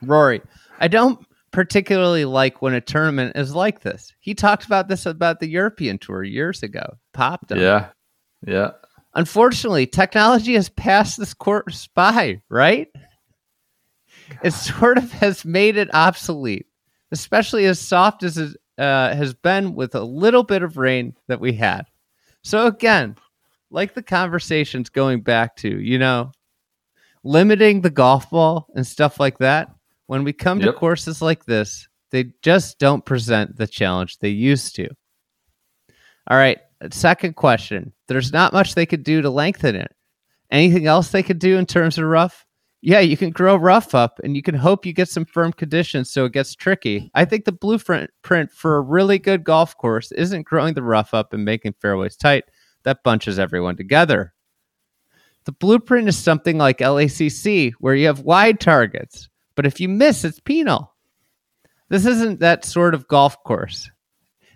Rory, 0.00 0.40
I 0.78 0.88
don't 0.88 1.24
particularly 1.50 2.24
like 2.24 2.62
when 2.62 2.74
a 2.74 2.80
tournament 2.80 3.36
is 3.36 3.54
like 3.54 3.80
this. 3.80 4.14
He 4.20 4.34
talked 4.34 4.64
about 4.64 4.88
this 4.88 5.04
about 5.04 5.40
the 5.40 5.48
European 5.48 5.98
Tour 5.98 6.22
years 6.22 6.62
ago. 6.62 6.96
Popped 7.12 7.50
him. 7.50 7.58
Yeah. 7.58 7.88
Yeah. 8.46 8.70
Unfortunately, 9.14 9.86
technology 9.86 10.54
has 10.54 10.68
passed 10.70 11.18
this 11.18 11.34
course 11.34 11.88
by, 11.94 12.40
right? 12.48 12.88
It 14.42 14.52
sort 14.52 14.96
of 14.96 15.12
has 15.12 15.44
made 15.44 15.76
it 15.76 15.92
obsolete, 15.92 16.66
especially 17.10 17.66
as 17.66 17.78
soft 17.78 18.22
as 18.22 18.38
it 18.38 18.56
uh, 18.78 19.14
has 19.14 19.34
been 19.34 19.74
with 19.74 19.94
a 19.94 20.02
little 20.02 20.44
bit 20.44 20.62
of 20.62 20.78
rain 20.78 21.14
that 21.28 21.40
we 21.40 21.52
had. 21.52 21.82
So, 22.42 22.66
again, 22.66 23.16
like 23.70 23.92
the 23.92 24.02
conversations 24.02 24.88
going 24.88 25.20
back 25.20 25.56
to, 25.56 25.68
you 25.68 25.98
know, 25.98 26.32
limiting 27.24 27.80
the 27.80 27.90
golf 27.90 28.30
ball 28.30 28.66
and 28.74 28.86
stuff 28.86 29.20
like 29.20 29.38
that, 29.38 29.68
when 30.06 30.24
we 30.24 30.32
come 30.32 30.60
to 30.60 30.72
courses 30.72 31.22
like 31.22 31.44
this, 31.44 31.88
they 32.10 32.32
just 32.42 32.78
don't 32.78 33.04
present 33.04 33.56
the 33.56 33.66
challenge 33.66 34.18
they 34.18 34.28
used 34.28 34.74
to. 34.76 34.88
All 36.28 36.36
right. 36.36 36.58
Second 36.90 37.36
question. 37.36 37.92
There's 38.08 38.32
not 38.32 38.52
much 38.52 38.74
they 38.74 38.86
could 38.86 39.04
do 39.04 39.22
to 39.22 39.30
lengthen 39.30 39.76
it. 39.76 39.94
Anything 40.50 40.86
else 40.86 41.08
they 41.08 41.22
could 41.22 41.38
do 41.38 41.56
in 41.56 41.64
terms 41.66 41.96
of 41.96 42.04
rough? 42.04 42.44
Yeah, 42.82 43.00
you 43.00 43.16
can 43.16 43.30
grow 43.30 43.56
rough 43.56 43.94
up 43.94 44.20
and 44.24 44.36
you 44.36 44.42
can 44.42 44.56
hope 44.56 44.84
you 44.84 44.92
get 44.92 45.08
some 45.08 45.24
firm 45.24 45.52
conditions 45.52 46.10
so 46.10 46.24
it 46.24 46.32
gets 46.32 46.54
tricky. 46.54 47.10
I 47.14 47.24
think 47.24 47.44
the 47.44 47.52
blueprint 47.52 48.10
print 48.22 48.50
for 48.50 48.76
a 48.76 48.80
really 48.82 49.18
good 49.18 49.44
golf 49.44 49.76
course 49.78 50.10
isn't 50.12 50.42
growing 50.42 50.74
the 50.74 50.82
rough 50.82 51.14
up 51.14 51.32
and 51.32 51.44
making 51.44 51.74
fairways 51.80 52.16
tight. 52.16 52.44
That 52.82 53.04
bunches 53.04 53.38
everyone 53.38 53.76
together. 53.76 54.31
The 55.44 55.52
blueprint 55.52 56.08
is 56.08 56.16
something 56.16 56.58
like 56.58 56.78
LACC 56.78 57.72
where 57.80 57.94
you 57.94 58.06
have 58.06 58.20
wide 58.20 58.60
targets, 58.60 59.28
but 59.54 59.66
if 59.66 59.80
you 59.80 59.88
miss, 59.88 60.24
it's 60.24 60.40
penal. 60.40 60.94
This 61.88 62.06
isn't 62.06 62.40
that 62.40 62.64
sort 62.64 62.94
of 62.94 63.08
golf 63.08 63.42
course. 63.44 63.90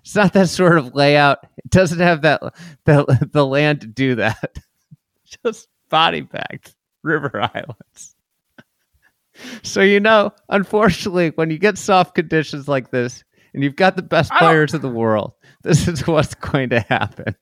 It's 0.00 0.14
not 0.14 0.32
that 0.34 0.48
sort 0.48 0.78
of 0.78 0.94
layout. 0.94 1.38
It 1.58 1.70
doesn't 1.70 1.98
have 1.98 2.22
that 2.22 2.40
the, 2.84 3.28
the 3.32 3.44
land 3.44 3.80
to 3.80 3.88
do 3.88 4.14
that. 4.14 4.58
Just 5.44 5.68
body 5.88 6.20
bagged 6.20 6.74
river 7.02 7.42
islands. 7.54 8.14
So 9.62 9.80
you 9.80 10.00
know, 10.00 10.32
unfortunately, 10.48 11.30
when 11.34 11.50
you 11.50 11.58
get 11.58 11.76
soft 11.76 12.14
conditions 12.14 12.68
like 12.68 12.90
this, 12.90 13.24
and 13.52 13.64
you've 13.64 13.76
got 13.76 13.96
the 13.96 14.02
best 14.02 14.30
players 14.38 14.74
in 14.74 14.80
the 14.82 14.88
world, 14.88 15.32
this 15.62 15.88
is 15.88 16.06
what's 16.06 16.34
going 16.34 16.70
to 16.70 16.80
happen. 16.80 17.34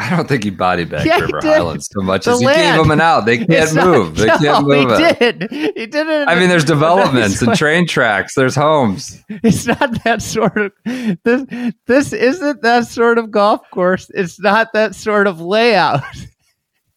I 0.00 0.08
don't 0.16 0.26
think 0.28 0.44
he 0.44 0.50
body 0.50 0.84
bagged 0.84 1.06
Yeah, 1.06 1.20
River. 1.20 1.40
Highlands 1.42 1.88
so 1.92 2.00
much 2.02 2.24
The 2.24 2.30
as 2.32 2.40
he 2.40 2.46
land. 2.46 2.76
gave 2.76 2.82
them 2.82 2.90
an 2.90 3.00
out. 3.00 3.26
They 3.26 3.36
can't 3.38 3.50
It's 3.50 3.74
not- 3.74 3.86
move. 3.86 4.16
They 4.16 4.26
no, 4.26 4.38
can't 4.38 4.66
move 4.66 4.98
he 4.98 5.04
it. 5.04 5.38
did. 5.38 5.50
He 5.50 5.86
did 5.86 6.06
it. 6.08 6.28
I 6.28 6.34
mean, 6.38 6.48
there's 6.48 6.64
developments 6.64 7.42
and 7.42 7.54
train 7.56 7.86
tracks. 7.86 8.34
There's 8.34 8.54
homes. 8.54 9.22
It's 9.28 9.66
not 9.66 10.02
that 10.04 10.22
sort 10.22 10.56
of 10.56 10.72
this. 10.84 11.72
This 11.86 12.12
isn't 12.14 12.62
that 12.62 12.86
sort 12.86 13.18
of 13.18 13.30
golf 13.30 13.60
course. 13.70 14.10
It's 14.14 14.40
not 14.40 14.72
that 14.72 14.94
sort 14.94 15.26
of 15.26 15.40
layout. 15.40 16.02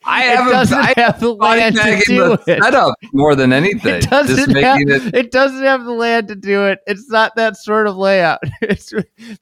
I 0.06 0.26
It 0.26 0.38
haven't. 0.38 0.74
I 0.74 0.94
have 0.98 1.20
the 1.22 1.34
land 1.34 1.76
to 1.78 2.02
do 2.06 2.18
the 2.18 2.34
it. 2.48 2.62
setup 2.64 2.94
more 3.14 3.36
than 3.36 3.54
anything. 3.54 3.96
It 3.96 4.10
doesn't 4.10 4.56
have, 4.58 4.80
it. 4.82 5.16
it 5.16 5.32
doesn't 5.32 5.64
have 5.64 5.86
the 5.86 5.92
land 5.94 6.28
to 6.28 6.36
do 6.36 6.66
it. 6.66 6.80
It's 6.88 7.10
not 7.10 7.38
that 7.38 7.56
sort 7.56 7.88
of 7.88 7.96
layout. 7.96 8.40
It's 8.62 8.92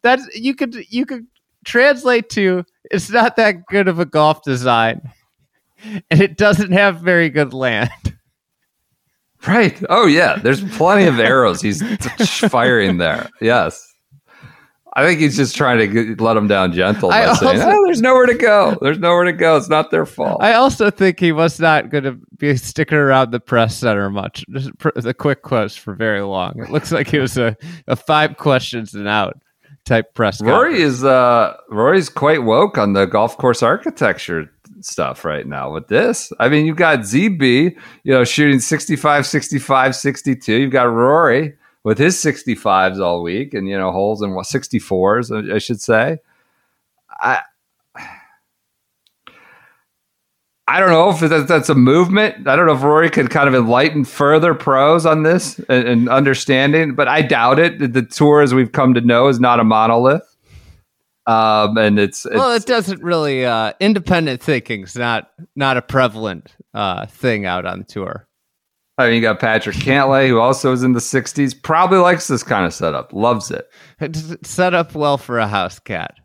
that's 0.03 0.24
you 0.36 0.53
could 0.53 0.76
you 0.89 1.05
could 1.07 1.26
translate 1.66 2.30
to 2.32 2.64
it's 2.89 3.09
not 3.09 3.36
that 3.38 3.66
good 3.68 3.88
of 3.88 3.99
a 3.99 4.05
golf 4.05 4.43
design. 4.43 5.01
And 5.84 6.22
it 6.22 6.38
doesn't 6.38 6.72
have 6.74 6.99
very 7.01 7.30
good 7.30 7.53
land. 7.53 7.89
Right. 9.47 9.82
Oh 9.89 10.05
yeah. 10.05 10.36
There's 10.36 10.64
plenty 10.76 11.05
of 11.05 11.20
arrows 11.20 11.62
he's 11.62 11.82
firing 12.49 12.97
there. 12.97 13.28
Yes. 13.41 13.88
I 14.93 15.05
think 15.05 15.22
he's 15.22 15.38
just 15.38 15.55
trying 15.55 15.78
to 15.80 15.88
get, 15.88 16.20
let 16.20 16.34
them 16.34 16.47
down 16.49 16.74
gentle 16.74 17.09
by 17.09 17.24
I 17.26 17.34
saying, 17.34 17.62
also- 17.62 17.72
"Oh, 17.72 17.86
there's 17.86 18.01
nowhere 18.01 18.26
to 18.26 18.34
go. 18.34 18.78
There's 18.82 18.99
nowhere 18.99 19.24
to 19.24 19.32
go. 19.32 19.55
It's 19.55 19.70
not 19.70 19.89
their 19.89 20.05
fault." 20.05 20.43
I 20.43 20.53
also 20.53 20.91
think 20.91 21.18
he 21.18 21.32
was 21.32 21.62
not 21.62 21.89
going 21.89 22.03
to 22.03 22.20
be 22.38 22.57
sticking 22.57 22.97
around 22.97 23.32
the 23.32 23.39
press 23.39 23.78
center 23.78 24.09
much. 24.09 24.43
Just 24.51 24.70
the 24.95 25.14
quick 25.14 25.43
quotes 25.43 25.78
for 25.78 25.95
very 25.95 26.22
long. 26.22 26.62
It 26.62 26.72
looks 26.72 26.91
like 26.91 27.07
he 27.07 27.20
was 27.20 27.38
a, 27.38 27.55
a 27.88 27.95
five 27.95 28.36
questions 28.36 28.93
and 28.93 29.07
out 29.07 29.41
type 29.86 30.14
press. 30.14 30.42
Rory 30.42 30.72
conference. 30.72 30.94
is 31.00 31.04
uh 31.04 31.58
Rory's 31.70 32.10
quite 32.10 32.44
woke 32.44 32.78
on 32.78 32.94
the 32.94 33.06
golf 33.06 33.38
course 33.38 33.62
architecture 33.64 34.50
stuff 34.82 35.24
right 35.26 35.46
now 35.46 35.72
with 35.72 35.88
this. 35.88 36.32
I 36.40 36.50
mean, 36.50 36.66
you've 36.66 36.78
got 36.78 37.00
ZB, 37.00 37.76
you 38.04 38.12
know, 38.14 38.24
shooting 38.24 38.60
65, 38.60 39.26
65, 39.28 39.96
62. 39.96 40.54
You've 40.56 40.72
got 40.72 40.84
Rory 40.86 41.56
with 41.84 41.98
his 41.98 42.16
65s 42.18 43.00
all 43.00 43.22
week 43.24 43.54
and 43.54 43.68
you 43.68 43.78
know, 43.78 43.92
holes 43.92 44.22
in 44.22 44.34
what 44.34 44.46
64s, 44.48 45.32
I- 45.52 45.56
I 45.56 45.58
should 45.60 45.82
say. 45.82 46.18
I 47.10 47.40
I 50.76 50.80
don't 50.80 50.90
know 50.90 51.10
if 51.10 51.20
that, 51.20 51.48
that's 51.48 51.70
a 51.70 51.76
movement. 51.76 52.48
I 52.48 52.56
don't 52.56 52.66
know 52.66 52.74
if 52.74 52.82
Rory 52.84 53.10
could 53.10 53.30
kind 53.30 53.48
of 53.48 53.54
enlighten 53.56 54.06
further 54.06 54.54
pros 54.54 55.06
on 55.06 55.24
this 55.24 55.60
and, 55.70 55.88
and 55.88 56.10
understanding, 56.10 56.96
but 56.96 57.08
I 57.08 57.22
doubt 57.22 57.60
it. 57.60 57.80
The- 57.80 57.88
The 57.88 58.02
tour, 58.04 58.42
as 58.42 58.54
we've 58.54 58.72
come 58.72 58.94
to 58.94 59.02
know, 59.02 59.28
is 59.28 59.40
not 59.40 59.60
a 59.60 59.64
monolith. 59.64 60.24
Um, 61.28 61.78
and 61.78 62.00
it's, 62.00 62.26
it's 62.26 62.36
well, 62.36 62.54
it 62.54 62.66
doesn't 62.66 63.04
really. 63.04 63.46
Uh, 63.46 63.74
independent 63.80 64.42
thinking's 64.42 64.96
not 64.96 65.30
not 65.56 65.78
a 65.78 65.82
prevalent 65.82 66.56
uh, 66.74 67.06
thing 67.06 67.46
out 67.46 67.66
on 67.66 67.84
tour. 67.84 68.28
I 68.98 69.06
mean, 69.08 69.16
you 69.16 69.22
got 69.22 69.40
Patrick 69.40 69.76
Cantlay, 69.78 70.28
who 70.28 70.40
also 70.40 70.72
is 70.74 70.84
in 70.84 70.94
the 70.94 71.00
60s, 71.00 71.60
probably 71.64 71.98
likes 72.00 72.28
this 72.28 72.44
kind 72.44 72.66
of 72.66 72.74
setup, 72.74 73.14
loves 73.14 73.50
it. 73.50 73.68
It's 74.00 74.36
set 74.48 74.74
up 74.74 74.94
well 74.96 75.18
for 75.18 75.40
a 75.40 75.48
house 75.48 75.80
cat. 75.80 76.16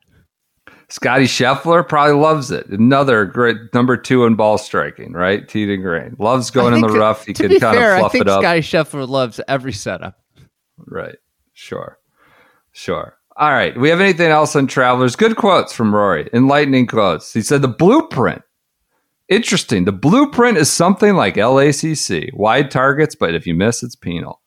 Scotty 0.89 1.25
Scheffler 1.25 1.87
probably 1.87 2.15
loves 2.15 2.51
it. 2.51 2.67
Another 2.69 3.25
great 3.25 3.57
number 3.75 3.97
two 3.97 4.25
in 4.25 4.37
ball 4.37 4.57
striking, 4.57 5.13
right? 5.13 5.47
Teed 5.49 5.69
and 5.69 5.83
grain. 5.83 6.15
Loves 6.19 6.51
going 6.51 6.75
in 6.75 6.81
the 6.81 6.89
rough. 6.89 7.27
He 7.27 7.35
can 7.35 7.49
kind 7.59 7.77
fair, 7.77 7.95
of 7.95 8.01
fluff 8.01 8.15
it 8.15 8.29
up. 8.29 8.41
Scotty 8.43 8.61
Scheffler 8.61 9.09
loves 9.09 9.41
every 9.49 9.73
setup. 9.73 10.21
Right. 10.79 11.17
Sure. 11.55 11.99
Sure. 12.73 13.17
All 13.37 13.51
right. 13.51 13.77
We 13.77 13.89
have 13.89 14.01
anything 14.01 14.31
else 14.31 14.55
on 14.55 14.67
travelers? 14.67 15.17
Good 15.17 15.37
quotes 15.37 15.73
from 15.73 15.95
Rory. 15.95 16.29
Enlightening 16.33 16.87
quotes. 16.87 17.33
He 17.33 17.43
said 17.43 17.63
the 17.63 17.69
blueprint. 17.69 18.43
Interesting. 19.29 19.87
The 19.87 19.93
blueprint 19.93 20.57
is 20.57 20.71
something 20.71 21.17
like 21.17 21.35
LACC. 21.35 22.33
Wide 22.33 22.71
targets, 22.71 23.17
but 23.17 23.35
if 23.35 23.47
you 23.47 23.55
miss, 23.55 23.83
it's 23.83 23.97
penal. 23.97 24.41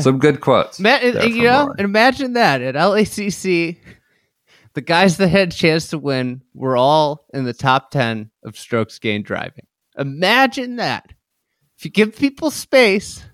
Some 0.00 0.18
good 0.18 0.40
quotes. 0.40 0.78
Ma- 0.78 0.98
you 0.98 1.42
know, 1.42 1.66
Rory. 1.66 1.74
imagine 1.78 2.34
that 2.34 2.62
at 2.62 2.76
LACC, 2.76 3.76
the 4.74 4.80
guys 4.80 5.16
that 5.18 5.28
had 5.28 5.48
a 5.48 5.56
chance 5.56 5.88
to 5.88 5.98
win 5.98 6.42
were 6.54 6.76
all 6.76 7.26
in 7.34 7.44
the 7.44 7.52
top 7.52 7.90
10 7.90 8.30
of 8.44 8.56
strokes 8.56 8.98
gained 8.98 9.24
driving. 9.24 9.66
Imagine 9.98 10.76
that. 10.76 11.12
If 11.76 11.84
you 11.84 11.90
give 11.90 12.16
people 12.16 12.50
space, 12.50 13.24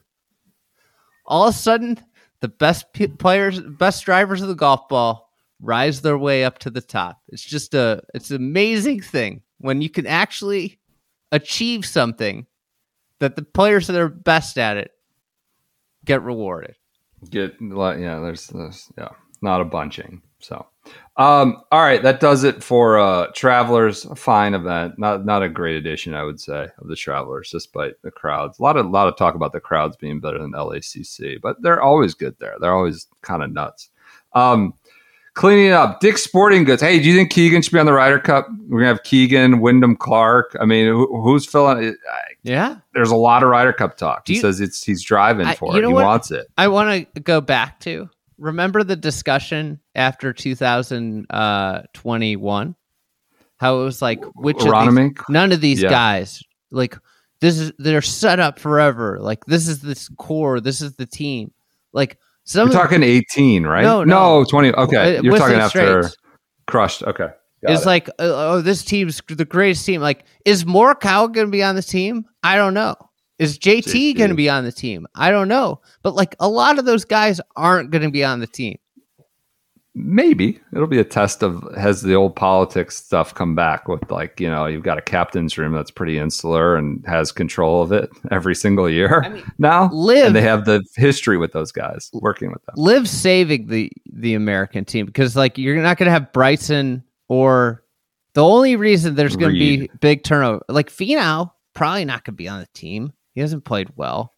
all 1.27 1.49
of 1.49 1.55
a 1.55 1.59
sudden, 1.59 1.99
the 2.41 2.49
best 2.49 2.87
players, 3.19 3.61
best 3.61 4.05
drivers 4.05 4.43
of 4.43 4.49
the 4.49 4.55
golf 4.55 4.89
ball 4.89 5.31
rise 5.61 6.01
their 6.01 6.19
way 6.19 6.45
up 6.45 6.59
to 6.61 6.71
the 6.71 6.81
top. 6.81 7.21
It's 7.29 7.45
just 7.45 7.75
a, 7.75 8.03
it's 8.15 8.31
an 8.31 8.37
amazing 8.37 9.03
thing 9.03 9.43
when 9.59 9.83
you 9.83 9.91
can 9.91 10.07
actually 10.07 10.79
achieve 11.33 11.85
something 11.85 12.47
that 13.21 13.37
the 13.37 13.43
players 13.43 13.87
that 13.89 13.97
are 13.97 14.09
best 14.09 14.59
at 14.59 14.77
it 14.77 14.93
get 16.05 16.23
rewarded. 16.23 16.77
get 17.31 17.57
yeah 17.61 18.21
there's 18.21 18.47
this 18.47 18.91
yeah 18.97 19.09
not 19.43 19.61
a 19.61 19.65
bunching 19.65 20.23
so 20.41 20.65
um 21.17 21.57
all 21.73 21.81
right 21.83 22.03
that 22.03 22.21
does 22.21 22.45
it 22.45 22.63
for 22.63 22.99
uh 22.99 23.27
travelers. 23.35 24.05
Fine 24.17 24.55
event 24.55 24.99
not 24.99 25.25
not 25.25 25.43
a 25.43 25.49
great 25.49 25.75
edition 25.77 26.15
i 26.15 26.23
would 26.23 26.39
say 26.41 26.69
of 26.79 26.87
the 26.89 26.95
travelers 26.97 27.51
despite 27.51 28.01
the 28.03 28.11
crowds. 28.11 28.59
A 28.59 28.63
lot 28.63 28.77
of 28.77 28.87
lot 28.87 29.09
of 29.09 29.17
talk 29.17 29.35
about 29.35 29.53
the 29.53 29.61
crowds 29.61 29.97
being 29.97 30.21
better 30.21 30.39
than 30.39 30.53
lacc 30.53 31.41
but 31.43 31.61
they're 31.63 31.83
always 31.83 32.15
good 32.15 32.37
there. 32.39 32.57
They're 32.61 32.73
always 32.75 33.07
kind 33.23 33.43
of 33.43 33.53
nuts. 33.53 33.91
Um 34.35 34.75
cleaning 35.35 35.71
up. 35.71 36.01
Dick 36.01 36.19
sporting 36.19 36.65
goods. 36.65 36.83
Hey 36.83 36.99
do 37.01 37.09
you 37.09 37.17
think 37.17 37.31
keegan 37.31 37.63
should 37.63 37.73
be 37.73 37.79
on 37.81 37.87
the 37.87 37.93
ryder 37.93 38.19
cup? 38.21 38.47
We're 38.69 38.81
gonna 38.81 38.89
have 38.89 39.03
keegan 39.03 39.61
wyndham 39.61 39.97
clark. 39.97 40.57
I 40.61 40.65
mean 40.67 40.87
who, 40.87 41.21
who's 41.23 41.47
filling 41.47 41.83
it 41.83 41.97
I- 42.13 42.35
Yeah. 42.45 42.77
there's 42.95 43.11
a 43.11 43.17
lot 43.17 43.43
of 43.43 43.49
ryder 43.49 43.73
cup 43.73 43.97
talk. 43.97 44.25
Do 44.25 44.33
he 44.33 44.37
you- 44.37 44.41
says 44.43 44.61
it's 44.61 44.85
he's 44.85 45.03
driving 45.03 45.47
I- 45.47 45.55
for 45.57 45.77
it. 45.77 45.81
he 45.81 45.87
what? 45.93 46.05
wants 46.05 46.31
it. 46.31 46.47
I 46.57 46.69
want 46.69 47.09
to 47.15 47.21
go 47.21 47.41
back 47.41 47.81
to 47.81 48.09
remember 48.39 48.83
the 48.85 48.97
discussion 48.97 49.79
after 49.95 50.33
2021 50.33 52.75
how 53.59 53.81
it 53.81 53.85
was 53.85 54.01
like 54.01 54.25
which 54.37 54.57
of 54.65 54.95
these, 54.95 55.11
none 55.29 55.53
of 55.53 55.61
these 55.61 55.83
Yeah. 55.83 55.91
guys 55.91 56.43
like 56.71 56.97
this 57.41 57.59
is 57.59 57.73
they're 57.79 58.03
set 58.03 58.41
up 58.41 58.59
forever 58.59 59.19
like 59.21 59.45
this 59.47 59.69
is 59.69 59.81
this 59.81 60.09
core 60.17 60.61
this 60.61 60.81
is 60.81 60.95
the 60.95 61.07
team 61.07 61.53
like 61.93 62.19
some 62.45 62.71
You're 62.71 62.81
talking 62.81 63.03
18, 63.03 63.67
right? 63.67 63.83
No, 63.83 64.05
no. 64.05 64.45
20. 64.49 64.73
Okay. 64.73 65.19
Uh, 65.19 65.23
You're 65.23 65.37
talking 65.37 65.57
after 65.57 66.09
crushed. 66.67 67.03
Okay. 67.03 67.29
Got 67.63 67.73
it's 67.73 67.83
it. 67.83 67.87
like 67.87 68.09
uh, 68.09 68.13
oh 68.55 68.63
this 68.63 68.83
team's 68.85 69.21
the 69.29 69.45
greatest 69.45 69.85
team 69.85 70.01
like 70.01 70.25
is 70.47 70.65
Morikawa 70.65 71.31
going 71.33 71.49
to 71.49 71.51
be 71.51 71.63
on 71.63 71.75
the 71.75 71.83
team 71.83 72.25
I 72.43 72.57
don't 72.57 72.73
know 72.73 72.95
is 73.39 73.59
JT, 73.59 73.85
JT. 73.85 74.17
going 74.17 74.31
to 74.31 74.37
be 74.37 74.49
on 74.49 74.65
the 74.65 74.73
team 74.73 75.07
I 75.15 75.31
don't 75.31 75.49
know 75.49 75.81
but 76.03 76.15
like 76.15 76.37
a 76.41 76.49
lot 76.49 76.79
of 76.79 76.85
those 76.85 77.05
guys 77.05 77.41
aren't 77.57 77.91
going 77.91 78.03
to 78.03 78.11
be 78.11 78.25
on 78.25 78.41
the 78.41 78.47
team 78.47 78.79
maybe 79.99 80.61
it'll 80.73 80.87
be 80.87 80.99
a 80.99 81.05
test 81.05 81.43
of 81.43 81.65
has 81.77 82.03
the 82.03 82.15
old 82.15 82.37
politics 82.37 82.97
stuff 82.97 83.35
come 83.35 83.55
back 83.55 83.89
with 83.89 84.11
like, 84.11 84.41
you 84.41 84.49
know, 84.49 84.67
you've 84.67 84.83
got 84.83 84.99
a 84.99 85.03
captain's 85.03 85.59
room 85.59 85.73
that's 85.73 85.91
pretty 85.91 86.19
insular 86.19 86.77
and 86.77 87.05
has 87.07 87.33
control 87.33 87.83
of 87.83 87.93
it 87.93 88.11
every 88.31 88.55
single 88.55 88.89
year 88.89 89.23
I 89.25 89.29
mean, 89.31 89.45
now. 89.59 89.91
Live, 89.91 90.27
And 90.27 90.37
they 90.37 90.43
have 90.43 90.65
the 90.65 90.83
history 90.97 91.37
with 91.37 91.53
those 91.53 91.73
guys 91.73 92.11
working 92.13 92.51
with 92.51 92.65
them. 92.67 92.75
live 92.77 93.09
saving 93.09 93.67
the 93.67 93.91
the 94.13 94.35
American 94.35 94.85
team 94.85 95.07
because 95.07 95.37
like 95.37 95.59
you're 95.59 95.77
not 95.77 95.99
going 95.99 96.07
to 96.07 96.13
have 96.13 96.33
Bryson 96.33 97.03
or 97.29 97.85
the 98.35 98.45
only 98.45 98.77
reason 98.77 99.15
there's 99.15 99.37
going 99.37 99.53
to 99.53 99.59
be 99.59 99.91
big 100.01 100.23
turnover 100.23 100.63
like 100.69 100.91
Finau 100.91 101.51
probably 101.75 102.05
not 102.05 102.25
going 102.25 102.35
to 102.35 102.39
be 102.39 102.49
on 102.49 102.61
the 102.61 102.69
team. 102.73 103.13
He 103.39 103.43
hasn't 103.43 103.65
played 103.65 103.91
well. 103.95 104.35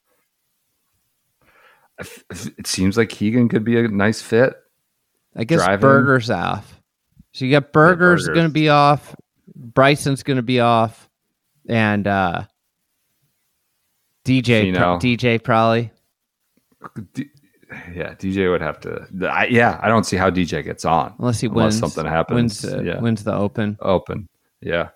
It 2.28 2.66
seems 2.66 2.98
like 2.98 3.08
Keegan 3.08 3.48
could 3.48 3.64
be 3.64 3.78
a 3.78 3.88
nice 3.88 4.20
fit. 4.20 4.52
I 5.34 5.44
guess. 5.44 5.66
Burger's 5.78 6.28
off. 6.28 6.82
So 7.32 7.46
you 7.46 7.50
got 7.50 7.72
Burger's 7.72 8.26
Burger's- 8.26 8.34
going 8.34 8.46
to 8.48 8.52
be 8.52 8.68
off, 8.68 9.16
Bryson's 9.56 10.22
going 10.22 10.36
to 10.36 10.42
be 10.42 10.60
off, 10.60 11.08
and 11.66 12.06
uh 12.06 12.44
DJ 14.26 14.76
pro- 14.76 14.98
DJ 14.98 15.42
probably. 15.42 15.90
D- 17.14 17.30
yeah, 17.94 18.12
DJ 18.16 18.50
would 18.50 18.60
have 18.60 18.80
to. 18.80 19.06
I, 19.32 19.46
yeah, 19.46 19.80
I 19.82 19.88
don't 19.88 20.04
see 20.04 20.18
how 20.18 20.28
DJ 20.28 20.62
gets 20.62 20.84
on 20.84 21.14
Unless 21.18 21.40
he 21.40 21.46
Unless 21.46 21.80
wins 21.80 21.94
something 21.94 22.04
happens, 22.04 22.62
Wins, 22.62 22.74
uh, 22.74 22.82
yeah. 22.82 23.00
wins 23.00 23.24
the 23.24 23.32
open. 23.32 23.78
open. 23.80 24.28
Yeah. 24.60 24.90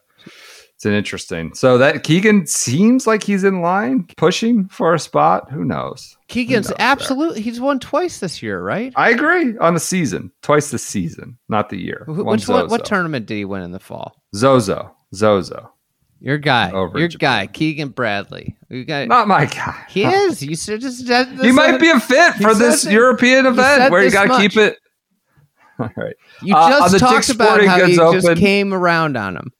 It's 0.84 0.90
an 0.90 0.92
interesting. 0.98 1.54
So 1.54 1.78
that 1.78 2.02
Keegan 2.04 2.46
seems 2.46 3.06
like 3.06 3.22
he's 3.22 3.42
in 3.42 3.62
line 3.62 4.06
pushing 4.18 4.68
for 4.68 4.92
a 4.92 4.98
spot. 4.98 5.50
Who 5.50 5.64
knows? 5.64 6.14
Keegan's 6.28 6.68
knows 6.68 6.76
there? 6.76 6.86
absolute 6.86 7.38
he's 7.38 7.58
won 7.58 7.80
twice 7.80 8.20
this 8.20 8.42
year, 8.42 8.62
right? 8.62 8.92
I 8.94 9.08
agree 9.08 9.56
on 9.56 9.72
the 9.72 9.80
season, 9.80 10.30
twice 10.42 10.70
the 10.70 10.78
season, 10.78 11.38
not 11.48 11.70
the 11.70 11.78
year. 11.78 12.04
Wh- 12.06 12.26
Which 12.26 12.46
one, 12.48 12.68
what 12.68 12.84
tournament 12.84 13.24
did 13.24 13.36
he 13.36 13.46
win 13.46 13.62
in 13.62 13.70
the 13.70 13.80
fall? 13.80 14.14
Zozo. 14.36 14.94
Zozo. 15.14 15.72
Your 16.20 16.36
guy, 16.36 16.70
Over 16.70 16.98
your 16.98 17.08
guy, 17.08 17.46
Keegan 17.46 17.88
Bradley. 17.88 18.54
You 18.68 18.84
got 18.84 19.08
Not 19.08 19.26
my 19.26 19.46
guy. 19.46 19.86
he 19.88 20.04
is. 20.04 20.42
You 20.42 20.54
should 20.54 20.82
just. 20.82 21.06
That, 21.06 21.28
He 21.28 21.50
might 21.50 21.80
be 21.80 21.88
a 21.88 21.98
fit 21.98 22.34
for 22.34 22.52
this 22.54 22.82
that- 22.82 22.92
European 22.92 23.46
event 23.46 23.90
where 23.90 24.04
you 24.04 24.10
got 24.10 24.26
to 24.26 24.36
keep 24.36 24.58
it. 24.58 24.76
All 25.78 25.88
right. 25.96 26.14
You 26.42 26.54
uh, 26.54 26.68
just 26.68 26.92
Dick's 26.92 27.00
talked 27.00 27.30
about 27.30 27.64
how 27.64 27.86
you 27.86 27.96
just 28.20 28.36
came 28.36 28.74
around 28.74 29.16
on 29.16 29.36
him. 29.38 29.50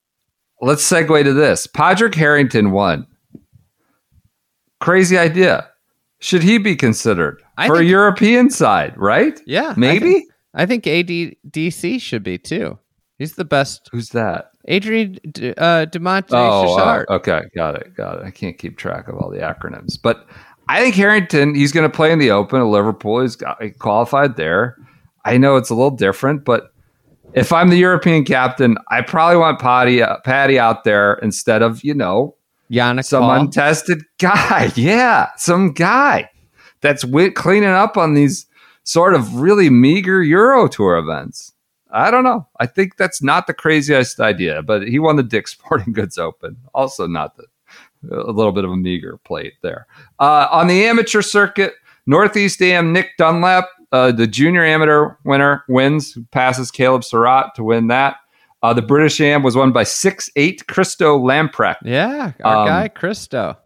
Let's 0.64 0.88
segue 0.88 1.24
to 1.24 1.32
this. 1.32 1.66
Padraig 1.66 2.14
Harrington 2.14 2.70
won. 2.70 3.06
Crazy 4.80 5.18
idea. 5.18 5.68
Should 6.20 6.42
he 6.42 6.58
be 6.58 6.74
considered 6.74 7.42
I 7.58 7.66
for 7.66 7.76
a 7.76 7.84
European 7.84 8.48
side, 8.48 8.94
right? 8.96 9.38
Yeah, 9.46 9.74
I 9.76 9.78
Maybe? 9.78 10.12
think, 10.12 10.32
I 10.54 10.66
think 10.66 10.84
ADDC 10.84 12.00
should 12.00 12.22
be 12.22 12.38
too. 12.38 12.78
He's 13.18 13.34
the 13.34 13.44
best. 13.44 13.88
Who's 13.92 14.08
that? 14.10 14.52
Adrian 14.66 15.18
uh, 15.58 15.84
Dumont 15.84 16.26
Oh, 16.30 16.78
uh, 16.78 17.04
okay. 17.10 17.42
Got 17.54 17.76
it. 17.76 17.94
Got 17.94 18.20
it. 18.20 18.24
I 18.24 18.30
can't 18.30 18.56
keep 18.56 18.78
track 18.78 19.08
of 19.08 19.16
all 19.16 19.30
the 19.30 19.38
acronyms. 19.38 19.98
But 20.02 20.26
I 20.68 20.80
think 20.80 20.94
Harrington, 20.94 21.54
he's 21.54 21.72
going 21.72 21.88
to 21.88 21.94
play 21.94 22.10
in 22.10 22.18
the 22.18 22.30
Open 22.30 22.60
at 22.60 22.66
Liverpool. 22.66 23.20
He's 23.20 23.36
got 23.36 23.62
he 23.62 23.70
qualified 23.70 24.36
there. 24.36 24.78
I 25.26 25.36
know 25.36 25.56
it's 25.56 25.70
a 25.70 25.74
little 25.74 25.90
different, 25.90 26.44
but 26.44 26.73
if 27.34 27.52
I'm 27.52 27.68
the 27.70 27.76
European 27.76 28.24
captain, 28.24 28.76
I 28.90 29.02
probably 29.02 29.36
want 29.38 29.58
Paddy, 29.60 30.02
uh, 30.02 30.18
Paddy 30.24 30.58
out 30.58 30.84
there 30.84 31.14
instead 31.14 31.62
of, 31.62 31.82
you 31.84 31.94
know, 31.94 32.34
Yannik 32.70 33.04
some 33.04 33.22
Paul. 33.22 33.40
untested 33.40 34.02
guy. 34.18 34.72
Yeah, 34.76 35.28
some 35.36 35.72
guy 35.72 36.30
that's 36.80 37.02
wi- 37.02 37.30
cleaning 37.30 37.68
up 37.68 37.96
on 37.96 38.14
these 38.14 38.46
sort 38.84 39.14
of 39.14 39.36
really 39.40 39.70
meager 39.70 40.22
Euro 40.22 40.68
Tour 40.68 40.96
events. 40.96 41.52
I 41.90 42.10
don't 42.10 42.24
know. 42.24 42.46
I 42.58 42.66
think 42.66 42.96
that's 42.96 43.22
not 43.22 43.46
the 43.46 43.54
craziest 43.54 44.18
idea, 44.18 44.62
but 44.62 44.86
he 44.88 44.98
won 44.98 45.16
the 45.16 45.22
Dick 45.22 45.46
Sporting 45.56 45.92
Goods 45.92 46.18
Open. 46.18 46.56
Also, 46.74 47.06
not 47.06 47.36
the 47.36 47.44
a 48.10 48.32
little 48.32 48.52
bit 48.52 48.64
of 48.64 48.70
a 48.70 48.76
meager 48.76 49.16
plate 49.24 49.54
there. 49.62 49.86
Uh, 50.18 50.46
on 50.50 50.66
the 50.66 50.84
amateur 50.84 51.22
circuit, 51.22 51.72
Northeast 52.06 52.60
AM 52.60 52.92
Nick 52.92 53.16
Dunlap, 53.16 53.66
uh, 53.94 54.12
the 54.12 54.26
junior 54.26 54.64
amateur 54.64 55.14
winner, 55.24 55.64
wins, 55.68 56.18
passes 56.32 56.70
Caleb 56.70 57.04
Surratt 57.04 57.54
to 57.54 57.64
win 57.64 57.86
that. 57.88 58.16
Uh, 58.62 58.72
the 58.72 58.82
British 58.82 59.20
Am 59.20 59.42
was 59.42 59.56
won 59.56 59.72
by 59.72 59.84
six 59.84 60.30
eight 60.36 60.66
Christo 60.66 61.18
Lamprecht. 61.18 61.76
yeah, 61.84 62.32
our 62.44 62.56
Um, 62.62 62.66
guy 62.66 62.88
Christo. 62.88 63.56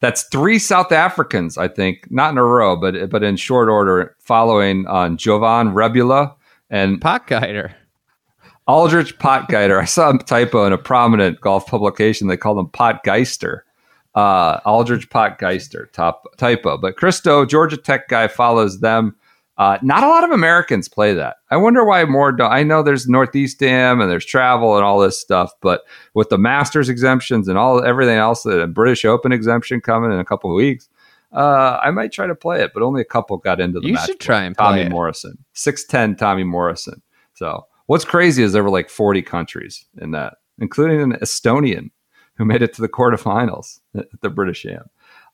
That's 0.00 0.22
three 0.30 0.58
South 0.58 0.92
Africans, 0.92 1.58
I 1.58 1.68
think, 1.68 2.06
not 2.10 2.30
in 2.32 2.38
a 2.38 2.44
row, 2.44 2.76
but 2.76 3.10
but 3.10 3.22
in 3.22 3.36
short 3.36 3.68
order, 3.68 4.14
following 4.20 4.86
on 4.86 5.16
Jovan 5.16 5.74
Rebula 5.74 6.34
and 6.70 7.00
Potgieter. 7.00 7.72
Aldrich 8.66 9.18
Potgieter. 9.18 9.80
I 9.80 9.86
saw 9.86 10.10
a 10.10 10.18
typo 10.18 10.66
in 10.66 10.72
a 10.72 10.78
prominent 10.78 11.40
golf 11.40 11.66
publication. 11.66 12.28
They 12.28 12.36
called 12.36 12.58
him 12.58 12.66
Potgeister. 12.68 13.60
Uh, 14.14 14.60
Aldrich 14.64 15.08
Potgeister, 15.10 15.90
top 15.92 16.24
typo. 16.36 16.76
But 16.78 16.96
Christo, 16.96 17.44
Georgia 17.46 17.76
Tech 17.76 18.08
guy, 18.08 18.28
follows 18.28 18.80
them. 18.80 19.14
Uh, 19.58 19.76
not 19.82 20.04
a 20.04 20.08
lot 20.08 20.22
of 20.22 20.30
Americans 20.30 20.88
play 20.88 21.12
that. 21.12 21.38
I 21.50 21.56
wonder 21.56 21.84
why 21.84 22.04
more 22.04 22.30
don't. 22.30 22.52
I 22.52 22.62
know 22.62 22.80
there's 22.80 23.08
Northeast 23.08 23.58
Dam 23.58 24.00
and 24.00 24.08
there's 24.08 24.24
travel 24.24 24.76
and 24.76 24.84
all 24.84 25.00
this 25.00 25.18
stuff, 25.18 25.50
but 25.60 25.82
with 26.14 26.28
the 26.28 26.38
Masters 26.38 26.88
exemptions 26.88 27.48
and 27.48 27.58
all 27.58 27.84
everything 27.84 28.18
else, 28.18 28.44
the 28.44 28.68
British 28.68 29.04
Open 29.04 29.32
exemption 29.32 29.80
coming 29.80 30.12
in 30.12 30.20
a 30.20 30.24
couple 30.24 30.48
of 30.48 30.54
weeks, 30.54 30.88
uh, 31.32 31.80
I 31.82 31.90
might 31.90 32.12
try 32.12 32.28
to 32.28 32.36
play 32.36 32.62
it. 32.62 32.70
But 32.72 32.84
only 32.84 33.00
a 33.00 33.04
couple 33.04 33.36
got 33.36 33.60
into 33.60 33.80
the 33.80 33.88
You 33.88 33.94
match 33.94 34.06
should 34.06 34.20
try 34.20 34.44
and 34.44 34.56
Tommy 34.56 34.82
play 34.82 34.86
it. 34.86 34.90
Morrison, 34.90 35.44
six 35.54 35.82
ten. 35.84 36.14
Tommy 36.14 36.44
Morrison. 36.44 37.02
So 37.34 37.66
what's 37.86 38.04
crazy 38.04 38.44
is 38.44 38.52
there 38.52 38.62
were 38.62 38.70
like 38.70 38.88
40 38.88 39.22
countries 39.22 39.84
in 40.00 40.12
that, 40.12 40.34
including 40.60 41.00
an 41.00 41.12
Estonian 41.20 41.90
who 42.34 42.44
made 42.44 42.62
it 42.62 42.72
to 42.74 42.80
the 42.80 42.88
quarterfinals 42.88 43.80
at 43.96 44.06
the 44.20 44.30
British 44.30 44.64
Am. 44.66 44.88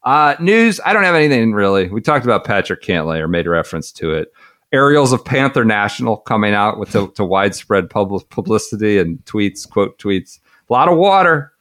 Uh, 0.04 0.36
news, 0.38 0.80
I 0.84 0.92
don't 0.92 1.04
have 1.04 1.14
anything 1.14 1.52
really. 1.54 1.88
We 1.88 2.00
talked 2.00 2.24
about 2.24 2.44
Patrick 2.44 2.82
Cantlay 2.82 3.18
or 3.20 3.28
made 3.28 3.46
a 3.46 3.50
reference 3.50 3.90
to 3.92 4.10
it. 4.12 4.32
Aerials 4.72 5.12
of 5.12 5.24
Panther 5.24 5.64
National 5.64 6.16
coming 6.16 6.52
out 6.52 6.78
with 6.78 6.90
to, 6.92 7.08
to 7.12 7.24
widespread 7.24 7.88
public 7.88 8.28
publicity 8.28 8.98
and 8.98 9.24
tweets, 9.24 9.68
quote 9.68 9.98
tweets. 9.98 10.40
A 10.68 10.72
lot 10.72 10.88
of 10.88 10.98
water, 10.98 11.52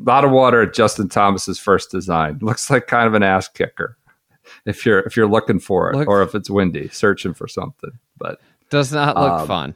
a 0.00 0.08
lot 0.08 0.24
of 0.24 0.30
water 0.30 0.62
at 0.62 0.74
Justin 0.74 1.08
Thomas's 1.08 1.58
first 1.58 1.90
design. 1.90 2.38
Looks 2.42 2.70
like 2.70 2.86
kind 2.86 3.06
of 3.08 3.14
an 3.14 3.22
ass 3.22 3.48
kicker 3.48 3.96
if 4.66 4.84
you're 4.84 5.00
if 5.00 5.16
you're 5.16 5.26
looking 5.28 5.58
for 5.58 5.90
it, 5.90 5.96
Look- 5.96 6.08
or 6.08 6.22
if 6.22 6.34
it's 6.34 6.50
windy, 6.50 6.88
searching 6.88 7.32
for 7.34 7.48
something. 7.48 7.90
But 8.18 8.38
Does 8.70 8.92
not 8.92 9.16
look 9.16 9.40
Um, 9.40 9.46
fun. 9.48 9.74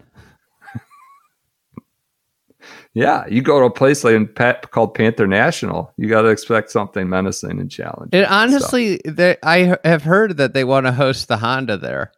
Yeah, 2.95 3.25
you 3.27 3.41
go 3.41 3.59
to 3.59 3.67
a 3.67 3.71
place 3.71 4.05
like 4.05 4.35
Pat, 4.35 4.71
called 4.71 4.95
Panther 4.95 5.27
National, 5.27 5.93
you 5.97 6.09
got 6.09 6.23
to 6.23 6.29
expect 6.29 6.71
something 6.71 7.09
menacing 7.09 7.59
and 7.59 7.71
challenging. 7.71 8.21
It 8.21 8.27
So, 8.27 8.33
honestly, 8.33 9.01
they, 9.07 9.37
I 9.43 9.79
have 9.83 10.03
heard 10.03 10.37
that 10.37 10.53
they 10.53 10.65
want 10.65 10.85
to 10.87 10.93
host 10.93 11.29
the 11.29 11.39
Honda 11.39 11.79
there, 11.79 12.13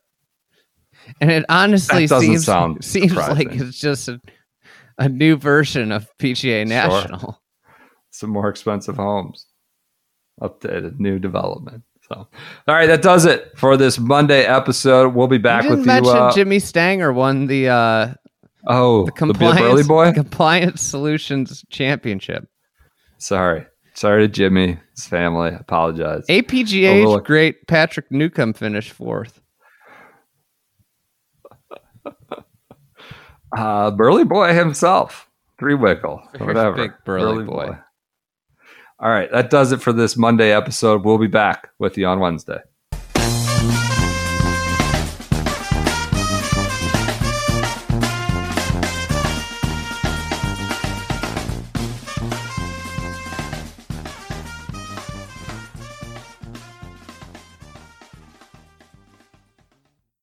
and 1.20 1.30
it 1.30 1.44
honestly 1.48 2.08
seems 2.08 2.44
sound 2.44 2.84
seems 2.84 3.14
like 3.14 3.52
it's 3.52 3.78
just 3.78 4.08
a, 4.08 4.20
a 4.98 5.08
new 5.08 5.36
version 5.36 5.92
of 5.92 6.10
PGA 6.18 6.66
National. 6.66 7.40
some 8.10 8.30
more 8.30 8.48
expensive 8.48 8.96
homes, 8.96 9.46
updated, 10.40 10.98
new 10.98 11.20
development. 11.20 11.84
So, 12.08 12.16
all 12.16 12.74
right, 12.74 12.86
that 12.86 13.00
does 13.00 13.26
it 13.26 13.52
for 13.56 13.76
this 13.76 13.98
Monday 13.98 14.44
episode. 14.44 15.14
We'll 15.14 15.28
be 15.28 15.38
back 15.38 15.64
you 15.64 15.70
with 15.70 15.80
you. 15.80 15.86
mention 15.86 16.16
Uh, 16.16 16.32
Jimmy 16.32 16.58
Stanger 16.58 17.12
won 17.12 17.46
the 17.46 17.68
uh, 17.68 18.14
oh, 18.66 19.00
the 19.00 19.04
the, 19.06 19.12
compliance 19.12 19.86
boy. 19.86 20.12
compliance 20.12 20.82
solutions 20.82 21.64
championship. 21.70 22.48
Sorry, 23.18 23.66
sorry 23.94 24.26
to 24.26 24.28
Jimmy, 24.28 24.78
his 24.94 25.06
family. 25.06 25.50
Apologize. 25.58 26.24
APGA 26.28 27.00
Overlook. 27.00 27.24
great 27.24 27.66
Patrick 27.66 28.10
Newcomb 28.10 28.52
finished 28.52 28.92
fourth. 28.92 29.40
Uh, 33.56 33.92
Burley 33.92 34.24
boy 34.24 34.52
himself, 34.52 35.30
three 35.60 35.76
wickle, 35.76 36.20
whatever. 36.40 36.74
big 36.74 36.92
Burley 37.04 37.44
boy. 37.44 37.78
All 38.98 39.08
right, 39.08 39.30
that 39.30 39.48
does 39.48 39.70
it 39.70 39.80
for 39.80 39.92
this 39.92 40.16
Monday 40.16 40.50
episode. 40.52 41.04
We'll 41.04 41.18
be 41.18 41.28
back 41.28 41.68
with 41.78 41.96
you 41.96 42.06
on 42.06 42.18
Wednesday. 42.18 42.58